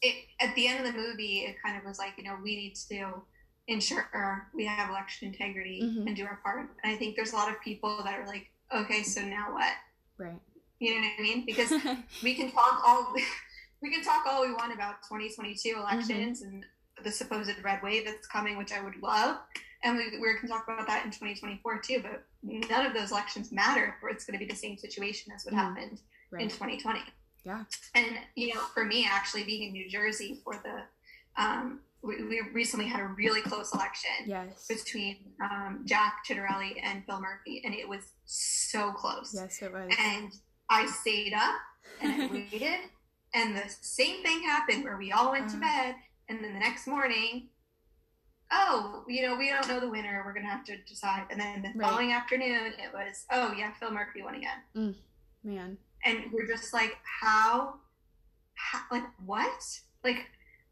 it, 0.01 0.17
at 0.41 0.55
the 0.57 0.67
end 0.67 0.85
of 0.85 0.93
the 0.93 0.99
movie 0.99 1.41
it 1.41 1.57
kind 1.65 1.79
of 1.79 1.85
was 1.85 1.99
like 1.99 2.13
you 2.17 2.25
know 2.25 2.37
we 2.43 2.57
need 2.57 2.75
to 2.75 3.23
ensure 3.69 4.49
we 4.53 4.67
have 4.67 4.91
election 4.91 5.29
integrity 5.29 5.81
mm-hmm. 5.85 6.09
and 6.09 6.17
do 6.17 6.25
our 6.25 6.41
part 6.43 6.69
and 6.83 6.93
i 6.93 6.97
think 6.97 7.15
there's 7.15 7.33
a 7.33 7.37
lot 7.37 7.49
of 7.49 7.61
people 7.61 8.01
that 8.05 8.19
are 8.19 8.27
like 8.27 8.51
okay 8.75 9.03
so 9.03 9.23
now 9.23 9.53
what 9.53 9.73
right 10.19 10.41
you 10.83 10.95
know 10.95 11.01
what 11.01 11.13
I 11.19 11.23
mean? 11.23 11.45
Because 11.47 11.71
we 12.23 12.35
can 12.35 12.51
talk 12.51 12.83
all 12.85 13.15
we 13.83 13.91
can 13.91 14.03
talk 14.03 14.27
all 14.27 14.43
we 14.43 14.53
want 14.53 14.73
about 14.75 14.97
2022 15.09 15.77
elections 15.77 16.43
mm-hmm. 16.43 16.55
and 16.55 16.65
the 17.05 17.11
supposed 17.11 17.53
red 17.63 17.83
wave 17.83 18.05
that's 18.05 18.27
coming, 18.27 18.57
which 18.57 18.73
I 18.73 18.83
would 18.83 18.97
love, 19.03 19.37
and 19.83 19.97
we, 19.97 20.19
we 20.19 20.39
can 20.39 20.49
talk 20.49 20.65
about 20.69 20.87
that 20.87 21.05
in 21.05 21.11
2024 21.11 21.79
too. 21.79 22.03
But 22.03 22.25
none 22.43 22.87
of 22.87 22.95
those 22.95 23.13
elections 23.13 23.53
matter, 23.53 23.95
or 24.03 24.11
it's 24.11 24.25
going 24.25 24.39
to 24.39 24.45
be 24.45 24.51
the 24.51 24.59
same 24.59 24.77
situation 24.77 25.33
as 25.35 25.45
what 25.45 25.55
mm-hmm. 25.55 25.75
happened 25.75 26.01
right. 26.31 26.43
in 26.43 26.49
2020. 26.49 27.01
Yeah. 27.45 27.65
And 27.95 28.19
you 28.35 28.55
know, 28.55 28.61
for 28.75 28.85
me, 28.85 29.07
actually 29.09 29.45
being 29.45 29.69
in 29.69 29.73
New 29.73 29.89
Jersey 29.89 30.41
for 30.45 30.55
the 30.55 31.43
um, 31.43 31.81
we, 32.03 32.23
we, 32.25 32.43
recently 32.53 32.87
had 32.87 33.01
a 33.01 33.07
really 33.07 33.43
close 33.43 33.73
election 33.73 34.11
yes. 34.27 34.67
between 34.67 35.17
um, 35.41 35.83
Jack 35.85 36.25
Ciattarelli 36.29 36.75
and 36.83 37.05
Phil 37.07 37.21
Murphy, 37.21 37.63
and 37.65 37.75
it 37.75 37.89
was 37.89 38.03
so 38.25 38.93
close. 38.93 39.33
Yes, 39.35 39.63
it 39.63 39.73
was. 39.73 39.91
And 40.01 40.33
I 40.73 40.87
stayed 40.87 41.35
up 41.35 41.55
and 42.01 42.23
I 42.23 42.27
waited, 42.33 42.81
and 43.35 43.57
the 43.57 43.65
same 43.81 44.23
thing 44.23 44.43
happened 44.43 44.85
where 44.85 44.97
we 44.97 45.13
all 45.13 45.33
went 45.33 45.51
to 45.51 45.57
uh-huh. 45.57 45.83
bed, 45.83 45.95
and 46.29 46.43
then 46.43 46.55
the 46.55 46.59
next 46.59 46.87
morning, 46.87 47.49
oh, 48.51 49.05
you 49.07 49.23
know, 49.23 49.37
we 49.37 49.51
don't 49.51 49.69
know 49.69 49.81
the 49.81 49.89
winner. 49.89 50.23
We're 50.25 50.35
gonna 50.35 50.49
have 50.49 50.65
to 50.65 50.77
decide. 50.89 51.25
And 51.31 51.41
then 51.41 51.63
the 51.63 51.79
right. 51.79 51.89
following 51.89 52.13
afternoon, 52.13 52.73
it 52.79 52.93
was, 52.93 53.27
oh 53.31 53.55
yeah, 53.57 53.73
Phil 53.79 53.91
Murphy 53.91 54.23
won 54.23 54.35
again. 54.35 54.59
Mm, 54.77 54.95
man. 55.45 55.79
And 56.05 56.25
we're 56.33 56.47
just 56.47 56.73
like, 56.73 56.97
how, 57.21 57.75
how 58.55 58.81
like 58.91 59.05
what? 59.25 59.63
Like, 60.03 60.27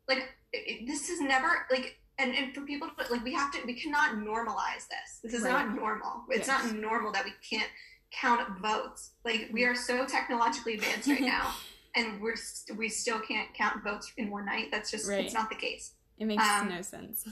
like 0.09 0.29
it, 0.53 0.87
this 0.87 1.09
is 1.09 1.21
never 1.21 1.67
like 1.71 1.99
and, 2.19 2.35
and 2.35 2.55
for 2.55 2.63
people 2.63 2.89
to, 2.89 3.13
like 3.13 3.25
we 3.25 3.33
have 3.33 3.53
to 3.53 3.59
we 3.67 3.75
cannot 3.75 4.17
normalize 4.17 4.87
this 4.89 5.21
this 5.23 5.33
is 5.33 5.43
right. 5.43 5.53
not 5.53 5.75
normal 5.75 6.25
it's 6.29 6.49
yes. 6.49 6.65
not 6.65 6.75
normal 6.75 7.13
that 7.13 7.25
we 7.25 7.33
can't 7.49 7.71
count 8.13 8.61
votes. 8.61 9.11
Like 9.25 9.49
we 9.53 9.65
are 9.65 9.75
so 9.75 10.07
technologically 10.07 10.75
advanced 10.75 11.09
right 11.09 11.21
now, 11.21 11.55
and 11.97 12.21
we're 12.21 12.37
st- 12.37 12.79
we 12.79 12.89
still 12.89 13.21
can't 13.21 13.53
count 13.55 13.83
votes 13.83 14.13
in 14.17 14.31
one 14.31 14.47
night. 14.47 14.69
That's 14.71 14.91
just 14.91 15.09
right. 15.09 15.25
it's 15.25 15.35
not 15.35 15.49
the 15.49 15.57
case. 15.57 15.95
It 16.19 16.27
makes 16.27 16.45
um, 16.45 16.69
no 16.69 16.83
sense. 16.83 17.27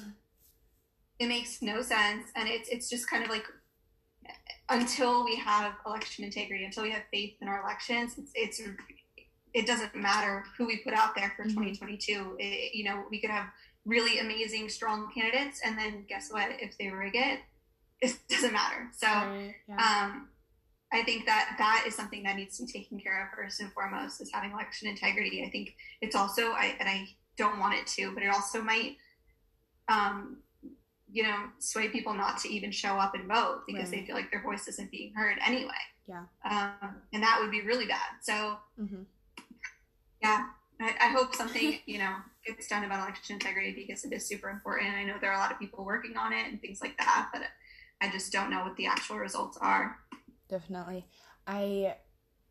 It 1.18 1.26
makes 1.26 1.62
no 1.62 1.82
sense, 1.82 2.30
and 2.36 2.48
it's 2.48 2.68
it's 2.68 2.88
just 2.88 3.08
kind 3.10 3.24
of 3.24 3.30
like 3.30 3.44
until 4.68 5.24
we 5.24 5.36
have 5.36 5.74
election 5.86 6.24
integrity, 6.24 6.64
until 6.64 6.82
we 6.82 6.90
have 6.90 7.02
faith 7.10 7.34
in 7.40 7.48
our 7.48 7.62
elections, 7.62 8.14
it's, 8.18 8.32
it's 8.34 8.60
it 9.54 9.66
doesn't 9.66 9.94
matter 9.94 10.44
who 10.56 10.66
we 10.66 10.78
put 10.78 10.92
out 10.92 11.14
there 11.14 11.32
for 11.36 11.42
mm-hmm. 11.42 11.64
2022. 11.64 12.36
It, 12.38 12.74
you 12.74 12.84
know, 12.84 13.04
we 13.10 13.20
could 13.20 13.30
have 13.30 13.46
really 13.86 14.18
amazing, 14.18 14.68
strong 14.68 15.10
candidates, 15.12 15.60
and 15.64 15.76
then 15.76 16.04
guess 16.08 16.30
what? 16.30 16.48
If 16.60 16.76
they 16.78 16.88
rig 16.88 17.14
it, 17.14 17.40
it 18.00 18.16
doesn't 18.28 18.52
matter. 18.52 18.88
So, 18.92 19.06
right, 19.06 19.54
yeah. 19.68 20.10
um, 20.12 20.28
I 20.92 21.02
think 21.02 21.26
that 21.26 21.56
that 21.58 21.84
is 21.86 21.94
something 21.94 22.22
that 22.22 22.36
needs 22.36 22.56
to 22.58 22.64
be 22.64 22.72
taken 22.72 22.98
care 22.98 23.22
of 23.22 23.36
first 23.36 23.60
and 23.60 23.72
foremost 23.72 24.20
is 24.20 24.30
having 24.32 24.52
election 24.52 24.88
integrity. 24.88 25.44
I 25.44 25.50
think 25.50 25.74
it's 26.00 26.16
also, 26.16 26.52
I, 26.52 26.76
and 26.80 26.88
I 26.88 27.08
don't 27.36 27.58
want 27.58 27.74
it 27.74 27.86
to, 27.88 28.12
but 28.14 28.22
it 28.22 28.28
also 28.28 28.62
might, 28.62 28.96
um, 29.88 30.38
you 31.10 31.22
know, 31.22 31.36
sway 31.58 31.88
people 31.88 32.14
not 32.14 32.38
to 32.38 32.48
even 32.48 32.70
show 32.70 32.94
up 32.94 33.14
and 33.14 33.28
vote 33.28 33.62
because 33.66 33.90
right. 33.90 34.00
they 34.00 34.06
feel 34.06 34.14
like 34.14 34.30
their 34.30 34.42
voice 34.42 34.66
isn't 34.66 34.90
being 34.90 35.12
heard 35.14 35.36
anyway. 35.44 35.70
Yeah. 36.06 36.24
Um, 36.50 36.96
and 37.12 37.22
that 37.22 37.38
would 37.40 37.50
be 37.50 37.62
really 37.62 37.86
bad. 37.86 38.16
So, 38.22 38.56
mm-hmm. 38.80 39.02
yeah, 40.22 40.46
I, 40.80 40.94
I, 41.00 41.08
hope 41.08 41.34
something, 41.34 41.80
you 41.86 41.98
know, 41.98 42.14
gets 42.46 42.66
done 42.66 42.84
about 42.84 43.00
election 43.00 43.34
integrity 43.34 43.74
because 43.74 44.04
it 44.06 44.12
is 44.14 44.26
super 44.26 44.48
important. 44.48 44.94
I 44.94 45.04
know 45.04 45.16
there 45.20 45.30
are 45.30 45.36
a 45.36 45.38
lot 45.38 45.52
of 45.52 45.58
people 45.58 45.84
working 45.84 46.16
on 46.16 46.32
it 46.32 46.46
and 46.46 46.60
things 46.62 46.80
like 46.80 46.96
that, 46.96 47.28
but 47.30 47.42
I 48.00 48.10
just 48.10 48.32
don't 48.32 48.50
know 48.50 48.64
what 48.64 48.76
the 48.76 48.86
actual 48.86 49.18
results 49.18 49.58
are 49.60 49.98
definitely. 50.48 51.06
I 51.46 51.96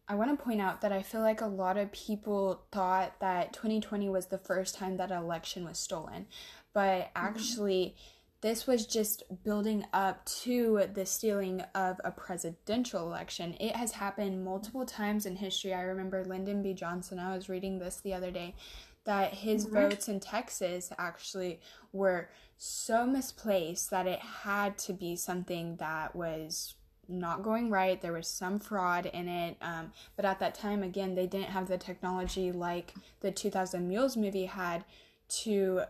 I 0.08 0.16
want 0.16 0.38
to 0.38 0.44
point 0.44 0.62
out 0.62 0.82
that 0.82 0.94
I 0.94 1.02
feel 1.02 1.22
like 1.22 1.42
a 1.42 1.48
lot 1.48 1.78
of 1.78 1.92
people 1.92 2.62
thought 2.72 3.20
that 3.20 3.52
2020 3.52 4.08
was 4.08 4.28
the 4.28 4.38
first 4.38 4.76
time 4.76 4.98
that 4.98 5.12
an 5.12 5.22
election 5.22 5.66
was 5.66 5.78
stolen, 5.78 6.28
but 6.74 7.02
mm-hmm. 7.02 7.28
actually 7.28 7.86
mm-hmm. 7.86 7.98
this 8.42 8.66
was 8.66 8.86
just 8.86 9.24
building 9.44 9.86
up 9.92 10.26
to 10.26 10.86
the 10.94 11.06
stealing 11.06 11.62
of 11.76 12.00
a 12.06 12.12
presidential 12.12 13.06
election. 13.06 13.56
It 13.60 13.76
has 13.76 13.92
happened 13.92 14.46
multiple 14.46 14.86
times 14.86 15.26
in 15.26 15.36
history. 15.36 15.74
I 15.74 15.82
remember 15.82 16.24
Lyndon 16.24 16.64
B. 16.64 16.74
Johnson. 16.74 17.20
I 17.20 17.36
was 17.36 17.50
reading 17.50 17.80
this 17.80 17.98
the 17.98 18.14
other 18.14 18.32
day 18.32 18.56
that 19.04 19.34
his 19.34 19.66
mm-hmm. 19.66 19.76
votes 19.76 20.08
in 20.08 20.22
Texas 20.22 20.92
actually 20.98 21.60
were 21.92 22.30
so 22.58 23.06
misplaced 23.06 23.90
that 23.90 24.08
it 24.08 24.20
had 24.20 24.78
to 24.78 24.94
be 24.94 25.16
something 25.16 25.76
that 25.78 26.16
was 26.16 26.76
not 27.08 27.44
going 27.44 27.70
right. 27.70 28.02
There 28.02 28.14
was 28.14 28.28
some 28.28 28.60
fraud 28.60 29.06
in 29.08 29.28
it. 29.28 29.58
Um, 29.62 29.92
but 30.16 30.26
at 30.26 30.40
that 30.40 30.56
time, 30.56 30.84
again, 30.84 31.16
they 31.16 31.28
didn't 31.28 31.50
have 31.50 31.68
the 31.68 31.78
technology 31.78 32.52
like 32.52 32.94
the 33.22 33.32
2000 33.32 33.88
Mules 33.88 34.18
movie 34.18 34.46
had 34.46 34.84
to 35.30 35.82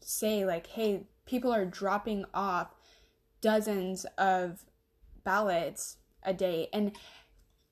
say, 0.00 0.44
like, 0.44 0.68
hey, 0.68 1.02
people 1.26 1.52
are 1.52 1.64
dropping 1.64 2.24
off 2.34 2.74
dozens 3.40 4.04
of 4.16 4.64
ballots 5.24 5.96
a 6.22 6.32
day. 6.32 6.68
And 6.72 6.92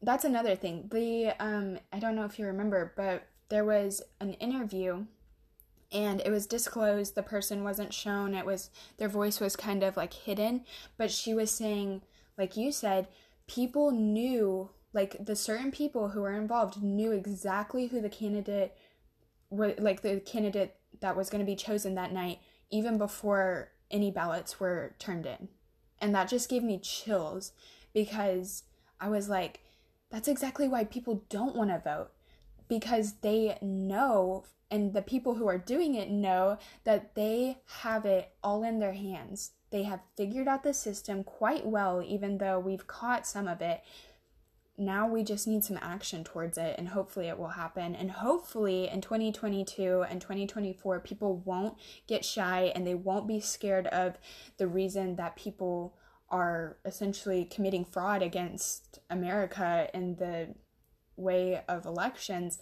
that's 0.03 0.25
another 0.25 0.57
thing. 0.57 0.89
The, 0.93 1.33
um, 1.41 1.79
I 1.93 1.99
don't 1.99 2.15
know 2.15 2.25
if 2.25 2.39
you 2.39 2.47
remember, 2.47 2.93
but 2.97 3.27
there 3.49 3.65
was 3.65 4.03
an 4.21 4.35
interview 4.35 5.07
and 5.93 6.21
it 6.25 6.31
was 6.31 6.47
disclosed 6.47 7.15
the 7.15 7.23
person 7.23 7.63
wasn't 7.63 7.95
shown 7.95 8.35
it 8.35 8.45
was 8.45 8.71
their 8.99 9.09
voice 9.09 9.39
was 9.39 9.55
kind 9.55 9.83
of 9.83 9.97
like 9.97 10.13
hidden 10.13 10.65
but 10.97 11.11
she 11.11 11.33
was 11.33 11.51
saying 11.51 12.03
like 12.39 12.57
you 12.57 12.73
said, 12.73 13.09
people 13.47 13.91
knew, 13.91 14.71
like 14.93 15.25
the 15.25 15.37
certain 15.37 15.71
people 15.71 16.11
who 16.11 16.23
were 16.23 16.33
involved 16.33 16.83
knew 16.83 17.13
exactly 17.13 17.87
who 17.87 18.01
the 18.01 18.09
candidate 18.09 18.77
like 19.51 20.03
the 20.03 20.21
candidate 20.21 20.75
that 21.01 21.17
was 21.17 21.31
going 21.31 21.41
to 21.41 21.47
be 21.47 21.57
chosen 21.57 21.95
that 21.95 22.13
night, 22.13 22.41
even 22.71 22.99
before 22.99 23.71
any 23.91 24.11
ballots 24.11 24.59
were 24.59 24.95
turned 24.99 25.27
in. 25.27 25.49
And 26.01 26.15
that 26.15 26.29
just 26.29 26.49
gave 26.49 26.63
me 26.63 26.79
chills 26.79 27.53
because 27.95 28.65
I 29.01 29.09
was 29.09 29.29
like, 29.29 29.61
that's 30.11 30.29
exactly 30.29 30.69
why 30.69 30.85
people 30.85 31.25
don't 31.29 31.57
want 31.57 31.71
to 31.71 31.79
vote 31.79 32.11
because 32.69 33.15
they 33.23 33.57
know 33.63 34.45
and 34.71 34.93
the 34.93 35.03
people 35.03 35.35
who 35.35 35.47
are 35.47 35.59
doing 35.59 35.95
it 35.95 36.11
know 36.11 36.59
that 36.85 37.15
they 37.15 37.59
have 37.83 38.05
it 38.05 38.33
all 38.43 38.65
in 38.65 38.81
their 38.81 38.95
hands. 38.95 39.53
They 39.77 39.83
have 39.83 40.01
figured 40.17 40.49
out 40.49 40.63
the 40.63 40.73
system 40.73 41.23
quite 41.23 41.67
well, 41.67 42.03
even 42.03 42.39
though 42.39 42.59
we've 42.59 42.87
caught 42.87 43.27
some 43.27 43.47
of 43.47 43.61
it. 43.61 43.83
now 44.79 45.07
we 45.07 45.23
just 45.23 45.47
need 45.47 45.65
some 45.65 45.79
action 45.83 46.25
towards 46.25 46.57
it 46.57 46.75
and 46.79 46.89
hopefully 46.89 47.29
it 47.29 47.39
will 47.39 47.49
happen 47.63 47.95
and 47.95 48.11
hopefully 48.11 48.89
in 48.89 49.03
2022 49.03 50.03
and 50.09 50.21
2024 50.21 51.01
people 51.01 51.43
won't 51.45 51.77
get 52.07 52.25
shy 52.25 52.73
and 52.75 52.87
they 52.87 52.95
won't 52.95 53.29
be 53.29 53.39
scared 53.39 53.87
of 53.89 54.17
the 54.57 54.67
reason 54.67 55.17
that 55.17 55.37
people 55.37 55.95
are 56.31 56.79
essentially 56.87 57.45
committing 57.45 57.85
fraud 57.85 58.23
against 58.23 58.99
America 59.11 59.91
in 59.93 60.17
the 60.17 60.55
way 61.17 61.63
of 61.69 61.85
elections 61.85 62.59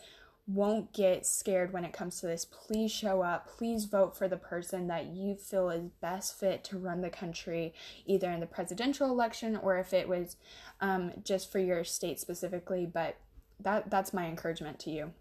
won't 0.47 0.93
get 0.93 1.25
scared 1.27 1.73
when 1.73 1.85
it 1.85 1.93
comes 1.93 2.21
to 2.21 2.27
this. 2.27 2.45
Please 2.45 2.93
show 2.93 3.23
up. 3.23 3.49
Please 3.49 3.87
vote 3.87 4.17
for 4.17 4.29
the 4.29 4.37
person 4.37 4.89
that 4.89 5.07
you 5.07 5.37
feel 5.37 5.71
is 5.71 5.89
best 6.03 6.39
fit 6.39 6.63
to 6.65 6.79
run 6.79 7.01
the 7.01 7.11
country, 7.11 7.73
either 8.05 8.31
in 8.31 8.41
the 8.41 8.47
presidential 8.47 9.09
election 9.09 9.57
or 9.57 9.79
if 9.79 9.95
it 9.95 10.09
was 10.09 10.37
um, 10.81 11.13
just 11.25 11.51
for 11.51 11.59
your 11.59 11.83
state 11.83 12.21
specifically. 12.21 12.85
But 12.85 13.17
that 13.61 13.91
that's 13.91 14.13
my 14.13 14.27
encouragement 14.27 14.79
to 14.81 14.91
you. 14.91 15.13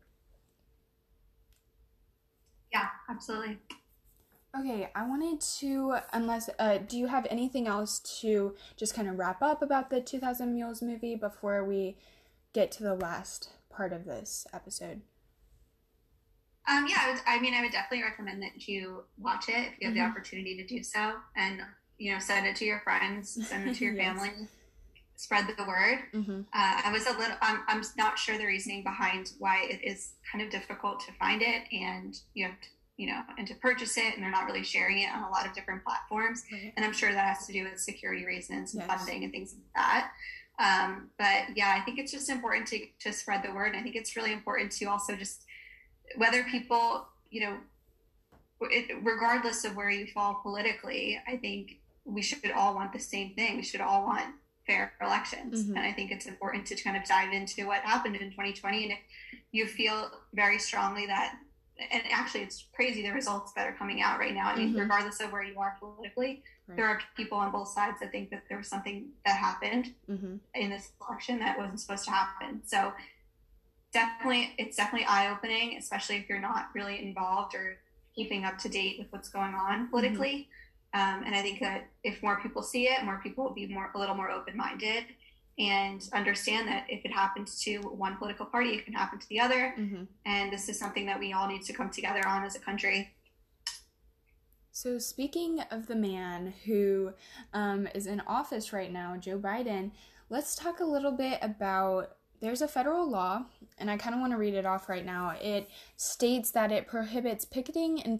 Yeah, 2.73 2.87
absolutely. 3.09 3.59
Okay, 4.59 4.89
I 4.93 5.07
wanted 5.07 5.41
to, 5.59 5.95
unless, 6.11 6.47
uh, 6.59 6.77
do 6.77 6.97
you 6.97 7.07
have 7.07 7.25
anything 7.31 7.65
else 7.65 7.99
to 8.21 8.55
just 8.77 8.93
kind 8.93 9.07
of 9.07 9.17
wrap 9.17 9.41
up 9.41 9.63
about 9.63 9.89
the 9.89 9.99
2000 9.99 10.53
Mules 10.53 10.81
movie 10.81 11.15
before 11.15 11.63
we 11.63 11.97
get 12.53 12.71
to 12.73 12.83
the 12.83 12.93
last 12.93 13.49
part 13.71 13.93
of 13.93 14.05
this 14.05 14.45
episode? 14.53 15.01
Um, 16.69 16.87
yeah, 16.87 16.97
I, 17.01 17.11
would, 17.11 17.21
I, 17.27 17.39
mean, 17.39 17.53
I 17.53 17.61
would 17.61 17.71
definitely 17.71 18.03
recommend 18.03 18.41
that 18.41 18.67
you 18.67 19.03
watch 19.19 19.49
it 19.49 19.53
if 19.53 19.81
you 19.81 19.87
have 19.87 19.95
mm-hmm. 19.95 19.95
the 19.95 20.01
opportunity 20.01 20.55
to 20.57 20.65
do 20.65 20.81
so, 20.81 21.13
and 21.35 21.61
you 21.97 22.13
know, 22.13 22.19
send 22.19 22.47
it 22.47 22.55
to 22.57 22.65
your 22.65 22.79
friends, 22.79 23.37
send 23.47 23.69
it 23.69 23.75
to 23.75 23.85
your 23.85 23.93
yes. 23.95 24.05
family, 24.05 24.47
spread 25.17 25.45
the 25.57 25.63
word. 25.65 25.99
Mm-hmm. 26.13 26.41
Uh, 26.53 26.81
I 26.85 26.89
was 26.91 27.05
a 27.05 27.11
little, 27.11 27.35
I'm, 27.41 27.61
I'm 27.67 27.83
not 27.97 28.17
sure 28.17 28.37
the 28.37 28.45
reasoning 28.45 28.83
behind 28.83 29.33
why 29.39 29.67
it 29.69 29.83
is 29.83 30.13
kind 30.31 30.43
of 30.43 30.51
difficult 30.51 31.01
to 31.01 31.11
find 31.13 31.41
it, 31.41 31.63
and 31.73 32.17
you 32.33 32.45
have 32.45 32.59
to, 32.61 32.67
you 32.95 33.07
know, 33.07 33.21
and 33.37 33.45
to 33.47 33.55
purchase 33.55 33.97
it, 33.97 34.13
and 34.15 34.23
they're 34.23 34.31
not 34.31 34.45
really 34.45 34.63
sharing 34.63 34.99
it 34.99 35.09
on 35.13 35.23
a 35.23 35.29
lot 35.29 35.45
of 35.45 35.53
different 35.53 35.83
platforms, 35.83 36.43
right. 36.51 36.71
and 36.77 36.85
I'm 36.85 36.93
sure 36.93 37.11
that 37.11 37.25
has 37.25 37.45
to 37.47 37.53
do 37.53 37.63
with 37.65 37.79
security 37.79 38.25
reasons 38.25 38.73
and 38.73 38.83
yes. 38.87 38.97
funding 38.97 39.25
and 39.25 39.33
things 39.33 39.53
like 39.53 39.73
that. 39.75 40.11
Um, 40.59 41.09
but 41.17 41.55
yeah, 41.55 41.75
I 41.75 41.83
think 41.83 41.99
it's 41.99 42.11
just 42.11 42.29
important 42.29 42.67
to 42.67 42.85
to 43.01 43.11
spread 43.11 43.43
the 43.43 43.51
word. 43.51 43.69
And 43.69 43.77
I 43.77 43.81
think 43.81 43.95
it's 43.95 44.15
really 44.15 44.31
important 44.31 44.71
to 44.73 44.85
also 44.85 45.15
just 45.15 45.45
whether 46.17 46.43
people, 46.43 47.07
you 47.29 47.41
know, 47.41 47.57
it, 48.61 48.95
regardless 49.03 49.65
of 49.65 49.75
where 49.75 49.89
you 49.89 50.07
fall 50.07 50.39
politically, 50.41 51.19
I 51.27 51.37
think 51.37 51.79
we 52.05 52.21
should 52.21 52.51
all 52.51 52.75
want 52.75 52.93
the 52.93 52.99
same 52.99 53.33
thing. 53.35 53.57
We 53.57 53.63
should 53.63 53.81
all 53.81 54.03
want 54.05 54.35
fair 54.65 54.93
elections. 55.01 55.63
Mm-hmm. 55.63 55.77
And 55.77 55.85
I 55.85 55.91
think 55.91 56.11
it's 56.11 56.25
important 56.25 56.65
to 56.67 56.81
kind 56.81 56.95
of 56.95 57.03
dive 57.05 57.33
into 57.33 57.67
what 57.67 57.81
happened 57.81 58.15
in 58.15 58.31
2020. 58.31 58.83
And 58.83 58.93
if 58.93 58.99
you 59.51 59.67
feel 59.67 60.11
very 60.33 60.59
strongly 60.59 61.05
that, 61.07 61.35
and 61.91 62.03
actually 62.11 62.43
it's 62.43 62.65
crazy 62.73 63.01
the 63.01 63.11
results 63.11 63.51
that 63.53 63.67
are 63.67 63.73
coming 63.73 64.01
out 64.01 64.19
right 64.19 64.33
now. 64.33 64.47
I 64.47 64.55
mean, 64.55 64.69
mm-hmm. 64.69 64.79
regardless 64.79 65.19
of 65.19 65.31
where 65.31 65.43
you 65.43 65.59
are 65.59 65.75
politically, 65.79 66.43
right. 66.67 66.77
there 66.77 66.87
are 66.87 66.99
people 67.17 67.37
on 67.37 67.51
both 67.51 67.69
sides 67.69 67.97
that 67.99 68.11
think 68.11 68.29
that 68.29 68.43
there 68.47 68.57
was 68.57 68.67
something 68.67 69.09
that 69.25 69.35
happened 69.35 69.93
mm-hmm. 70.09 70.35
in 70.53 70.69
this 70.69 70.91
election 71.07 71.39
that 71.39 71.57
wasn't 71.57 71.79
supposed 71.79 72.05
to 72.05 72.11
happen. 72.11 72.61
So 72.65 72.93
definitely 73.93 74.53
it's 74.57 74.75
definitely 74.75 75.07
eye 75.07 75.31
opening, 75.31 75.77
especially 75.77 76.17
if 76.17 76.27
you're 76.27 76.41
not 76.41 76.69
really 76.73 77.01
involved 77.01 77.55
or 77.55 77.77
keeping 78.15 78.45
up 78.45 78.57
to 78.59 78.69
date 78.69 78.97
with 78.99 79.07
what's 79.11 79.29
going 79.29 79.53
on 79.53 79.79
mm-hmm. 79.79 79.89
politically. 79.89 80.49
Mm-hmm. 80.95 81.17
Um, 81.17 81.23
and 81.25 81.35
I 81.35 81.41
think 81.41 81.59
that 81.61 81.87
if 82.03 82.21
more 82.21 82.39
people 82.41 82.61
see 82.61 82.87
it, 82.87 83.03
more 83.03 83.19
people 83.23 83.43
will 83.45 83.53
be 83.53 83.67
more 83.67 83.91
a 83.95 83.99
little 83.99 84.15
more 84.15 84.29
open 84.29 84.55
minded 84.55 85.05
and 85.57 86.07
understand 86.13 86.67
that 86.67 86.85
if 86.89 87.05
it 87.05 87.11
happens 87.11 87.59
to 87.61 87.77
one 87.79 88.17
political 88.17 88.45
party, 88.45 88.71
it 88.71 88.85
can 88.85 88.93
happen 88.93 89.19
to 89.19 89.29
the 89.29 89.39
other. 89.39 89.73
Mm-hmm. 89.77 90.03
And 90.25 90.51
this 90.51 90.69
is 90.69 90.79
something 90.79 91.05
that 91.05 91.19
we 91.19 91.33
all 91.33 91.47
need 91.47 91.63
to 91.63 91.73
come 91.73 91.89
together 91.89 92.27
on 92.27 92.43
as 92.43 92.55
a 92.55 92.59
country. 92.59 93.11
So, 94.71 94.97
speaking 94.97 95.59
of 95.69 95.85
the 95.85 95.95
man 95.95 96.53
who 96.65 97.13
um, 97.53 97.87
is 97.93 98.07
in 98.07 98.21
office 98.21 98.73
right 98.73 98.91
now, 98.91 99.15
Joe 99.17 99.37
Biden, 99.37 99.91
let's 100.29 100.55
talk 100.55 100.79
a 100.79 100.85
little 100.85 101.11
bit 101.11 101.37
about 101.43 102.17
there's 102.43 102.61
a 102.61 102.67
federal 102.67 103.09
law, 103.09 103.45
and 103.77 103.89
I 103.89 103.95
kind 103.95 104.13
of 104.13 104.19
want 104.19 104.33
to 104.33 104.37
read 104.37 104.53
it 104.53 104.65
off 104.65 104.89
right 104.89 105.05
now. 105.05 105.33
It 105.41 105.69
states 105.95 106.51
that 106.51 106.73
it 106.73 106.87
prohibits 106.87 107.45
picketing 107.45 108.01
and 108.01 108.19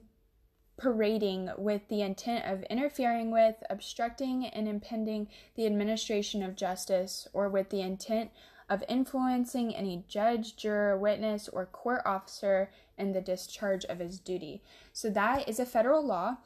parading 0.78 1.50
with 1.58 1.82
the 1.90 2.02
intent 2.02 2.46
of 2.46 2.64
interfering 2.64 3.32
with, 3.32 3.56
obstructing, 3.70 4.46
and 4.46 4.66
impeding 4.66 5.28
the 5.56 5.66
administration 5.66 6.42
of 6.42 6.56
justice, 6.56 7.28
or 7.34 7.50
with 7.50 7.70
the 7.70 7.82
intent 7.82 8.32
of 8.70 8.82
influencing 8.88 9.76
any 9.76 10.06
judge, 10.08 10.56
juror, 10.56 10.98
witness, 10.98 11.50
or 11.50 11.66
court 11.66 12.02
officer 12.06 12.72
in 12.98 13.12
the 13.12 13.20
discharge 13.20 13.84
of 13.86 14.00
his 14.00 14.20
duty. 14.20 14.64
So 14.94 15.10
that 15.10 15.50
is 15.50 15.60
a 15.60 15.66
federal 15.66 16.06
law. 16.08 16.38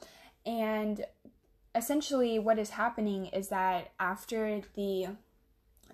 And 0.48 1.06
essentially, 1.76 2.40
what 2.40 2.58
is 2.58 2.72
happening 2.72 3.28
is 3.28 3.50
that 3.50 3.92
after 4.00 4.62
the 4.74 5.10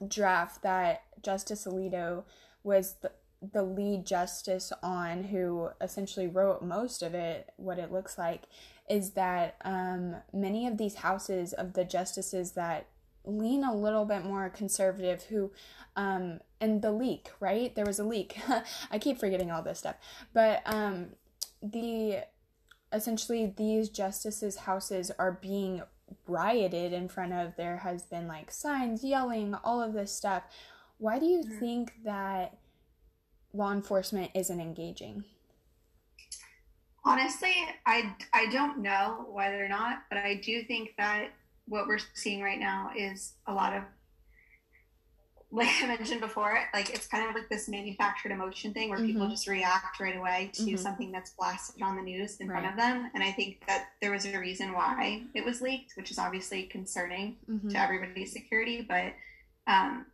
draft 0.07 0.61
that 0.63 1.03
Justice 1.21 1.65
Alito 1.65 2.23
was 2.63 2.95
the, 3.01 3.11
the 3.41 3.63
lead 3.63 4.05
justice 4.05 4.71
on, 4.81 5.25
who 5.25 5.69
essentially 5.81 6.27
wrote 6.27 6.61
most 6.61 7.01
of 7.01 7.13
it, 7.13 7.51
what 7.57 7.79
it 7.79 7.91
looks 7.91 8.17
like, 8.17 8.43
is 8.89 9.11
that 9.11 9.55
um, 9.63 10.15
many 10.33 10.67
of 10.67 10.77
these 10.77 10.95
houses 10.95 11.53
of 11.53 11.73
the 11.73 11.83
justices 11.83 12.51
that 12.51 12.87
lean 13.25 13.63
a 13.63 13.73
little 13.75 14.05
bit 14.05 14.25
more 14.25 14.49
conservative, 14.49 15.23
who, 15.23 15.51
um, 15.95 16.39
and 16.59 16.81
the 16.81 16.91
leak, 16.91 17.31
right? 17.39 17.73
There 17.75 17.85
was 17.85 17.99
a 17.99 18.03
leak. 18.03 18.37
I 18.91 18.99
keep 18.99 19.19
forgetting 19.19 19.51
all 19.51 19.61
this 19.61 19.79
stuff. 19.79 19.95
But 20.33 20.61
um, 20.65 21.09
the 21.61 22.23
essentially 22.91 23.53
these 23.57 23.89
justices' 23.89 24.57
houses 24.57 25.11
are 25.17 25.39
being 25.41 25.81
rioted 26.27 26.93
in 26.93 27.07
front 27.07 27.33
of. 27.33 27.55
There 27.55 27.77
has 27.77 28.03
been 28.03 28.27
like 28.27 28.51
signs, 28.51 29.03
yelling, 29.03 29.55
all 29.63 29.81
of 29.81 29.93
this 29.93 30.11
stuff. 30.11 30.43
Why 30.97 31.19
do 31.19 31.25
you 31.25 31.39
mm-hmm. 31.39 31.59
think 31.59 31.93
that 32.03 32.57
law 33.53 33.71
enforcement 33.71 34.31
isn't 34.33 34.59
engaging? 34.59 35.23
Honestly, 37.05 37.53
I, 37.85 38.15
I 38.33 38.47
don't 38.47 38.79
know 38.79 39.25
whether 39.29 39.63
or 39.63 39.67
not, 39.67 40.03
but 40.09 40.19
I 40.19 40.35
do 40.35 40.63
think 40.63 40.93
that 40.97 41.29
what 41.67 41.87
we're 41.87 41.99
seeing 42.13 42.41
right 42.41 42.59
now 42.59 42.91
is 42.95 43.33
a 43.47 43.53
lot 43.53 43.75
of 43.75 43.83
like 45.55 45.69
I 45.83 45.85
mentioned 45.85 46.19
before, 46.19 46.57
like 46.73 46.89
it's 46.89 47.05
kind 47.05 47.29
of 47.29 47.35
like 47.35 47.47
this 47.47 47.69
manufactured 47.69 48.31
emotion 48.31 48.73
thing 48.73 48.89
where 48.89 48.97
mm-hmm. 48.97 49.07
people 49.07 49.29
just 49.29 49.47
react 49.47 49.99
right 49.99 50.17
away 50.17 50.49
to 50.53 50.63
mm-hmm. 50.63 50.75
something 50.77 51.11
that's 51.11 51.29
blasted 51.37 51.83
on 51.83 51.95
the 51.95 52.01
news 52.01 52.37
in 52.37 52.47
right. 52.47 52.59
front 52.59 52.73
of 52.73 52.79
them. 52.79 53.11
And 53.13 53.23
I 53.23 53.31
think 53.31 53.61
that 53.67 53.89
there 54.01 54.11
was 54.11 54.25
a 54.25 54.35
reason 54.39 54.73
why 54.73 55.21
it 55.35 55.45
was 55.45 55.61
leaked, 55.61 55.93
which 55.95 56.09
is 56.09 56.17
obviously 56.17 56.63
concerning 56.63 57.37
mm-hmm. 57.47 57.69
to 57.69 57.79
everybody's 57.79 58.33
security. 58.33 58.81
But 58.81 59.13
um, 59.67 60.07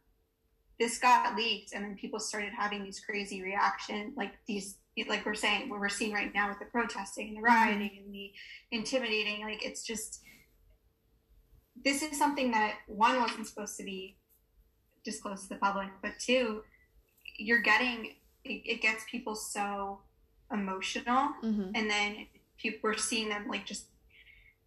this 0.78 1.00
got 1.00 1.38
leaked, 1.38 1.72
and 1.74 1.86
then 1.86 1.96
people 1.96 2.20
started 2.20 2.52
having 2.52 2.84
these 2.84 3.00
crazy 3.00 3.42
reaction, 3.42 4.12
like 4.18 4.34
these, 4.46 4.76
like 5.08 5.26
we're 5.26 5.36
saying, 5.36 5.70
what 5.70 5.80
we're 5.80 5.88
seeing 5.88 6.12
right 6.12 6.34
now 6.36 6.50
with 6.50 6.60
the 6.60 6.66
protesting 6.66 7.30
and 7.30 7.38
the 7.38 7.48
mm-hmm. 7.48 7.70
rioting 7.70 8.04
and 8.04 8.14
the 8.14 8.32
intimidating. 8.72 9.42
Like 9.44 9.66
it's 9.66 9.84
just, 9.84 10.20
this 11.86 12.04
is 12.04 12.20
something 12.20 12.52
that 12.52 12.74
one 12.88 13.22
wasn't 13.22 13.48
supposed 13.48 13.78
to 13.78 13.86
be 13.86 14.18
disclosed 15.10 15.43
to 15.43 15.49
the 15.49 15.55
public, 15.55 15.89
but 16.01 16.12
two, 16.20 16.64
you're 17.38 17.62
getting 17.62 18.16
it, 18.43 18.62
it 18.66 18.82
gets 18.82 19.03
people 19.10 19.36
so 19.36 19.99
emotional, 20.51 21.30
mm-hmm. 21.43 21.72
and 21.76 21.89
then 21.89 22.28
people 22.57 22.80
we're 22.84 22.97
seeing 22.97 23.30
them 23.30 23.47
like 23.47 23.66
just 23.66 23.86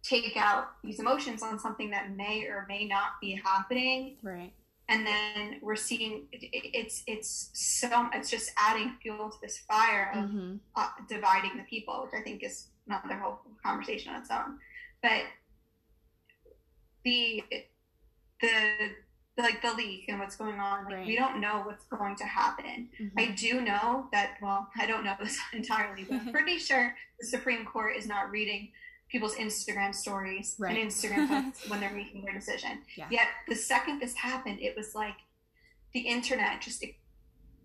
take 0.03 0.35
out 0.35 0.65
these 0.83 0.99
emotions 0.99 1.41
on 1.41 1.57
something 1.59 1.89
that 1.91 2.15
may 2.15 2.45
or 2.45 2.65
may 2.67 2.85
not 2.85 3.19
be 3.21 3.39
happening, 3.43 4.17
right? 4.21 4.51
And 4.89 5.07
then 5.07 5.59
we're 5.61 5.77
seeing 5.77 6.23
it, 6.31 6.49
it's 6.51 7.03
it's 7.07 7.49
so 7.53 8.09
it's 8.13 8.29
just 8.29 8.51
adding 8.57 8.95
fuel 9.01 9.29
to 9.29 9.37
this 9.41 9.59
fire 9.59 10.11
of 10.13 10.25
mm-hmm. 10.25 10.55
uh, 10.75 10.89
dividing 11.07 11.57
the 11.57 11.63
people, 11.63 12.03
which 12.03 12.19
I 12.19 12.23
think 12.23 12.43
is 12.43 12.67
another 12.87 13.15
whole 13.15 13.39
conversation 13.63 14.13
on 14.13 14.21
its 14.21 14.29
own. 14.29 14.59
But 15.01 15.23
the 17.05 17.43
the 18.41 18.75
like 19.37 19.61
the 19.61 19.73
leak 19.73 20.05
and 20.09 20.19
what's 20.19 20.35
going 20.35 20.59
on. 20.59 20.85
Like 20.85 20.93
right. 20.95 21.07
we 21.07 21.15
don't 21.15 21.41
know 21.41 21.63
what's 21.65 21.85
going 21.85 22.15
to 22.17 22.23
happen. 22.23 22.89
Mm-hmm. 23.01 23.19
I 23.19 23.31
do 23.31 23.61
know 23.61 24.07
that. 24.11 24.35
Well, 24.41 24.67
I 24.77 24.85
don't 24.85 25.03
know 25.03 25.15
this 25.19 25.39
entirely, 25.53 26.03
but 26.03 26.15
I'm 26.15 26.31
pretty 26.31 26.57
sure 26.59 26.95
the 27.19 27.25
Supreme 27.25 27.65
Court 27.65 27.95
is 27.97 28.07
not 28.07 28.29
reading 28.29 28.69
people's 29.09 29.35
Instagram 29.35 29.93
stories 29.93 30.55
right. 30.59 30.77
and 30.77 30.89
Instagram 30.89 31.27
posts 31.53 31.69
when 31.69 31.79
they're 31.79 31.93
making 31.93 32.23
their 32.25 32.33
decision. 32.33 32.79
Yeah. 32.95 33.07
Yet 33.09 33.27
the 33.47 33.55
second 33.55 33.99
this 33.99 34.13
happened, 34.15 34.59
it 34.61 34.75
was 34.75 34.93
like 34.93 35.15
the 35.93 36.01
internet 36.01 36.61
just 36.61 36.83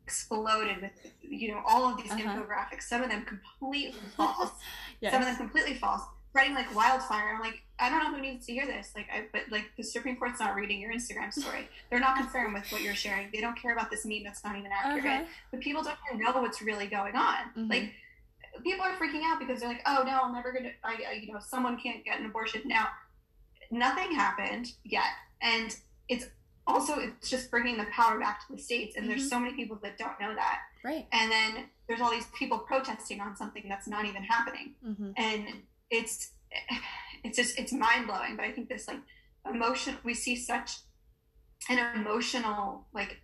exploded 0.05 0.81
with 0.81 1.13
you 1.21 1.49
know 1.49 1.63
all 1.67 1.91
of 1.91 1.99
these 1.99 2.11
uh-huh. 2.11 2.23
infographics. 2.23 2.85
Some 2.85 3.03
of 3.03 3.11
them 3.11 3.25
completely 3.25 4.01
false. 4.17 4.53
yes. 5.01 5.13
Some 5.13 5.21
of 5.21 5.29
them 5.29 5.37
completely 5.37 5.75
false 5.75 6.03
spreading 6.31 6.55
like 6.55 6.75
wildfire. 6.75 7.35
I'm 7.35 7.41
like, 7.41 7.63
I 7.81 7.91
don't 7.91 8.03
know 8.03 8.17
who 8.17 8.21
needs 8.21 8.47
to 8.47 8.53
hear 8.53 8.67
this. 8.67 8.93
Like, 8.95 9.07
I, 9.13 9.25
but 9.33 9.43
like 9.51 9.71
the 9.77 9.83
Supreme 9.83 10.17
Court's 10.17 10.41
not 10.41 10.55
reading 10.55 10.81
your 10.81 10.93
Instagram 10.93 11.33
story. 11.33 11.69
They're 11.91 12.01
not 12.01 12.17
concerned 12.17 12.55
with 12.55 12.71
what 12.71 12.83
you're 12.83 12.95
sharing. 12.95 13.29
They 13.33 13.41
don't 13.41 13.61
care 13.61 13.73
about 13.73 13.91
this 13.91 14.05
meme 14.05 14.25
that's 14.25 14.43
not 14.43 14.57
even 14.57 14.71
accurate. 14.73 15.05
Uh-huh. 15.05 15.25
But 15.51 15.61
people 15.61 15.83
don't 15.83 15.97
even 16.13 16.25
know 16.25 16.41
what's 16.41 16.61
really 16.61 16.87
going 16.87 17.15
on. 17.15 17.37
Mm-hmm. 17.57 17.71
Like, 17.71 17.93
people 18.63 18.85
are 18.85 18.97
freaking 18.97 19.23
out 19.25 19.39
because 19.39 19.61
they're 19.61 19.69
like, 19.69 19.83
oh 19.87 20.03
no, 20.05 20.21
I'm 20.23 20.33
never 20.33 20.53
gonna. 20.53 20.71
I, 20.85 21.21
you 21.23 21.33
know, 21.33 21.39
someone 21.41 21.79
can't 21.79 22.05
get 22.05 22.19
an 22.19 22.27
abortion 22.27 22.63
now. 22.65 22.89
Nothing 23.71 24.13
happened 24.13 24.73
yet, 24.85 25.05
and 25.43 25.77
it's 26.09 26.27
also 26.67 26.99
it's 26.99 27.31
just 27.31 27.51
bringing 27.51 27.77
the 27.77 27.87
power 27.93 28.19
back 28.19 28.47
to 28.47 28.57
the 28.57 28.61
states. 28.61 28.97
And 28.97 29.05
mm-hmm. 29.05 29.11
there's 29.11 29.31
so 29.31 29.39
many 29.39 29.55
people 29.55 29.79
that 29.83 29.99
don't 29.99 30.19
know 30.21 30.35
that. 30.35 30.61
Right. 30.85 31.07
And 31.13 31.31
then 31.31 31.65
there's 31.87 32.01
all 32.01 32.11
these 32.11 32.27
people 32.39 32.59
protesting 32.59 33.21
on 33.21 33.37
something 33.37 33.65
that's 33.69 33.87
not 33.87 34.05
even 34.05 34.23
happening, 34.23 34.75
mm-hmm. 34.85 35.11
and 35.17 35.47
it's 35.91 36.31
it's 37.25 37.37
just 37.37 37.59
it's 37.59 37.73
mind 37.73 38.07
blowing. 38.07 38.37
But 38.37 38.45
I 38.45 38.53
think 38.53 38.69
this 38.69 38.89
like 38.89 39.01
emotion 39.49 39.97
we 40.05 40.15
see 40.15 40.37
such 40.37 40.79
an 41.69 41.79
emotional 41.97 42.87
like 42.93 43.21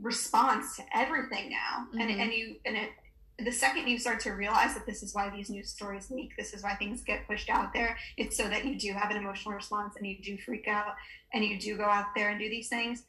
response 0.00 0.76
to 0.76 0.82
everything 0.94 1.50
now, 1.50 1.86
mm-hmm. 1.88 2.00
and 2.00 2.20
and 2.20 2.32
you 2.32 2.56
and 2.64 2.76
it 2.76 2.90
the 3.38 3.52
second 3.52 3.86
you 3.86 3.98
start 3.98 4.20
to 4.20 4.30
realize 4.30 4.74
that 4.74 4.86
this 4.86 5.02
is 5.02 5.14
why 5.14 5.28
these 5.28 5.50
news 5.50 5.68
stories 5.68 6.10
leak, 6.10 6.32
this 6.38 6.54
is 6.54 6.62
why 6.62 6.74
things 6.74 7.02
get 7.02 7.26
pushed 7.26 7.50
out 7.50 7.72
there, 7.74 7.96
it's 8.16 8.36
so 8.36 8.48
that 8.48 8.64
you 8.64 8.78
do 8.78 8.92
have 8.92 9.10
an 9.10 9.16
emotional 9.18 9.54
response 9.54 9.94
and 9.96 10.06
you 10.06 10.16
do 10.22 10.38
freak 10.38 10.66
out 10.68 10.94
and 11.34 11.44
you 11.44 11.58
do 11.58 11.76
go 11.76 11.84
out 11.84 12.06
there 12.16 12.30
and 12.30 12.40
do 12.40 12.48
these 12.48 12.68
things. 12.68 13.02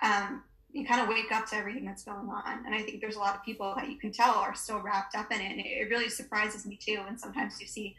Um, 0.00 0.44
you 0.72 0.86
kind 0.86 1.02
of 1.02 1.08
wake 1.08 1.30
up 1.32 1.46
to 1.46 1.56
everything 1.56 1.84
that's 1.84 2.04
going 2.04 2.28
on. 2.28 2.64
And 2.64 2.74
I 2.74 2.80
think 2.80 3.00
there's 3.00 3.16
a 3.16 3.18
lot 3.18 3.34
of 3.34 3.44
people 3.44 3.74
that 3.76 3.90
you 3.90 3.98
can 3.98 4.10
tell 4.10 4.36
are 4.36 4.54
still 4.54 4.80
wrapped 4.80 5.14
up 5.14 5.30
in 5.30 5.40
it. 5.40 5.50
And 5.50 5.60
it 5.60 5.90
really 5.90 6.08
surprises 6.08 6.64
me 6.64 6.78
too. 6.80 7.02
And 7.06 7.20
sometimes 7.20 7.60
you 7.60 7.66
see 7.66 7.94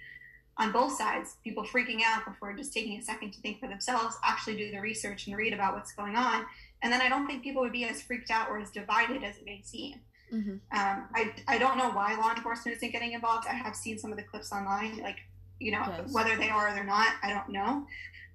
on 0.58 0.72
both 0.72 0.96
sides, 0.96 1.38
people 1.44 1.64
freaking 1.64 2.02
out 2.06 2.26
before 2.26 2.54
just 2.54 2.74
taking 2.74 3.00
a 3.00 3.02
second 3.02 3.32
to 3.34 3.42
think 3.42 3.60
for 3.60 3.68
themselves, 3.68 4.16
actually 4.24 4.56
do 4.56 4.70
the 4.72 4.80
research 4.80 5.28
and 5.28 5.36
read 5.36 5.54
about 5.54 5.74
what's 5.74 5.94
going 5.94 6.16
on. 6.16 6.46
And 6.82 6.94
then 6.94 7.02
I 7.02 7.10
don't 7.10 7.26
think 7.26 7.44
people 7.44 7.62
would 7.64 7.72
be 7.72 7.86
as 7.86 8.02
freaked 8.02 8.30
out 8.30 8.50
or 8.50 8.60
as 8.60 8.70
divided 8.70 9.24
as 9.24 9.38
it 9.38 9.46
may 9.46 9.62
seem. 9.64 9.96
Mm-hmm. 10.32 10.52
Um, 10.52 11.08
I, 11.16 11.34
I 11.48 11.58
don't 11.58 11.78
know 11.78 11.90
why 11.92 12.16
law 12.16 12.32
enforcement 12.36 12.78
isn't 12.78 12.92
getting 12.92 13.14
involved. 13.14 13.48
I 13.48 13.54
have 13.54 13.76
seen 13.76 13.98
some 13.98 14.12
of 14.12 14.18
the 14.18 14.24
clips 14.24 14.52
online, 14.52 14.98
like, 14.98 15.18
you 15.60 15.72
know, 15.72 15.84
yes. 15.88 16.12
whether 16.12 16.36
they 16.36 16.50
are 16.50 16.70
or 16.70 16.74
they're 16.74 16.84
not, 16.84 17.14
I 17.24 17.30
don't 17.30 17.50
know. 17.50 17.88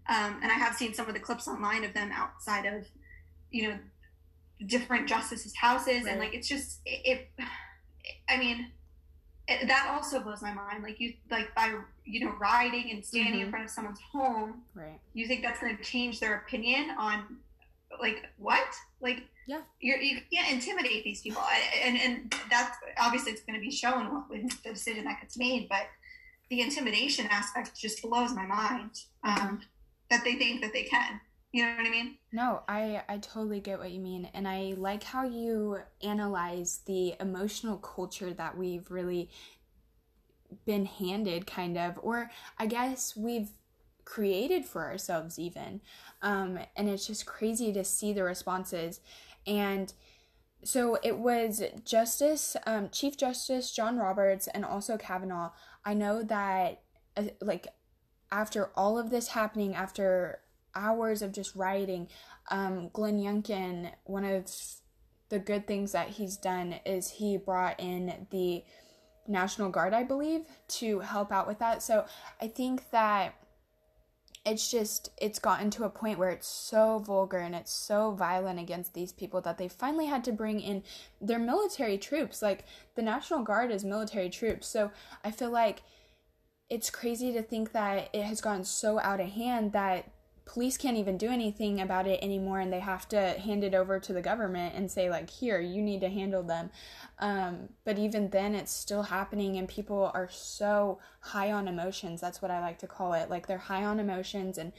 Um, 0.09 0.41
and 0.43 0.51
I 0.51 0.55
have 0.55 0.75
seen 0.75 0.95
some 0.95 1.07
of 1.09 1.14
the 1.14 1.21
clips 1.21 1.47
online 1.47 1.85
of 1.85 1.93
them 1.95 2.11
outside 2.12 2.66
of, 2.66 2.87
you 3.51 3.69
know, 3.69 3.79
different 4.66 5.07
justices' 5.07 5.55
houses. 5.55 6.05
Right. 6.05 6.12
And 6.12 6.21
like, 6.21 6.35
it's 6.35 6.49
just, 6.49 6.81
it, 6.85 7.29
it 7.39 7.45
I 8.29 8.39
mean, 8.39 8.73
it, 9.49 9.66
that 9.66 9.88
also 9.90 10.20
blows 10.20 10.42
my 10.42 10.53
mind. 10.53 10.82
Like 10.82 11.01
you, 11.01 11.14
like 11.30 11.55
by 11.55 11.74
you 12.05 12.24
know 12.24 12.34
riding 12.38 12.90
and 12.90 13.05
standing 13.05 13.34
mm-hmm. 13.34 13.42
in 13.44 13.51
front 13.51 13.64
of 13.64 13.70
someone's 13.70 14.01
home, 14.12 14.62
right? 14.74 15.01
You 15.14 15.26
think 15.26 15.42
that's 15.42 15.61
going 15.61 15.76
to 15.76 15.82
change 15.82 16.20
their 16.20 16.36
opinion 16.36 16.90
on, 16.99 17.38
like 18.01 18.28
what? 18.36 18.68
Like 19.01 19.22
yeah, 19.46 19.61
you're, 19.80 19.99
you 19.99 20.20
can't 20.30 20.53
intimidate 20.53 21.03
these 21.03 21.22
people, 21.22 21.42
and 21.82 21.96
and 21.96 22.34
that's 22.51 22.76
obviously 23.01 23.32
it's 23.32 23.42
going 23.42 23.59
to 23.59 23.64
be 23.64 23.70
shown 23.70 24.07
when 24.28 24.49
the 24.62 24.70
decision 24.70 25.05
that 25.05 25.20
gets 25.20 25.38
made. 25.38 25.68
But 25.68 25.86
the 26.51 26.61
intimidation 26.61 27.26
aspect 27.30 27.78
just 27.78 28.03
blows 28.03 28.34
my 28.34 28.46
mind 28.46 28.90
um, 29.24 29.62
that 30.11 30.24
they 30.24 30.34
think 30.34 30.61
that 30.61 30.72
they 30.72 30.84
can. 30.84 31.20
You 31.53 31.64
know 31.64 31.76
what 31.76 31.86
I 31.86 31.90
mean? 31.90 32.18
No, 32.30 32.62
I 32.68 33.03
I 33.09 33.18
totally 33.18 33.61
get 33.61 33.78
what 33.78 33.90
you 33.90 34.01
mean, 34.01 34.28
and 34.34 34.46
I 34.46 34.74
like 34.76 35.03
how 35.03 35.24
you 35.24 35.78
analyze 36.03 36.80
the 36.86 37.14
emotional 37.20 37.78
culture 37.78 38.34
that 38.34 38.57
we've 38.57 38.90
really 38.90 39.30
been 40.66 40.84
handed, 40.86 41.46
kind 41.46 41.78
of, 41.78 41.99
or 42.03 42.30
I 42.59 42.66
guess 42.66 43.16
we've 43.16 43.51
created 44.05 44.64
for 44.64 44.84
ourselves 44.84 45.38
even. 45.38 45.80
Um, 46.22 46.59
and 46.76 46.88
it's 46.88 47.07
just 47.07 47.26
crazy 47.26 47.72
to 47.72 47.84
see 47.84 48.12
the 48.12 48.24
responses. 48.24 49.01
And 49.46 49.92
so 50.64 50.99
it 51.03 51.18
was 51.18 51.62
Justice, 51.84 52.57
um, 52.66 52.88
Chief 52.90 53.16
Justice 53.16 53.70
John 53.70 53.99
Roberts, 53.99 54.49
and 54.49 54.64
also 54.64 54.96
Kavanaugh. 54.96 55.53
I 55.84 55.94
know 55.94 56.22
that, 56.22 56.82
uh, 57.16 57.24
like, 57.40 57.68
after 58.30 58.70
all 58.74 58.99
of 58.99 59.11
this 59.11 59.28
happening, 59.28 59.74
after 59.74 60.40
hours 60.75 61.23
of 61.23 61.33
just 61.33 61.55
writing. 61.55 62.09
Um, 62.51 62.91
Glenn 62.93 63.19
Youngkin, 63.19 63.93
one 64.05 64.25
of 64.25 64.51
the 65.29 65.39
good 65.39 65.66
things 65.66 65.93
that 65.93 66.09
he's 66.09 66.37
done 66.37 66.77
is 66.87 67.11
he 67.11 67.37
brought 67.37 67.79
in 67.79 68.27
the 68.31 68.64
National 69.27 69.69
Guard, 69.69 69.93
I 69.93 70.05
believe, 70.05 70.43
to 70.69 71.01
help 71.01 71.31
out 71.31 71.47
with 71.47 71.59
that. 71.59 71.83
So 71.83 72.07
I 72.41 72.49
think 72.49 72.91
that 72.91 73.35
it's 74.47 74.71
just 74.71 75.11
it's 75.21 75.39
gotten 75.39 75.71
to 75.71 75.85
a 75.85 75.91
point 75.91 76.19
where 76.19 76.31
it's 76.31 76.49
so 76.49 77.01
vulgar 77.01 77.39
and 77.39 77.55
it's 77.55 77.73
so 77.73 78.12
violent 78.12 78.59
against 78.59 78.95
these 78.95 79.12
people 79.12 79.41
that 79.43 79.59
they 79.59 79.69
finally 79.69 80.07
had 80.07 80.25
to 80.25 80.33
bring 80.33 80.61
in 80.61 80.83
their 81.21 81.39
military 81.39 81.99
troops 81.99 82.41
like 82.41 82.64
the 82.95 83.03
national 83.03 83.43
guard 83.43 83.71
is 83.71 83.85
military 83.85 84.31
troops 84.31 84.66
so 84.66 84.91
i 85.25 85.31
feel 85.31 85.51
like 85.51 85.83
it's 86.71 86.89
crazy 86.89 87.33
to 87.33 87.43
think 87.43 87.73
that 87.73 88.09
it 88.12 88.23
has 88.23 88.41
gotten 88.41 88.64
so 88.64 88.99
out 89.01 89.21
of 89.21 89.29
hand 89.29 89.73
that 89.73 90.11
police 90.49 90.78
can't 90.78 90.96
even 90.96 91.18
do 91.18 91.28
anything 91.28 91.80
about 91.80 92.07
it 92.07 92.18
anymore 92.22 92.59
and 92.59 92.72
they 92.72 92.80
have 92.80 93.07
to 93.07 93.20
hand 93.38 93.62
it 93.62 93.74
over 93.74 94.01
to 94.01 94.14
the 94.14 94.22
government 94.22 94.74
and 94.74 94.90
say 94.90 95.11
like 95.11 95.28
here 95.28 95.61
you 95.61 95.82
need 95.82 96.01
to 96.01 96.09
handle 96.09 96.42
them. 96.42 96.70
Um, 97.18 97.68
but 97.84 97.99
even 97.99 98.30
then 98.30 98.55
it's 98.55 98.72
still 98.72 99.03
happening 99.03 99.59
and 99.59 99.68
people 99.68 100.11
are 100.14 100.28
so 100.32 101.01
high 101.20 101.53
on 101.53 101.68
emotions. 101.68 102.20
That's 102.20 102.40
what 102.40 102.51
i 102.51 102.61
like 102.61 102.78
to 102.78 102.86
call 102.86 103.12
it. 103.12 103.28
Like 103.28 103.46
they're 103.46 103.59
high 103.59 103.84
on 103.84 104.01
emotions 104.01 104.57
and 104.57 104.72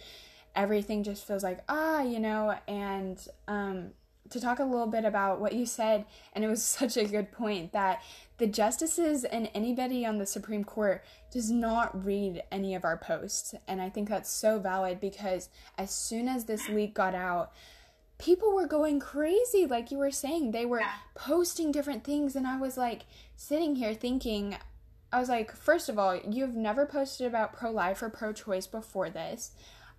everything 0.55 1.03
just 1.03 1.25
feels 1.27 1.43
like 1.43 1.59
ah 1.69 2.01
you 2.01 2.19
know? 2.19 2.55
And 2.67 3.23
um, 3.47 3.91
to 4.29 4.39
talk 4.39 4.59
a 4.59 4.63
little 4.63 4.87
bit 4.87 5.05
about 5.05 5.39
what 5.39 5.53
you 5.53 5.65
said, 5.65 6.05
and 6.33 6.43
it 6.43 6.47
was 6.47 6.63
such 6.79 6.97
a 6.97 7.05
good 7.05 7.31
point 7.31 7.71
that 7.73 8.01
the 8.37 8.47
justices 8.47 9.25
and 9.25 9.49
anybody 9.53 10.05
on 10.05 10.17
the 10.17 10.25
Supreme 10.25 10.63
Court 10.63 11.03
does 11.31 11.51
not 11.51 12.05
read 12.05 12.41
any 12.51 12.73
of 12.73 12.85
our 12.85 12.97
posts. 12.97 13.53
And 13.67 13.81
I 13.81 13.89
think 13.89 14.09
that's 14.09 14.31
so 14.31 14.59
valid 14.59 15.01
because 15.01 15.49
as 15.77 15.91
soon 15.91 16.27
as 16.27 16.45
this 16.45 16.69
leak 16.69 16.93
got 16.93 17.13
out, 17.13 17.51
people 18.17 18.53
were 18.53 18.67
going 18.67 18.99
crazy. 18.99 19.65
Like 19.65 19.91
you 19.91 19.97
were 19.97 20.11
saying, 20.11 20.51
they 20.51 20.65
were 20.65 20.81
posting 21.15 21.71
different 21.71 22.03
things. 22.03 22.35
And 22.35 22.47
I 22.47 22.57
was 22.57 22.77
like 22.77 23.05
sitting 23.35 23.75
here 23.75 23.93
thinking, 23.93 24.55
I 25.11 25.19
was 25.19 25.29
like, 25.29 25.55
first 25.55 25.89
of 25.89 25.99
all, 25.99 26.15
you've 26.15 26.55
never 26.55 26.85
posted 26.85 27.27
about 27.27 27.53
pro 27.53 27.71
life 27.71 28.01
or 28.01 28.09
pro 28.09 28.31
choice 28.31 28.67
before 28.67 29.09
this. 29.09 29.51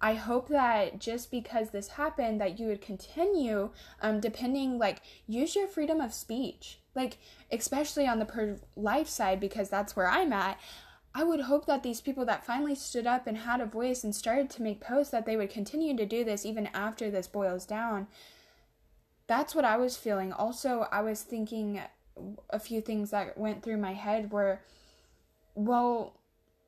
I 0.03 0.15
hope 0.15 0.49
that 0.49 0.99
just 0.99 1.31
because 1.31 1.71
this 1.71 1.89
happened, 1.89 2.41
that 2.41 2.59
you 2.59 2.67
would 2.69 2.81
continue, 2.81 3.71
um, 4.01 4.21
depending, 4.21 4.79
like, 4.79 5.03
use 5.27 5.55
your 5.55 5.67
freedom 5.67 6.01
of 6.01 6.15
speech. 6.15 6.79
Like, 6.95 7.19
especially 7.53 8.07
on 8.07 8.19
the 8.19 8.25
pro 8.25 8.57
life 8.77 9.09
side, 9.09 9.41
because 9.41 9.69
that's 9.69 9.95
where 9.95 10.09
I'm 10.09 10.33
at. 10.33 10.59
I 11.15 11.25
would 11.25 11.41
hope 11.41 11.67
that 11.67 11.83
these 11.83 12.01
people 12.01 12.25
that 12.27 12.47
finally 12.47 12.75
stood 12.75 13.07
up 13.07 13.27
and 13.27 13.39
had 13.39 13.61
a 13.61 13.67
voice 13.67 14.05
and 14.05 14.15
started 14.15 14.49
to 14.51 14.63
make 14.63 14.81
posts 14.81 15.11
that 15.11 15.27
they 15.27 15.37
would 15.37 15.51
continue 15.51 15.97
to 15.97 16.07
do 16.07 16.25
this 16.25 16.47
even 16.47 16.69
after 16.69 17.11
this 17.11 17.27
boils 17.27 17.67
down. 17.67 18.07
That's 19.27 19.55
what 19.55 19.65
I 19.65 19.77
was 19.77 19.97
feeling. 19.97 20.33
Also, 20.33 20.87
I 20.91 21.03
was 21.03 21.23
thinking 21.23 21.81
a 22.51 22.59
few 22.59 22.81
things 22.81 23.11
that 23.11 23.37
went 23.37 23.63
through 23.63 23.79
my 23.79 23.95
head 23.95 24.31
were 24.31 24.61
well, 25.55 26.15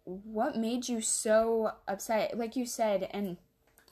what 0.04 0.56
made 0.56 0.88
you 0.88 1.00
so 1.00 1.72
upset? 1.86 2.36
Like 2.36 2.56
you 2.56 2.66
said, 2.66 3.08
and 3.12 3.36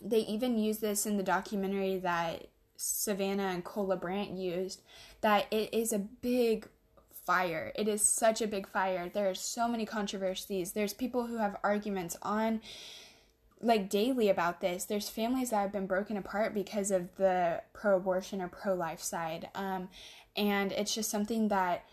they 0.00 0.20
even 0.20 0.58
use 0.58 0.78
this 0.78 1.06
in 1.06 1.16
the 1.16 1.22
documentary 1.22 1.98
that 1.98 2.48
Savannah 2.76 3.48
and 3.48 3.64
Cole 3.64 3.88
LaBrant 3.88 4.38
used, 4.38 4.82
that 5.20 5.46
it 5.50 5.72
is 5.72 5.92
a 5.92 5.98
big 5.98 6.68
fire. 7.26 7.72
It 7.76 7.86
is 7.86 8.02
such 8.02 8.40
a 8.40 8.46
big 8.46 8.66
fire. 8.66 9.10
There 9.12 9.28
are 9.28 9.34
so 9.34 9.68
many 9.68 9.86
controversies. 9.86 10.72
There's 10.72 10.94
people 10.94 11.26
who 11.26 11.36
have 11.36 11.56
arguments 11.62 12.16
on 12.22 12.60
like 13.60 13.90
daily 13.90 14.30
about 14.30 14.60
this. 14.60 14.84
There's 14.84 15.10
families 15.10 15.50
that 15.50 15.60
have 15.60 15.72
been 15.72 15.86
broken 15.86 16.16
apart 16.16 16.54
because 16.54 16.90
of 16.90 17.14
the 17.16 17.62
pro 17.74 17.96
abortion 17.96 18.40
or 18.40 18.48
pro 18.48 18.74
life 18.74 19.00
side. 19.00 19.48
Um, 19.54 19.90
and 20.34 20.72
it's 20.72 20.94
just 20.94 21.10
something 21.10 21.48
that 21.48 21.84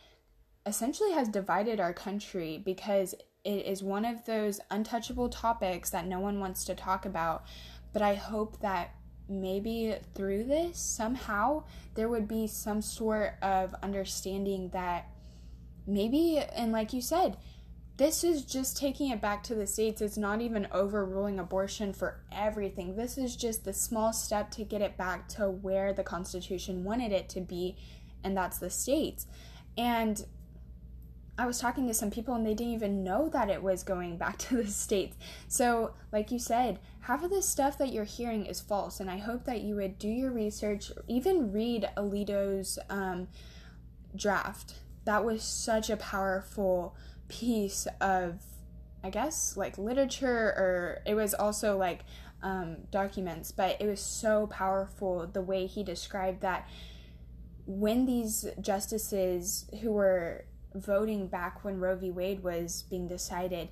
essentially 0.66 1.12
has 1.12 1.28
divided 1.28 1.80
our 1.80 1.94
country 1.94 2.62
because 2.64 3.16
it 3.48 3.66
is 3.66 3.82
one 3.82 4.04
of 4.04 4.26
those 4.26 4.60
untouchable 4.70 5.30
topics 5.30 5.90
that 5.92 6.06
no 6.06 6.20
one 6.20 6.42
wants 6.42 6.66
to 6.66 6.76
talk 6.76 7.06
about. 7.06 7.46
But 7.94 8.02
I 8.02 8.14
hope 8.16 8.60
that 8.60 8.94
maybe 9.30 9.96
through 10.14 10.44
this, 10.44 10.78
somehow, 10.78 11.64
there 11.96 12.10
would 12.10 12.28
be 12.28 12.48
some 12.48 12.82
sort 12.82 13.36
of 13.42 13.74
understanding 13.82 14.70
that 14.74 15.08
maybe, 15.88 16.40
and 16.40 16.74
like 16.74 16.92
you 16.92 17.02
said, 17.02 17.38
this 17.96 18.26
is 18.26 18.44
just 18.44 18.76
taking 18.76 19.12
it 19.12 19.22
back 19.22 19.44
to 19.44 19.56
the 19.56 19.66
states. 19.66 20.02
It's 20.02 20.18
not 20.18 20.42
even 20.42 20.68
overruling 20.74 21.40
abortion 21.40 21.94
for 21.94 22.20
everything. 22.34 22.98
This 22.98 23.18
is 23.18 23.38
just 23.38 23.64
the 23.64 23.74
small 23.74 24.12
step 24.12 24.52
to 24.52 24.66
get 24.66 24.82
it 24.82 24.98
back 24.98 25.30
to 25.30 25.50
where 25.50 25.94
the 25.94 26.04
Constitution 26.04 26.84
wanted 26.84 27.14
it 27.14 27.30
to 27.30 27.40
be, 27.40 27.78
and 28.26 28.36
that's 28.36 28.60
the 28.60 28.70
states. 28.70 29.26
And 29.78 30.26
I 31.38 31.46
was 31.46 31.60
talking 31.60 31.88
to 31.88 31.94
some 31.94 32.10
people 32.10 32.34
and 32.34 32.46
they 32.46 32.56
didn't 32.56 32.74
even 32.74 33.04
know 33.04 33.30
that 33.30 33.50
it 33.50 33.62
was 33.62 33.84
going 33.84 34.18
back 34.18 34.38
to 34.50 34.58
the 34.58 34.68
states. 34.68 35.16
So, 35.48 35.94
like 36.12 36.32
you 36.32 36.40
said, 36.40 36.80
half 37.02 37.24
of 37.24 37.30
the 37.30 37.42
stuff 37.42 37.78
that 37.78 37.94
you're 37.94 38.06
hearing 38.06 38.46
is 38.46 38.60
false. 38.60 39.00
And 39.00 39.10
I 39.10 39.18
hope 39.18 39.46
that 39.46 39.62
you 39.62 39.76
would 39.76 40.00
do 40.00 40.08
your 40.08 40.32
research, 40.32 40.92
even 41.08 41.52
read 41.52 41.90
Alito's 41.96 42.80
um, 42.90 43.28
draft. 44.16 44.76
That 45.06 45.24
was 45.24 45.44
such 45.44 45.90
a 45.90 45.98
powerful 45.98 46.96
piece 47.28 47.88
of, 48.02 48.42
I 49.04 49.10
guess, 49.10 49.56
like 49.56 49.78
literature, 49.78 50.54
or 50.58 51.02
it 51.06 51.14
was 51.14 51.34
also 51.34 51.78
like 51.78 52.02
um, 52.42 52.78
documents, 52.92 53.52
but 53.52 53.80
it 53.80 53.88
was 53.88 54.02
so 54.02 54.48
powerful 54.48 55.28
the 55.28 55.42
way 55.42 55.66
he 55.66 55.84
described 55.84 56.42
that 56.42 56.68
when 57.66 58.06
these 58.06 58.46
justices 58.62 59.70
who 59.82 59.92
were 59.92 60.46
voting 60.74 61.28
back 61.28 61.64
when 61.64 61.80
Roe 61.80 61.96
v. 61.96 62.12
Wade 62.12 62.44
was 62.44 62.84
being 62.90 63.08
decided, 63.08 63.70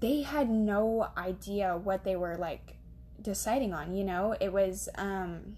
they 0.00 0.22
had 0.22 0.48
no 0.50 1.08
idea 1.16 1.76
what 1.76 2.04
they 2.04 2.16
were 2.16 2.36
like 2.36 2.76
deciding 3.20 3.72
on, 3.72 3.94
you 3.94 4.04
know? 4.04 4.34
It 4.40 4.52
was 4.52 4.88
um 4.96 5.56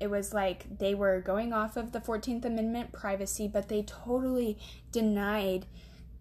it 0.00 0.08
was 0.08 0.34
like 0.34 0.78
they 0.78 0.94
were 0.94 1.20
going 1.20 1.52
off 1.52 1.76
of 1.76 1.92
the 1.92 2.00
14th 2.00 2.44
Amendment 2.44 2.92
privacy, 2.92 3.48
but 3.48 3.68
they 3.68 3.82
totally 3.82 4.58
denied 4.90 5.66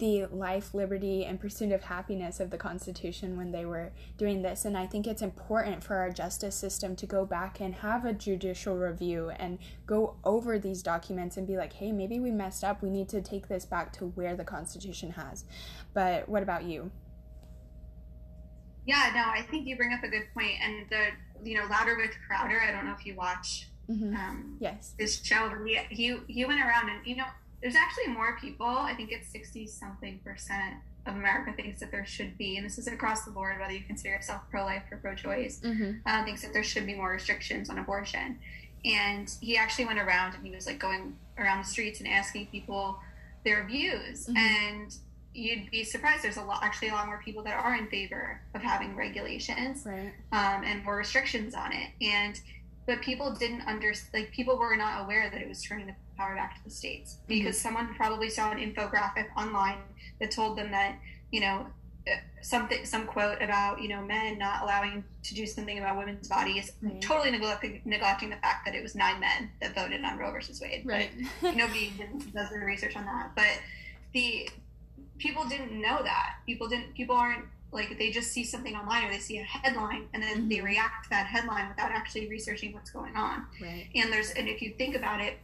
the 0.03 0.25
life, 0.35 0.73
liberty, 0.73 1.23
and 1.23 1.39
pursuit 1.39 1.71
of 1.71 1.81
happiness 1.85 2.41
of 2.41 2.49
the 2.49 2.57
Constitution 2.57 3.37
when 3.37 3.53
they 3.53 3.63
were 3.63 3.93
doing 4.17 4.41
this. 4.41 4.65
And 4.65 4.77
I 4.77 4.85
think 4.85 5.07
it's 5.07 5.21
important 5.21 5.81
for 5.81 5.95
our 5.95 6.09
justice 6.09 6.55
system 6.55 6.93
to 6.97 7.05
go 7.05 7.25
back 7.25 7.61
and 7.61 7.73
have 7.75 8.03
a 8.03 8.11
judicial 8.11 8.75
review 8.75 9.29
and 9.39 9.59
go 9.85 10.17
over 10.25 10.59
these 10.59 10.83
documents 10.83 11.37
and 11.37 11.47
be 11.47 11.55
like, 11.55 11.71
hey, 11.71 11.93
maybe 11.93 12.19
we 12.19 12.31
messed 12.31 12.65
up. 12.65 12.83
We 12.83 12.89
need 12.89 13.07
to 13.09 13.21
take 13.21 13.47
this 13.47 13.65
back 13.65 13.93
to 13.93 14.07
where 14.07 14.35
the 14.35 14.43
Constitution 14.43 15.11
has. 15.11 15.45
But 15.93 16.27
what 16.27 16.43
about 16.43 16.65
you? 16.65 16.91
Yeah, 18.85 19.09
no, 19.15 19.23
I 19.23 19.41
think 19.49 19.65
you 19.65 19.77
bring 19.77 19.93
up 19.93 20.03
a 20.03 20.09
good 20.09 20.25
point. 20.33 20.55
And 20.61 20.85
the, 20.89 21.49
you 21.49 21.55
know, 21.55 21.65
Louder 21.69 21.95
with 21.95 22.11
Crowder, 22.27 22.59
I 22.59 22.73
don't 22.73 22.85
know 22.85 22.95
if 22.99 23.05
you 23.05 23.15
watch 23.15 23.69
mm-hmm. 23.89 24.13
um, 24.13 24.57
yes. 24.59 24.95
this 24.99 25.23
show, 25.23 25.49
he, 25.65 25.79
he, 25.89 26.17
he 26.27 26.43
went 26.43 26.59
around 26.59 26.89
and, 26.89 27.07
you 27.07 27.15
know, 27.15 27.23
there's 27.64 27.76
actually 27.76 28.07
more 28.07 28.38
people. 28.39 28.68
I 28.68 28.93
think 28.93 29.11
it's 29.11 29.30
60 29.30 29.68
something 29.68 30.20
percent 30.24 30.76
of 31.05 31.16
America 31.16 31.53
thinks 31.53 31.80
that 31.80 31.91
there 31.91 32.05
should 32.05 32.38
be, 32.38 32.57
and 32.57 32.66
this 32.66 32.78
is 32.78 32.88
across 32.88 33.24
the 33.24 33.32
board, 33.32 33.57
whether 33.59 33.72
you 33.72 33.84
consider 33.88 34.09
yourself 34.16 34.41
pro 34.51 34.66
life 34.66 34.84
or 34.91 34.97
pro 34.97 35.16
choice, 35.16 35.61
mm-hmm. 35.61 35.91
uh, 36.05 36.24
thinks 36.26 36.41
that 36.41 36.51
there 36.51 36.64
should 36.64 36.86
be 36.86 36.93
more 36.93 37.11
restrictions 37.11 37.70
on 37.70 37.80
abortion. 37.80 38.38
And 38.84 39.32
he 39.39 39.57
actually 39.57 39.86
went 39.86 39.99
around 39.99 40.36
and 40.36 40.45
he 40.45 40.53
was 40.53 40.68
like 40.68 40.78
going 40.78 41.18
around 41.38 41.64
the 41.64 41.68
streets 41.68 42.01
and 42.01 42.07
asking 42.07 42.47
people 42.47 42.99
their 43.45 43.66
views. 43.66 44.28
Mm-hmm. 44.28 44.38
And 44.38 44.95
you'd 45.34 45.72
be 45.72 45.86
surprised 45.86 46.22
there's 46.22 46.38
a 46.38 46.43
lot, 46.43 46.64
actually, 46.64 46.89
a 46.89 46.93
lot 46.93 47.07
more 47.07 47.22
people 47.24 47.43
that 47.43 47.53
are 47.53 47.76
in 47.76 47.88
favor 47.88 48.41
of 48.53 48.61
having 48.61 48.95
regulations 48.97 49.86
right. 49.86 50.11
um, 50.34 50.64
and 50.66 50.84
more 50.84 50.97
restrictions 50.97 51.55
on 51.55 51.72
it. 51.72 51.91
And 52.01 52.39
but 52.86 53.01
people 53.01 53.34
didn't 53.34 53.61
understand, 53.61 54.24
like 54.24 54.34
people 54.34 54.57
were 54.57 54.76
not 54.76 55.03
aware 55.03 55.30
that 55.30 55.41
it 55.41 55.47
was 55.47 55.61
turning 55.64 55.88
the 55.88 55.95
power 56.18 56.36
back 56.36 56.57
to 56.57 56.64
the 56.64 56.70
states 56.70 57.16
mm-hmm. 57.16 57.28
because 57.28 57.55
mm-hmm. 57.55 57.76
someone 57.76 57.95
probably 57.95 58.30
saw 58.30 58.51
an 58.51 58.57
infographic 58.57 59.26
online 59.38 59.78
that 60.20 60.32
told 60.32 60.57
them 60.57 60.72
that 60.72 60.97
you 61.32 61.41
know 61.41 61.66
uh, 62.05 62.16
something 62.41 62.86
some 62.86 63.05
quote 63.05 63.41
about 63.41 63.82
you 63.82 63.88
know 63.88 64.01
men 64.01 64.38
not 64.38 64.61
allowing 64.61 65.03
to 65.24 65.34
do 65.34 65.45
something 65.45 65.80
about 65.80 65.97
women's 65.97 66.28
bodies 66.28 66.74
right. 66.82 67.01
totally 67.01 67.32
neglecting 67.32 67.82
neglecting 67.86 68.30
the 68.30 68.36
fact 68.38 68.66
that 68.66 68.76
it 68.76 68.84
was 68.84 68.93
nine 68.93 69.20
men 69.20 69.49
that 69.61 69.74
voted 69.74 70.03
on 70.03 70.18
Roe 70.18 70.32
versus 70.32 70.59
Wade 70.59 70.86
right 70.86 71.11
nobody 71.41 71.93
does 72.34 72.49
the 72.49 72.59
research 72.59 72.95
on 72.95 73.05
that 73.05 73.32
but 73.36 73.59
the 74.14 74.49
people 75.18 75.45
didn't 75.45 75.80
know 75.80 76.01
that 76.03 76.36
people 76.45 76.68
didn't 76.68 76.93
people 76.93 77.16
aren't 77.16 77.45
like 77.72 77.97
they 77.97 78.11
just 78.11 78.32
see 78.32 78.43
something 78.43 78.76
online 78.76 79.05
or 79.05 79.11
they 79.11 79.20
see 79.20 79.39
a 79.39 79.43
headline 79.43 80.07
and 80.14 80.22
then 80.22 80.39
mm-hmm. 80.39 80.49
they 80.49 80.61
react 80.61 81.05
to 81.05 81.09
that 81.09 81.26
headline 81.26 81.68
without 81.70 81.91
actually 81.91 82.28
researching 82.30 82.74
what's 82.74 82.91
going 82.91 83.16
on 83.16 83.45
right. 83.61 83.88
and 83.95 84.11
there's 84.11 84.32
and 84.32 84.47
if 84.47 84.61
you 84.61 84.74
think 84.78 84.95
about 84.95 85.22
it 85.22 85.38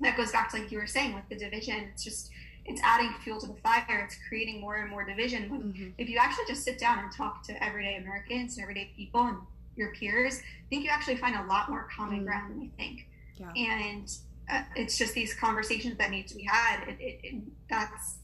that 0.00 0.16
goes 0.16 0.32
back 0.32 0.50
to 0.50 0.58
like 0.58 0.70
you 0.70 0.78
were 0.78 0.86
saying 0.86 1.14
with 1.14 1.28
the 1.28 1.36
division 1.36 1.88
it's 1.92 2.04
just 2.04 2.30
it's 2.64 2.80
adding 2.84 3.12
fuel 3.22 3.40
to 3.40 3.46
the 3.46 3.54
fire 3.54 4.02
it's 4.04 4.16
creating 4.28 4.60
more 4.60 4.76
and 4.76 4.90
more 4.90 5.04
division 5.04 5.48
mm-hmm. 5.48 5.88
if 5.98 6.08
you 6.08 6.18
actually 6.18 6.44
just 6.46 6.64
sit 6.64 6.78
down 6.78 6.98
and 6.98 7.12
talk 7.12 7.42
to 7.42 7.62
everyday 7.62 7.96
americans 7.96 8.56
and 8.56 8.62
everyday 8.62 8.90
people 8.96 9.22
and 9.22 9.38
your 9.76 9.92
peers 9.94 10.38
i 10.38 10.68
think 10.68 10.84
you 10.84 10.90
actually 10.90 11.16
find 11.16 11.34
a 11.36 11.44
lot 11.44 11.68
more 11.70 11.88
common 11.94 12.16
mm-hmm. 12.16 12.26
ground 12.26 12.50
than 12.50 12.62
you 12.62 12.70
think 12.76 13.06
yeah. 13.36 13.50
and 13.56 14.16
uh, 14.50 14.62
it's 14.76 14.96
just 14.96 15.14
these 15.14 15.34
conversations 15.34 15.96
that 15.98 16.10
need 16.10 16.26
to 16.26 16.34
be 16.34 16.44
had 16.44 16.88
it, 16.88 16.96
it, 17.00 17.20
it 17.22 17.42
that's 17.68 18.16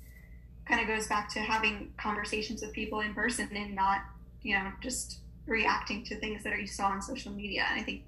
kind 0.67 0.81
of 0.81 0.87
goes 0.87 1.07
back 1.07 1.29
to 1.29 1.41
having 1.41 1.93
conversations 1.99 2.63
with 2.63 2.73
people 2.73 3.01
in 3.01 3.15
person 3.15 3.49
and 3.55 3.75
not 3.75 4.01
you 4.43 4.55
know 4.55 4.71
just 4.81 5.19
reacting 5.47 6.03
to 6.05 6.17
things 6.17 6.43
that 6.43 6.59
you 6.59 6.67
saw 6.67 6.87
on 6.87 7.03
social 7.03 7.33
media 7.33 7.67
and 7.71 7.81
i 7.81 7.83
think 7.83 8.03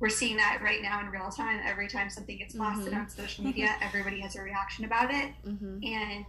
we're 0.00 0.08
seeing 0.08 0.36
that 0.36 0.60
right 0.62 0.80
now 0.80 1.00
in 1.00 1.08
real 1.08 1.30
time. 1.30 1.60
Every 1.64 1.88
time 1.88 2.08
something 2.08 2.38
gets 2.38 2.54
posted 2.54 2.92
mm-hmm. 2.92 3.00
on 3.00 3.08
social 3.08 3.44
media, 3.44 3.74
everybody 3.82 4.20
has 4.20 4.36
a 4.36 4.42
reaction 4.42 4.84
about 4.84 5.12
it. 5.12 5.32
Mm-hmm. 5.46 5.84
And 5.84 6.24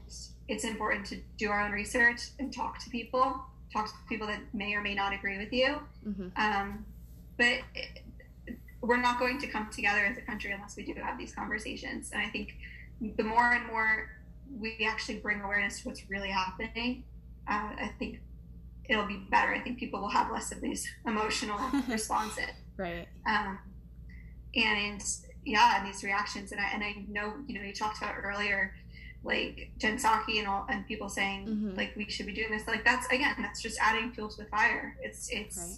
it's 0.48 0.64
important 0.64 1.06
to 1.08 1.20
do 1.38 1.50
our 1.52 1.62
own 1.62 1.72
research 1.72 2.30
and 2.40 2.52
talk 2.52 2.84
to 2.84 2.90
people, 2.90 3.40
talk 3.72 3.88
to 3.88 3.94
people 4.08 4.28
that 4.28 4.40
may 4.54 4.74
or 4.74 4.82
may 4.82 4.96
not 4.96 5.14
agree 5.14 5.38
with 5.38 5.54
you. 5.54 5.80
Mm-hmm. 6.08 6.28
Um, 6.36 6.86
but 7.38 7.60
it, 7.76 8.02
we're 8.82 8.98
not 8.98 9.20
going 9.20 9.40
to 9.40 9.48
come 9.48 9.70
together 9.70 10.04
as 10.06 10.18
a 10.18 10.22
country 10.22 10.52
unless 10.52 10.76
we 10.76 10.84
do 10.84 10.94
have 10.96 11.18
these 11.18 11.34
conversations. 11.34 12.12
And 12.12 12.22
I 12.22 12.30
think 12.30 12.56
the 13.18 13.24
more 13.24 13.52
and 13.52 13.68
more 13.68 14.10
we 14.58 14.78
actually 14.88 15.20
bring 15.20 15.42
awareness 15.42 15.82
to 15.82 15.90
what's 15.90 16.10
really 16.10 16.30
happening, 16.30 17.04
uh, 17.48 17.70
I 17.78 17.92
think 18.00 18.22
it'll 18.90 19.06
be 19.06 19.22
better. 19.30 19.54
I 19.54 19.60
think 19.60 19.78
people 19.78 20.02
will 20.02 20.10
have 20.10 20.32
less 20.32 20.52
of 20.52 20.62
these 20.62 20.90
emotional 21.06 21.60
responses. 21.88 22.50
Right. 22.80 23.08
Um, 23.28 23.60
and 24.56 25.04
yeah, 25.46 25.78
and 25.78 25.88
these 25.88 26.02
reactions, 26.02 26.54
and 26.54 26.62
I 26.62 26.70
and 26.74 26.82
I 26.82 26.96
know 27.10 27.34
you 27.46 27.60
know 27.60 27.66
you 27.66 27.74
talked 27.74 27.98
about 27.98 28.16
earlier, 28.24 28.74
like 29.24 29.72
Jen 29.78 29.98
Psaki 29.98 30.40
and 30.40 30.48
all 30.48 30.66
and 30.70 30.88
people 30.88 31.10
saying 31.10 31.46
mm-hmm. 31.46 31.76
like 31.76 31.94
we 31.98 32.10
should 32.10 32.26
be 32.26 32.34
doing 32.34 32.50
this. 32.52 32.66
Like 32.68 32.86
that's 32.86 33.06
again, 33.08 33.36
that's 33.38 33.62
just 33.62 33.78
adding 33.82 34.12
fuel 34.14 34.30
to 34.30 34.38
the 34.38 34.46
fire. 34.46 34.98
It's 35.02 35.30
it's. 35.30 35.58
Right. 35.58 35.78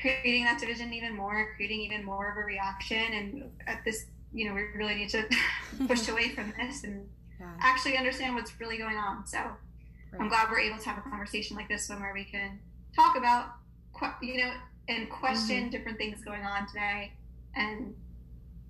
Creating 0.00 0.44
that 0.44 0.58
division 0.58 0.92
even 0.92 1.14
more, 1.16 1.54
creating 1.54 1.80
even 1.80 2.04
more 2.04 2.28
of 2.28 2.36
a 2.36 2.40
reaction, 2.40 2.96
and 3.12 3.50
at 3.68 3.84
this, 3.84 4.06
you 4.32 4.46
know, 4.46 4.52
we 4.52 4.62
really 4.74 4.96
need 4.96 5.08
to 5.10 5.24
push 5.86 6.08
away 6.08 6.30
from 6.30 6.52
this 6.58 6.82
and 6.82 7.08
yeah. 7.40 7.46
actually 7.60 7.96
understand 7.96 8.34
what's 8.34 8.58
really 8.58 8.76
going 8.76 8.96
on. 8.96 9.24
So, 9.24 9.38
right. 9.38 10.20
I'm 10.20 10.28
glad 10.28 10.50
we're 10.50 10.58
able 10.58 10.78
to 10.78 10.88
have 10.88 10.98
a 10.98 11.08
conversation 11.08 11.56
like 11.56 11.68
this 11.68 11.88
one 11.88 12.00
where 12.00 12.12
we 12.12 12.24
can 12.24 12.58
talk 12.94 13.16
about, 13.16 13.50
you 14.20 14.38
know, 14.38 14.52
and 14.88 15.08
question 15.10 15.62
mm-hmm. 15.62 15.70
different 15.70 15.98
things 15.98 16.22
going 16.24 16.42
on 16.42 16.66
today 16.66 17.12
and 17.56 17.94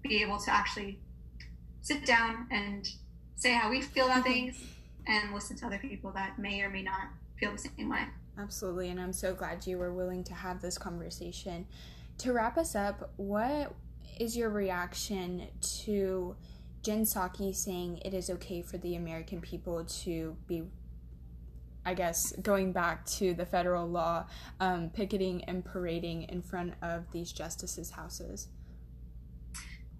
be 0.02 0.22
able 0.22 0.38
to 0.38 0.50
actually 0.52 0.98
sit 1.80 2.04
down 2.06 2.46
and 2.50 2.88
say 3.36 3.52
how 3.52 3.70
we 3.70 3.80
feel 3.80 4.06
about 4.06 4.24
things 4.24 4.62
and 5.06 5.34
listen 5.34 5.56
to 5.56 5.66
other 5.66 5.78
people 5.78 6.10
that 6.12 6.38
may 6.38 6.60
or 6.62 6.70
may 6.70 6.82
not 6.82 7.08
feel 7.38 7.52
the 7.52 7.58
same 7.58 7.90
way. 7.90 8.04
Absolutely, 8.38 8.88
and 8.88 9.00
I'm 9.00 9.12
so 9.12 9.34
glad 9.34 9.66
you 9.66 9.78
were 9.78 9.92
willing 9.92 10.24
to 10.24 10.34
have 10.34 10.60
this 10.60 10.76
conversation. 10.76 11.66
To 12.18 12.32
wrap 12.32 12.58
us 12.58 12.74
up, 12.74 13.10
what 13.16 13.74
is 14.18 14.36
your 14.36 14.50
reaction 14.50 15.48
to 15.84 16.36
Jen 16.82 17.02
Psaki 17.02 17.54
saying 17.54 17.98
it 18.04 18.12
is 18.12 18.30
okay 18.30 18.62
for 18.62 18.78
the 18.78 18.96
American 18.96 19.40
people 19.40 19.84
to 19.84 20.36
be 20.46 20.64
I 21.85 21.95
guess 21.95 22.32
going 22.43 22.72
back 22.72 23.05
to 23.07 23.35
the 23.35 23.47
federal 23.47 23.87
law, 23.87 24.26
um, 24.61 24.91
picketing 24.91 25.45
and 25.45 25.64
parading 25.64 26.22
in 26.24 26.43
front 26.43 26.74
of 26.82 27.11
these 27.12 27.32
justices' 27.32 27.91
houses? 27.91 28.49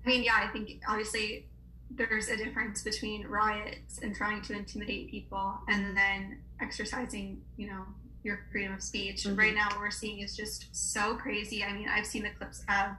I 0.05 0.09
mean, 0.09 0.23
yeah, 0.23 0.37
I 0.37 0.49
think 0.53 0.83
obviously 0.89 1.47
there's 1.91 2.29
a 2.29 2.37
difference 2.37 2.83
between 2.83 3.27
riots 3.27 3.99
and 4.03 4.15
trying 4.15 4.43
to 4.43 4.55
intimidate 4.55 5.11
people 5.11 5.59
and 5.69 5.97
then 5.97 6.39
exercising, 6.61 7.41
you 7.57 7.69
know, 7.69 7.85
your 8.23 8.41
freedom 8.51 8.75
of 8.75 8.83
speech. 8.83 9.25
Mm-hmm. 9.25 9.37
Right 9.37 9.55
now, 9.55 9.69
what 9.71 9.81
we're 9.81 9.91
seeing 9.91 10.21
is 10.21 10.37
just 10.37 10.67
so 10.73 11.15
crazy. 11.15 11.63
I 11.63 11.73
mean, 11.73 11.89
I've 11.89 12.07
seen 12.07 12.23
the 12.23 12.31
clips 12.31 12.61
of 12.69 12.97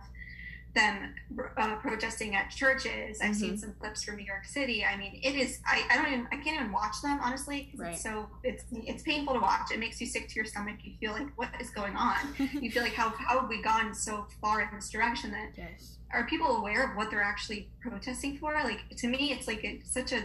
them 0.76 1.16
uh, 1.58 1.78
protesting 1.78 2.36
at 2.36 2.52
churches. 2.52 3.20
I've 3.22 3.32
mm-hmm. 3.32 3.40
seen 3.40 3.58
some 3.58 3.74
clips 3.80 4.04
from 4.04 4.18
New 4.18 4.26
York 4.26 4.46
City. 4.46 4.86
I 4.86 4.98
mean, 4.98 5.20
it 5.24 5.36
is. 5.36 5.60
I, 5.66 5.84
I 5.90 5.96
don't 5.96 6.08
even. 6.08 6.28
I 6.32 6.36
can't 6.36 6.60
even 6.60 6.72
watch 6.72 7.02
them 7.02 7.20
honestly. 7.24 7.72
Right. 7.76 7.94
It's 7.94 8.04
so 8.04 8.30
it's 8.44 8.66
it's 8.72 9.02
painful 9.02 9.34
to 9.34 9.40
watch. 9.40 9.72
It 9.74 9.80
makes 9.80 10.00
you 10.00 10.06
sick 10.06 10.28
to 10.28 10.36
your 10.36 10.46
stomach. 10.46 10.76
You 10.84 10.94
feel 11.00 11.14
like 11.14 11.28
what 11.38 11.50
is 11.60 11.70
going 11.72 11.96
on. 11.96 12.18
you 12.38 12.70
feel 12.70 12.84
like 12.84 12.94
how 12.94 13.10
how 13.10 13.40
have 13.40 13.50
we 13.50 13.62
gone 13.62 13.94
so 13.96 14.28
far 14.42 14.62
in 14.62 14.68
this 14.76 14.90
direction 14.90 15.32
that 15.32 15.52
yes. 15.58 15.98
are 16.12 16.26
people 16.28 16.58
aware 16.58 16.92
of 16.92 16.98
what 16.98 17.10
they're 17.10 17.24
actually 17.24 17.70
protesting 17.82 18.38
for? 18.38 18.54
Like 18.54 18.82
to 18.98 19.08
me, 19.08 19.32
it's 19.32 19.48
like 19.48 19.64
a, 19.64 19.80
such 19.86 20.12
a 20.12 20.24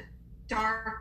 dark, 0.49 1.01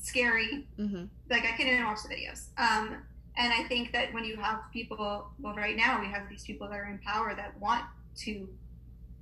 scary. 0.00 0.68
Mm-hmm. 0.78 1.04
Like 1.28 1.42
I 1.42 1.56
can't 1.56 1.68
even 1.68 1.84
watch 1.84 1.98
the 2.08 2.14
videos. 2.14 2.46
Um, 2.56 3.02
and 3.36 3.52
I 3.52 3.64
think 3.64 3.92
that 3.92 4.12
when 4.12 4.24
you 4.24 4.36
have 4.36 4.60
people, 4.72 5.26
well, 5.40 5.54
right 5.54 5.76
now 5.76 6.00
we 6.00 6.06
have 6.06 6.28
these 6.28 6.44
people 6.44 6.68
that 6.68 6.78
are 6.78 6.84
in 6.84 6.98
power 6.98 7.34
that 7.34 7.58
want 7.58 7.82
to 8.16 8.48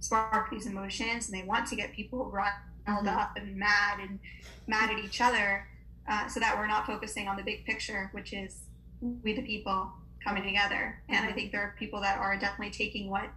spark 0.00 0.50
these 0.50 0.66
emotions 0.66 1.28
and 1.28 1.38
they 1.38 1.46
want 1.46 1.66
to 1.68 1.76
get 1.76 1.92
people 1.92 2.30
riled 2.30 2.52
mm-hmm. 2.86 3.08
up 3.08 3.36
and 3.36 3.56
mad 3.56 4.00
and 4.00 4.18
mad 4.66 4.90
at 4.90 4.98
each 4.98 5.20
other, 5.20 5.66
uh, 6.08 6.26
so 6.28 6.40
that 6.40 6.56
we're 6.56 6.66
not 6.66 6.86
focusing 6.86 7.28
on 7.28 7.36
the 7.36 7.42
big 7.42 7.64
picture, 7.64 8.08
which 8.12 8.32
is 8.32 8.64
we 9.00 9.34
the 9.34 9.42
people 9.42 9.90
coming 10.24 10.42
together. 10.42 11.00
And 11.08 11.18
I 11.18 11.28
mm-hmm. 11.28 11.34
think 11.34 11.52
there 11.52 11.62
are 11.62 11.74
people 11.78 12.00
that 12.00 12.18
are 12.18 12.36
definitely 12.36 12.72
taking 12.72 13.10
what 13.10 13.30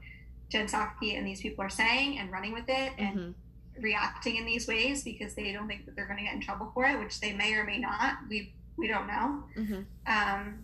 Jen 0.49 0.67
Psaki 0.67 1.17
and 1.17 1.25
these 1.25 1.41
people 1.41 1.63
are 1.63 1.69
saying 1.69 2.19
and 2.19 2.31
running 2.31 2.53
with 2.53 2.65
it 2.67 2.93
and 2.97 3.17
mm-hmm. 3.17 3.81
reacting 3.81 4.35
in 4.37 4.45
these 4.45 4.67
ways 4.67 5.03
because 5.03 5.33
they 5.33 5.51
don't 5.51 5.67
think 5.67 5.85
that 5.85 5.95
they're 5.95 6.05
going 6.05 6.19
to 6.19 6.23
get 6.23 6.33
in 6.33 6.41
trouble 6.41 6.71
for 6.73 6.85
it, 6.85 6.99
which 6.99 7.19
they 7.19 7.33
may 7.33 7.53
or 7.53 7.63
may 7.63 7.77
not. 7.77 8.17
We 8.29 8.53
we 8.77 8.87
don't 8.87 9.07
know. 9.07 9.43
Mm-hmm. 9.57 9.81
Um, 10.07 10.63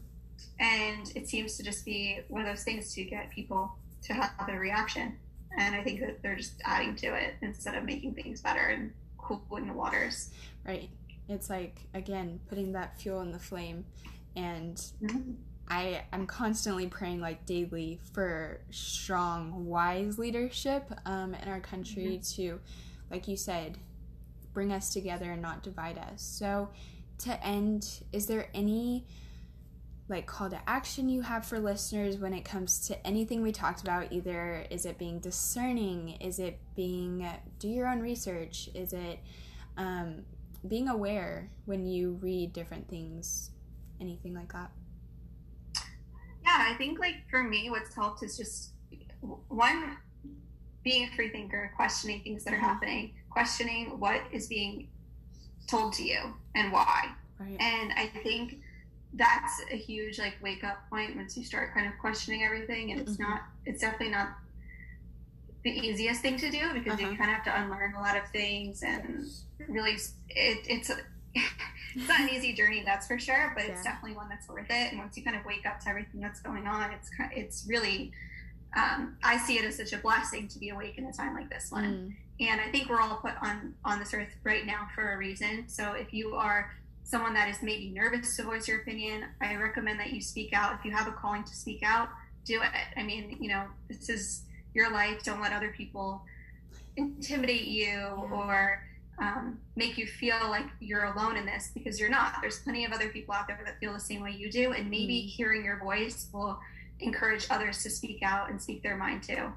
and 0.59 1.11
it 1.15 1.27
seems 1.27 1.57
to 1.57 1.63
just 1.63 1.85
be 1.85 2.19
one 2.27 2.41
of 2.41 2.47
those 2.47 2.63
things 2.63 2.93
to 2.95 3.03
get 3.03 3.29
people 3.29 3.75
to 4.03 4.13
have 4.13 4.31
a 4.47 4.53
reaction. 4.53 5.17
And 5.57 5.75
I 5.75 5.83
think 5.83 5.99
that 6.01 6.21
they're 6.21 6.35
just 6.35 6.61
adding 6.63 6.95
to 6.97 7.15
it 7.15 7.35
instead 7.41 7.75
of 7.75 7.83
making 7.83 8.13
things 8.13 8.41
better 8.41 8.67
and 8.67 8.91
cooling 9.17 9.67
the 9.67 9.73
waters. 9.73 10.29
Right. 10.65 10.89
It's 11.27 11.49
like 11.49 11.81
again 11.93 12.39
putting 12.49 12.71
that 12.73 12.99
fuel 12.99 13.21
in 13.21 13.31
the 13.31 13.39
flame, 13.39 13.85
and 14.35 14.75
mm-hmm. 14.75 15.31
I 15.67 16.03
I'm 16.11 16.25
constantly 16.25 16.87
praying 16.87 17.21
like 17.21 17.45
daily 17.45 17.99
for 18.13 18.61
strong, 18.71 19.67
wise 19.67 20.17
leadership 20.17 20.91
um, 21.05 21.35
in 21.35 21.47
our 21.47 21.59
country 21.59 22.19
mm-hmm. 22.19 22.41
to, 22.41 22.59
like 23.11 23.27
you 23.27 23.37
said, 23.37 23.77
bring 24.53 24.71
us 24.71 24.91
together 24.91 25.31
and 25.31 25.41
not 25.41 25.61
divide 25.61 25.99
us. 25.99 26.23
So, 26.23 26.69
to 27.19 27.45
end, 27.45 28.01
is 28.11 28.25
there 28.25 28.49
any 28.55 29.05
like 30.09 30.25
call 30.25 30.49
to 30.49 30.59
action 30.67 31.07
you 31.07 31.21
have 31.21 31.45
for 31.45 31.59
listeners 31.59 32.17
when 32.17 32.33
it 32.33 32.43
comes 32.43 32.87
to 32.87 33.07
anything 33.07 33.41
we 33.41 33.51
talked 33.51 33.81
about? 33.81 34.11
Either 34.11 34.65
is 34.69 34.85
it 34.85 34.97
being 34.97 35.19
discerning? 35.19 36.17
Is 36.19 36.39
it 36.39 36.59
being 36.75 37.27
do 37.59 37.67
your 37.67 37.87
own 37.87 37.99
research? 37.99 38.69
Is 38.73 38.93
it 38.93 39.19
um, 39.77 40.23
being 40.67 40.89
aware 40.89 41.51
when 41.65 41.85
you 41.85 42.19
read 42.21 42.53
different 42.53 42.89
things? 42.89 43.51
Anything 44.01 44.33
like 44.33 44.51
that? 44.53 44.71
yeah, 46.49 46.67
I 46.71 46.75
think 46.77 46.99
like 46.99 47.15
for 47.29 47.43
me, 47.43 47.69
what's 47.69 47.93
helped 47.93 48.23
is 48.23 48.37
just 48.37 48.71
one 49.21 49.97
being 50.83 51.07
a 51.07 51.15
free 51.15 51.29
thinker, 51.29 51.71
questioning 51.75 52.21
things 52.21 52.43
that 52.43 52.53
are 52.53 52.57
mm-hmm. 52.57 52.65
happening, 52.65 53.13
questioning 53.29 53.99
what 53.99 54.21
is 54.31 54.47
being 54.47 54.87
told 55.67 55.93
to 55.93 56.03
you 56.03 56.19
and 56.55 56.71
why. 56.71 57.09
Right. 57.39 57.59
And 57.59 57.91
I 57.93 58.07
think 58.23 58.61
that's 59.13 59.61
a 59.71 59.75
huge 59.75 60.19
like 60.19 60.35
wake 60.41 60.63
up 60.63 60.77
point 60.89 61.15
once 61.15 61.35
you 61.35 61.43
start 61.43 61.73
kind 61.73 61.87
of 61.87 61.93
questioning 61.99 62.43
everything 62.43 62.91
and 62.91 63.01
it's 63.01 63.13
mm-hmm. 63.13 63.23
not 63.23 63.41
it's 63.65 63.81
definitely 63.81 64.09
not 64.09 64.29
the 65.63 65.71
easiest 65.71 66.21
thing 66.21 66.37
to 66.37 66.49
do 66.51 66.73
because 66.73 66.93
uh-huh. 66.93 67.09
you 67.09 67.17
kind 67.17 67.31
of 67.31 67.35
have 67.37 67.43
to 67.43 67.61
unlearn 67.61 67.93
a 67.95 67.99
lot 67.99 68.15
of 68.15 68.23
things 68.29 68.83
and 68.83 69.25
really 69.67 69.93
it, 70.29 70.59
it's 70.65 70.91
it's 71.95 72.07
not 72.07 72.21
an 72.21 72.29
easy 72.29 72.53
journey, 72.53 72.83
that's 72.85 73.07
for 73.07 73.19
sure, 73.19 73.53
but 73.55 73.65
it's 73.65 73.83
definitely 73.83 74.15
one 74.15 74.29
that's 74.29 74.47
worth 74.47 74.69
it. 74.69 74.91
And 74.91 74.99
once 74.99 75.17
you 75.17 75.23
kind 75.23 75.37
of 75.37 75.45
wake 75.45 75.65
up 75.65 75.79
to 75.81 75.89
everything 75.89 76.21
that's 76.21 76.41
going 76.41 76.67
on, 76.67 76.91
it's 76.91 77.09
it's 77.31 77.65
really 77.67 78.11
um, 78.75 79.17
I 79.23 79.37
see 79.37 79.57
it 79.57 79.65
as 79.65 79.77
such 79.77 79.93
a 79.93 79.97
blessing 79.97 80.47
to 80.49 80.59
be 80.59 80.69
awake 80.69 80.97
in 80.97 81.05
a 81.05 81.13
time 81.13 81.33
like 81.33 81.49
this 81.49 81.71
one. 81.71 82.15
Mm. 82.41 82.47
And 82.47 82.61
I 82.61 82.71
think 82.71 82.89
we're 82.89 83.01
all 83.01 83.17
put 83.17 83.33
on 83.41 83.73
on 83.83 83.99
this 83.99 84.13
earth 84.13 84.29
right 84.43 84.65
now 84.65 84.87
for 84.93 85.13
a 85.13 85.17
reason. 85.17 85.67
So 85.67 85.93
if 85.93 86.13
you 86.13 86.35
are 86.35 86.71
someone 87.09 87.33
that 87.33 87.49
is 87.49 87.57
maybe 87.63 87.89
nervous 87.89 88.35
to 88.35 88.43
voice 88.43 88.67
your 88.67 88.81
opinion, 88.81 89.25
I 89.41 89.55
recommend 89.55 89.99
that 89.99 90.13
you 90.13 90.21
speak 90.21 90.53
out. 90.53 90.75
If 90.77 90.85
you 90.85 90.91
have 90.91 91.07
a 91.07 91.11
calling 91.11 91.43
to 91.43 91.55
speak 91.55 91.81
out, 91.83 92.09
do 92.45 92.61
it. 92.61 92.69
I 92.95 93.01
mean, 93.01 93.35
you 93.39 93.49
know, 93.49 93.65
this 93.87 94.09
is 94.09 94.43
your 94.75 94.91
life. 94.91 95.23
Don't 95.23 95.41
let 95.41 95.51
other 95.51 95.73
people 95.75 96.21
intimidate 96.97 97.65
you 97.65 97.97
or 98.31 98.83
um, 99.17 99.59
make 99.75 99.97
you 99.97 100.05
feel 100.05 100.37
like 100.49 100.65
you're 100.79 101.05
alone 101.05 101.35
in 101.35 101.47
this 101.47 101.71
because 101.73 101.99
you're 101.99 102.09
not. 102.09 102.35
There's 102.41 102.59
plenty 102.59 102.85
of 102.85 102.91
other 102.91 103.09
people 103.09 103.33
out 103.33 103.47
there 103.47 103.59
that 103.65 103.79
feel 103.79 103.91
the 103.91 103.99
same 103.99 104.21
way 104.21 104.31
you 104.31 104.51
do, 104.51 104.73
and 104.73 104.87
maybe 104.87 105.15
mm. 105.15 105.29
hearing 105.29 105.65
your 105.65 105.79
voice 105.79 106.27
will 106.31 106.59
encourage 106.99 107.47
others 107.49 107.81
to 107.83 107.89
speak 107.89 108.21
out 108.21 108.51
and 108.51 108.61
speak 108.61 108.83
their 108.83 108.97
mind 108.97 109.23
too. 109.23 109.51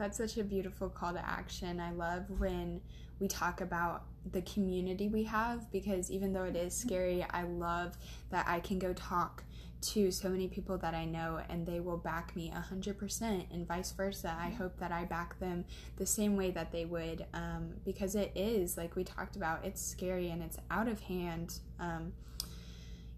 That's 0.00 0.16
such 0.16 0.38
a 0.38 0.44
beautiful 0.44 0.88
call 0.88 1.12
to 1.12 1.28
action. 1.28 1.78
I 1.78 1.90
love 1.90 2.24
when 2.38 2.80
we 3.18 3.28
talk 3.28 3.60
about 3.60 4.04
the 4.32 4.40
community 4.40 5.08
we 5.08 5.24
have 5.24 5.70
because 5.70 6.10
even 6.10 6.32
though 6.32 6.44
it 6.44 6.56
is 6.56 6.74
mm-hmm. 6.74 6.88
scary, 6.88 7.26
I 7.30 7.42
love 7.42 7.98
that 8.30 8.46
I 8.48 8.60
can 8.60 8.78
go 8.78 8.94
talk 8.94 9.44
to 9.82 10.10
so 10.10 10.30
many 10.30 10.48
people 10.48 10.78
that 10.78 10.94
I 10.94 11.04
know 11.04 11.40
and 11.50 11.66
they 11.66 11.80
will 11.80 11.98
back 11.98 12.34
me 12.34 12.50
100% 12.50 13.44
and 13.52 13.68
vice 13.68 13.92
versa. 13.92 14.34
I 14.40 14.48
hope 14.48 14.78
that 14.78 14.90
I 14.90 15.04
back 15.04 15.38
them 15.38 15.66
the 15.96 16.06
same 16.06 16.34
way 16.34 16.50
that 16.50 16.72
they 16.72 16.86
would 16.86 17.26
um, 17.34 17.74
because 17.84 18.14
it 18.14 18.32
is, 18.34 18.78
like 18.78 18.96
we 18.96 19.04
talked 19.04 19.36
about, 19.36 19.66
it's 19.66 19.84
scary 19.84 20.30
and 20.30 20.42
it's 20.42 20.56
out 20.70 20.88
of 20.88 21.00
hand, 21.00 21.58
um, 21.78 22.14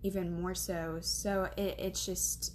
even 0.03 0.41
more 0.41 0.57
so. 0.57 0.99
So 1.01 1.49
it, 1.57 1.77
it's 1.79 2.05
just 2.05 2.55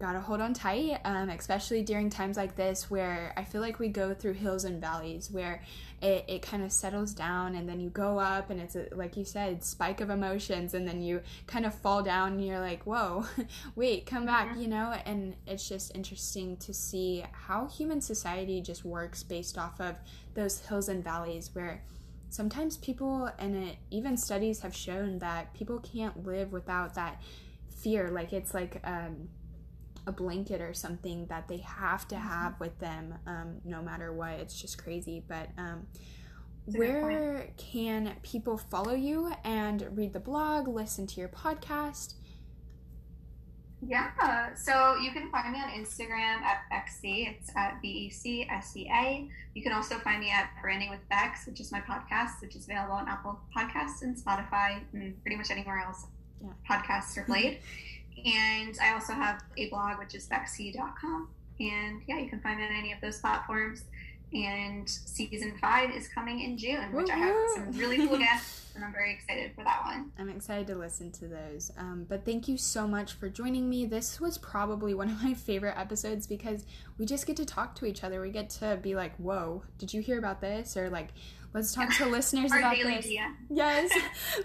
gotta 0.00 0.20
hold 0.20 0.40
on 0.40 0.54
tight, 0.54 0.98
um, 1.04 1.28
especially 1.28 1.82
during 1.82 2.08
times 2.08 2.36
like 2.36 2.56
this 2.56 2.90
where 2.90 3.34
I 3.36 3.44
feel 3.44 3.60
like 3.60 3.78
we 3.78 3.88
go 3.88 4.14
through 4.14 4.32
hills 4.32 4.64
and 4.64 4.80
valleys 4.80 5.30
where 5.30 5.62
it, 6.00 6.24
it 6.26 6.42
kind 6.42 6.62
of 6.62 6.72
settles 6.72 7.12
down 7.12 7.54
and 7.54 7.68
then 7.68 7.80
you 7.80 7.90
go 7.90 8.18
up 8.18 8.48
and 8.48 8.60
it's 8.60 8.76
a, 8.76 8.86
like 8.92 9.16
you 9.18 9.24
said 9.24 9.62
spike 9.62 10.00
of 10.00 10.08
emotions 10.08 10.72
and 10.72 10.88
then 10.88 11.02
you 11.02 11.20
kind 11.46 11.66
of 11.66 11.74
fall 11.74 12.02
down 12.02 12.32
and 12.32 12.46
you're 12.46 12.58
like 12.58 12.82
whoa 12.84 13.26
wait 13.76 14.06
come 14.06 14.24
back 14.24 14.56
you 14.56 14.66
know? 14.66 14.94
And 15.04 15.36
it's 15.46 15.68
just 15.68 15.94
interesting 15.94 16.56
to 16.58 16.72
see 16.72 17.24
how 17.32 17.66
human 17.66 18.00
society 18.00 18.60
just 18.60 18.84
works 18.84 19.22
based 19.22 19.58
off 19.58 19.80
of 19.80 19.96
those 20.34 20.60
hills 20.60 20.88
and 20.88 21.04
valleys 21.04 21.50
where 21.52 21.82
sometimes 22.30 22.76
people 22.78 23.30
and 23.38 23.56
it, 23.56 23.76
even 23.90 24.16
studies 24.16 24.60
have 24.60 24.74
shown 24.74 25.18
that 25.18 25.52
people 25.52 25.78
can't 25.80 26.24
live 26.24 26.52
without 26.52 26.94
that 26.94 27.20
fear. 27.68 28.08
Like 28.08 28.32
it's 28.32 28.54
like 28.54 28.80
um, 28.84 29.28
a 30.06 30.12
blanket 30.12 30.60
or 30.60 30.74
something 30.74 31.26
that 31.26 31.48
they 31.48 31.58
have 31.58 32.06
to 32.08 32.14
mm-hmm. 32.14 32.28
have 32.28 32.60
with 32.60 32.78
them 32.78 33.14
um, 33.26 33.56
no 33.64 33.82
matter 33.82 34.12
what. 34.12 34.32
It's 34.32 34.60
just 34.60 34.82
crazy. 34.82 35.22
But 35.26 35.48
um, 35.58 35.86
where 36.66 37.50
can 37.56 38.16
people 38.22 38.58
follow 38.58 38.94
you 38.94 39.32
and 39.44 39.86
read 39.96 40.12
the 40.12 40.20
blog, 40.20 40.68
listen 40.68 41.06
to 41.08 41.20
your 41.20 41.28
podcast? 41.28 42.14
Yeah, 43.82 44.54
so 44.54 44.96
you 44.96 45.10
can 45.10 45.30
find 45.30 45.52
me 45.52 45.58
on 45.58 45.70
Instagram 45.70 46.42
at 46.42 46.64
Becsea. 46.70 47.34
It's 47.34 47.50
at 47.56 47.80
B 47.80 47.88
E 47.88 48.10
C 48.10 48.46
S 48.50 48.76
E 48.76 48.90
A. 48.92 49.26
You 49.54 49.62
can 49.62 49.72
also 49.72 49.98
find 50.00 50.20
me 50.20 50.30
at 50.30 50.50
Branding 50.60 50.90
with 50.90 51.00
Becks, 51.08 51.46
which 51.46 51.60
is 51.60 51.72
my 51.72 51.80
podcast, 51.80 52.42
which 52.42 52.54
is 52.54 52.64
available 52.64 52.94
on 52.94 53.08
Apple 53.08 53.40
Podcasts 53.56 54.02
and 54.02 54.14
Spotify 54.14 54.82
and 54.92 55.20
pretty 55.22 55.36
much 55.36 55.50
anywhere 55.50 55.78
else 55.78 56.04
yeah. 56.42 56.50
podcasts 56.68 57.16
are 57.16 57.24
played. 57.24 57.60
And 58.24 58.76
I 58.82 58.92
also 58.92 59.12
have 59.12 59.42
a 59.56 59.68
blog, 59.68 59.98
which 59.98 60.14
is 60.14 60.28
becsea.com. 60.28 61.28
And 61.58 62.02
yeah, 62.06 62.18
you 62.18 62.28
can 62.28 62.40
find 62.40 62.60
it 62.60 62.64
on 62.64 62.76
any 62.76 62.92
of 62.92 63.00
those 63.00 63.18
platforms. 63.20 63.84
And 64.32 64.88
season 64.88 65.58
five 65.60 65.90
is 65.90 66.06
coming 66.08 66.40
in 66.40 66.56
June, 66.56 66.92
which 66.92 67.08
Woo-hoo! 67.08 67.20
I 67.20 67.26
have 67.26 67.34
some 67.54 67.72
really 67.72 68.06
cool 68.06 68.16
guests, 68.16 68.70
and 68.76 68.84
I'm 68.84 68.92
very 68.92 69.12
excited 69.12 69.52
for 69.56 69.64
that 69.64 69.84
one. 69.84 70.12
I'm 70.18 70.28
excited 70.28 70.68
to 70.68 70.76
listen 70.76 71.10
to 71.12 71.26
those. 71.26 71.72
Um, 71.76 72.06
but 72.08 72.24
thank 72.24 72.46
you 72.46 72.56
so 72.56 72.86
much 72.86 73.14
for 73.14 73.28
joining 73.28 73.68
me. 73.68 73.86
This 73.86 74.20
was 74.20 74.38
probably 74.38 74.94
one 74.94 75.10
of 75.10 75.20
my 75.22 75.34
favorite 75.50 75.76
episodes 75.76 76.28
because 76.28 76.64
we 76.96 77.06
just 77.06 77.26
get 77.26 77.36
to 77.38 77.44
talk 77.44 77.74
to 77.76 77.86
each 77.86 78.04
other. 78.04 78.20
We 78.20 78.30
get 78.30 78.50
to 78.50 78.78
be 78.80 78.94
like, 78.94 79.16
whoa, 79.16 79.64
did 79.78 79.92
you 79.92 80.00
hear 80.00 80.18
about 80.18 80.40
this? 80.40 80.76
Or 80.76 80.88
like, 80.90 81.08
let's 81.52 81.74
talk 81.74 81.92
to 81.96 82.06
listeners 82.08 82.52
about 82.52 82.76
this. 82.76 83.06
Idea. 83.06 83.34
Yes, 83.48 83.90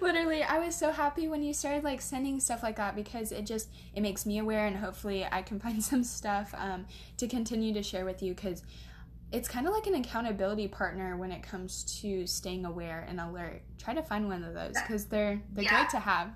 literally. 0.02 0.42
I 0.44 0.60
was 0.60 0.76
so 0.76 0.92
happy 0.92 1.28
when 1.28 1.44
you 1.44 1.54
started 1.54 1.84
like 1.84 2.02
sending 2.02 2.40
stuff 2.40 2.64
like 2.64 2.78
that 2.78 2.96
because 2.96 3.32
it 3.32 3.46
just 3.46 3.70
it 3.94 4.02
makes 4.02 4.26
me 4.26 4.40
aware 4.40 4.66
and 4.66 4.78
hopefully 4.78 5.28
I 5.32 5.42
can 5.42 5.60
find 5.60 5.84
some 5.84 6.04
stuff 6.04 6.54
um, 6.58 6.86
to 7.18 7.28
continue 7.28 7.74
to 7.74 7.84
share 7.84 8.06
with 8.06 8.24
you 8.24 8.34
because 8.34 8.64
it's 9.32 9.48
kind 9.48 9.68
of 9.68 9.74
like 9.74 9.88
an 9.88 9.96
accountability 9.96 10.68
partner 10.68 11.18
when 11.18 11.32
it 11.32 11.44
comes 11.44 11.84
to 12.02 12.26
staying 12.26 12.66
aware 12.66 13.06
and 13.10 13.20
alert. 13.20 13.62
Try 13.78 13.94
to 13.94 14.04
find 14.04 14.28
one 14.28 14.44
of 14.44 14.54
those 14.54 14.74
because 14.74 15.06
they're 15.06 15.42
they're 15.54 15.64
yeah. 15.64 15.82
great 15.82 15.90
to 15.90 16.00
have. 16.00 16.32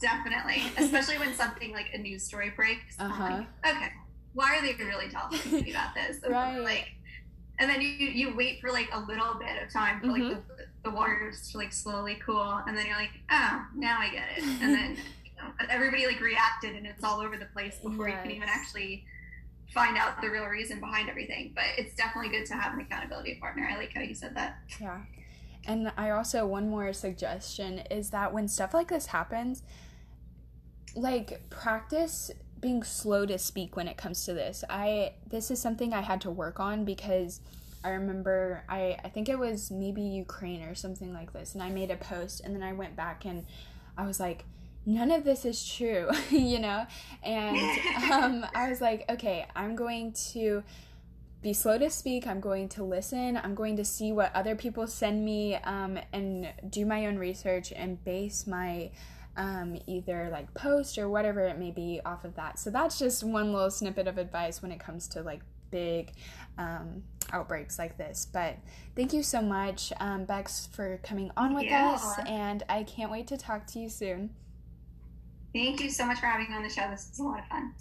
Definitely, 0.00 0.62
especially 0.76 1.18
when 1.18 1.34
something 1.34 1.72
like 1.72 1.86
a 1.94 1.98
news 1.98 2.24
story 2.24 2.52
breaks. 2.54 2.96
Uh-huh. 2.98 3.22
Like, 3.64 3.74
okay, 3.74 3.88
why 4.34 4.56
are 4.56 4.62
they 4.62 4.74
really 4.84 5.08
talking 5.08 5.52
me 5.52 5.70
about 5.70 5.94
this? 5.94 6.20
right. 6.28 6.58
Like 6.58 6.88
and 7.58 7.70
then 7.70 7.80
you 7.80 7.88
you 7.88 8.34
wait 8.36 8.60
for 8.60 8.70
like 8.70 8.88
a 8.92 8.98
little 9.00 9.34
bit 9.34 9.62
of 9.62 9.72
time 9.72 10.00
for 10.00 10.06
mm-hmm. 10.06 10.28
like 10.28 10.46
the, 10.56 10.66
the 10.84 10.90
waters 10.90 11.50
to 11.50 11.58
like 11.58 11.72
slowly 11.72 12.18
cool 12.24 12.60
and 12.66 12.76
then 12.76 12.86
you're 12.86 12.96
like 12.96 13.12
oh 13.30 13.64
now 13.74 13.98
i 14.00 14.10
get 14.10 14.24
it 14.36 14.44
and 14.44 14.74
then 14.74 14.90
you 15.24 15.30
know, 15.38 15.50
everybody 15.68 16.06
like 16.06 16.20
reacted 16.20 16.74
and 16.74 16.86
it's 16.86 17.04
all 17.04 17.20
over 17.20 17.36
the 17.36 17.46
place 17.46 17.78
before 17.82 18.08
yes. 18.08 18.16
you 18.16 18.22
can 18.22 18.36
even 18.36 18.48
actually 18.48 19.04
find 19.72 19.96
out 19.96 20.20
the 20.20 20.28
real 20.28 20.46
reason 20.46 20.78
behind 20.78 21.08
everything 21.08 21.52
but 21.54 21.64
it's 21.76 21.94
definitely 21.94 22.30
good 22.30 22.46
to 22.46 22.54
have 22.54 22.74
an 22.74 22.80
accountability 22.80 23.36
partner. 23.40 23.68
I 23.70 23.76
like 23.76 23.92
how 23.92 24.02
you 24.02 24.14
said 24.14 24.36
that. 24.36 24.58
Yeah. 24.80 25.00
And 25.66 25.90
i 25.96 26.10
also 26.10 26.46
one 26.46 26.68
more 26.68 26.92
suggestion 26.92 27.78
is 27.90 28.10
that 28.10 28.32
when 28.32 28.48
stuff 28.48 28.74
like 28.74 28.88
this 28.88 29.06
happens 29.06 29.62
like 30.94 31.48
practice 31.50 32.30
being 32.64 32.82
slow 32.82 33.26
to 33.26 33.38
speak 33.38 33.76
when 33.76 33.88
it 33.88 33.98
comes 33.98 34.24
to 34.24 34.32
this. 34.32 34.64
I 34.70 35.12
this 35.28 35.50
is 35.50 35.60
something 35.60 35.92
I 35.92 36.00
had 36.00 36.22
to 36.22 36.30
work 36.30 36.58
on 36.60 36.86
because 36.86 37.40
I 37.84 37.90
remember 37.90 38.64
I 38.70 38.96
I 39.04 39.08
think 39.10 39.28
it 39.28 39.38
was 39.38 39.70
maybe 39.70 40.00
Ukraine 40.00 40.62
or 40.62 40.74
something 40.74 41.12
like 41.12 41.34
this, 41.34 41.52
and 41.54 41.62
I 41.62 41.68
made 41.68 41.90
a 41.90 41.96
post, 41.96 42.40
and 42.42 42.54
then 42.56 42.62
I 42.62 42.72
went 42.72 42.96
back 42.96 43.26
and 43.26 43.44
I 43.98 44.06
was 44.06 44.18
like, 44.18 44.44
none 44.86 45.10
of 45.10 45.24
this 45.24 45.44
is 45.44 45.66
true, 45.66 46.10
you 46.30 46.58
know, 46.58 46.86
and 47.22 47.58
um, 48.10 48.46
I 48.54 48.68
was 48.68 48.80
like, 48.80 49.04
okay, 49.08 49.46
I'm 49.54 49.76
going 49.76 50.12
to 50.32 50.62
be 51.42 51.52
slow 51.52 51.78
to 51.78 51.90
speak. 51.90 52.26
I'm 52.26 52.40
going 52.40 52.68
to 52.70 52.82
listen. 52.82 53.36
I'm 53.36 53.54
going 53.54 53.76
to 53.76 53.84
see 53.84 54.12
what 54.12 54.34
other 54.34 54.56
people 54.56 54.86
send 54.86 55.24
me 55.24 55.56
um, 55.56 55.98
and 56.12 56.48
do 56.70 56.86
my 56.86 57.06
own 57.06 57.18
research 57.18 57.70
and 57.70 58.02
base 58.02 58.46
my 58.46 58.90
um, 59.36 59.76
either 59.86 60.28
like 60.32 60.52
post 60.54 60.96
or 60.96 61.08
whatever 61.08 61.40
it 61.40 61.58
may 61.58 61.70
be 61.70 62.00
off 62.04 62.24
of 62.24 62.34
that. 62.36 62.58
So 62.58 62.70
that's 62.70 62.98
just 62.98 63.22
one 63.22 63.52
little 63.52 63.70
snippet 63.70 64.08
of 64.08 64.16
advice 64.16 64.62
when 64.62 64.72
it 64.72 64.80
comes 64.80 65.06
to 65.08 65.22
like 65.22 65.40
big 65.70 66.12
um, 66.56 67.02
outbreaks 67.32 67.78
like 67.78 67.98
this. 67.98 68.26
But 68.32 68.56
thank 68.96 69.12
you 69.12 69.22
so 69.22 69.42
much, 69.42 69.92
um, 70.00 70.24
Becks, 70.24 70.68
for 70.72 70.98
coming 71.02 71.30
on 71.36 71.54
with 71.54 71.64
yeah. 71.64 71.90
us, 71.90 72.18
and 72.26 72.62
I 72.68 72.84
can't 72.84 73.10
wait 73.10 73.26
to 73.28 73.36
talk 73.36 73.66
to 73.68 73.78
you 73.78 73.88
soon. 73.88 74.30
Thank 75.54 75.80
you 75.80 75.88
so 75.88 76.04
much 76.04 76.18
for 76.18 76.26
having 76.26 76.50
me 76.50 76.56
on 76.56 76.64
the 76.64 76.68
show. 76.68 76.90
This 76.90 77.08
was 77.10 77.20
a 77.20 77.22
lot 77.22 77.38
of 77.38 77.46
fun. 77.46 77.72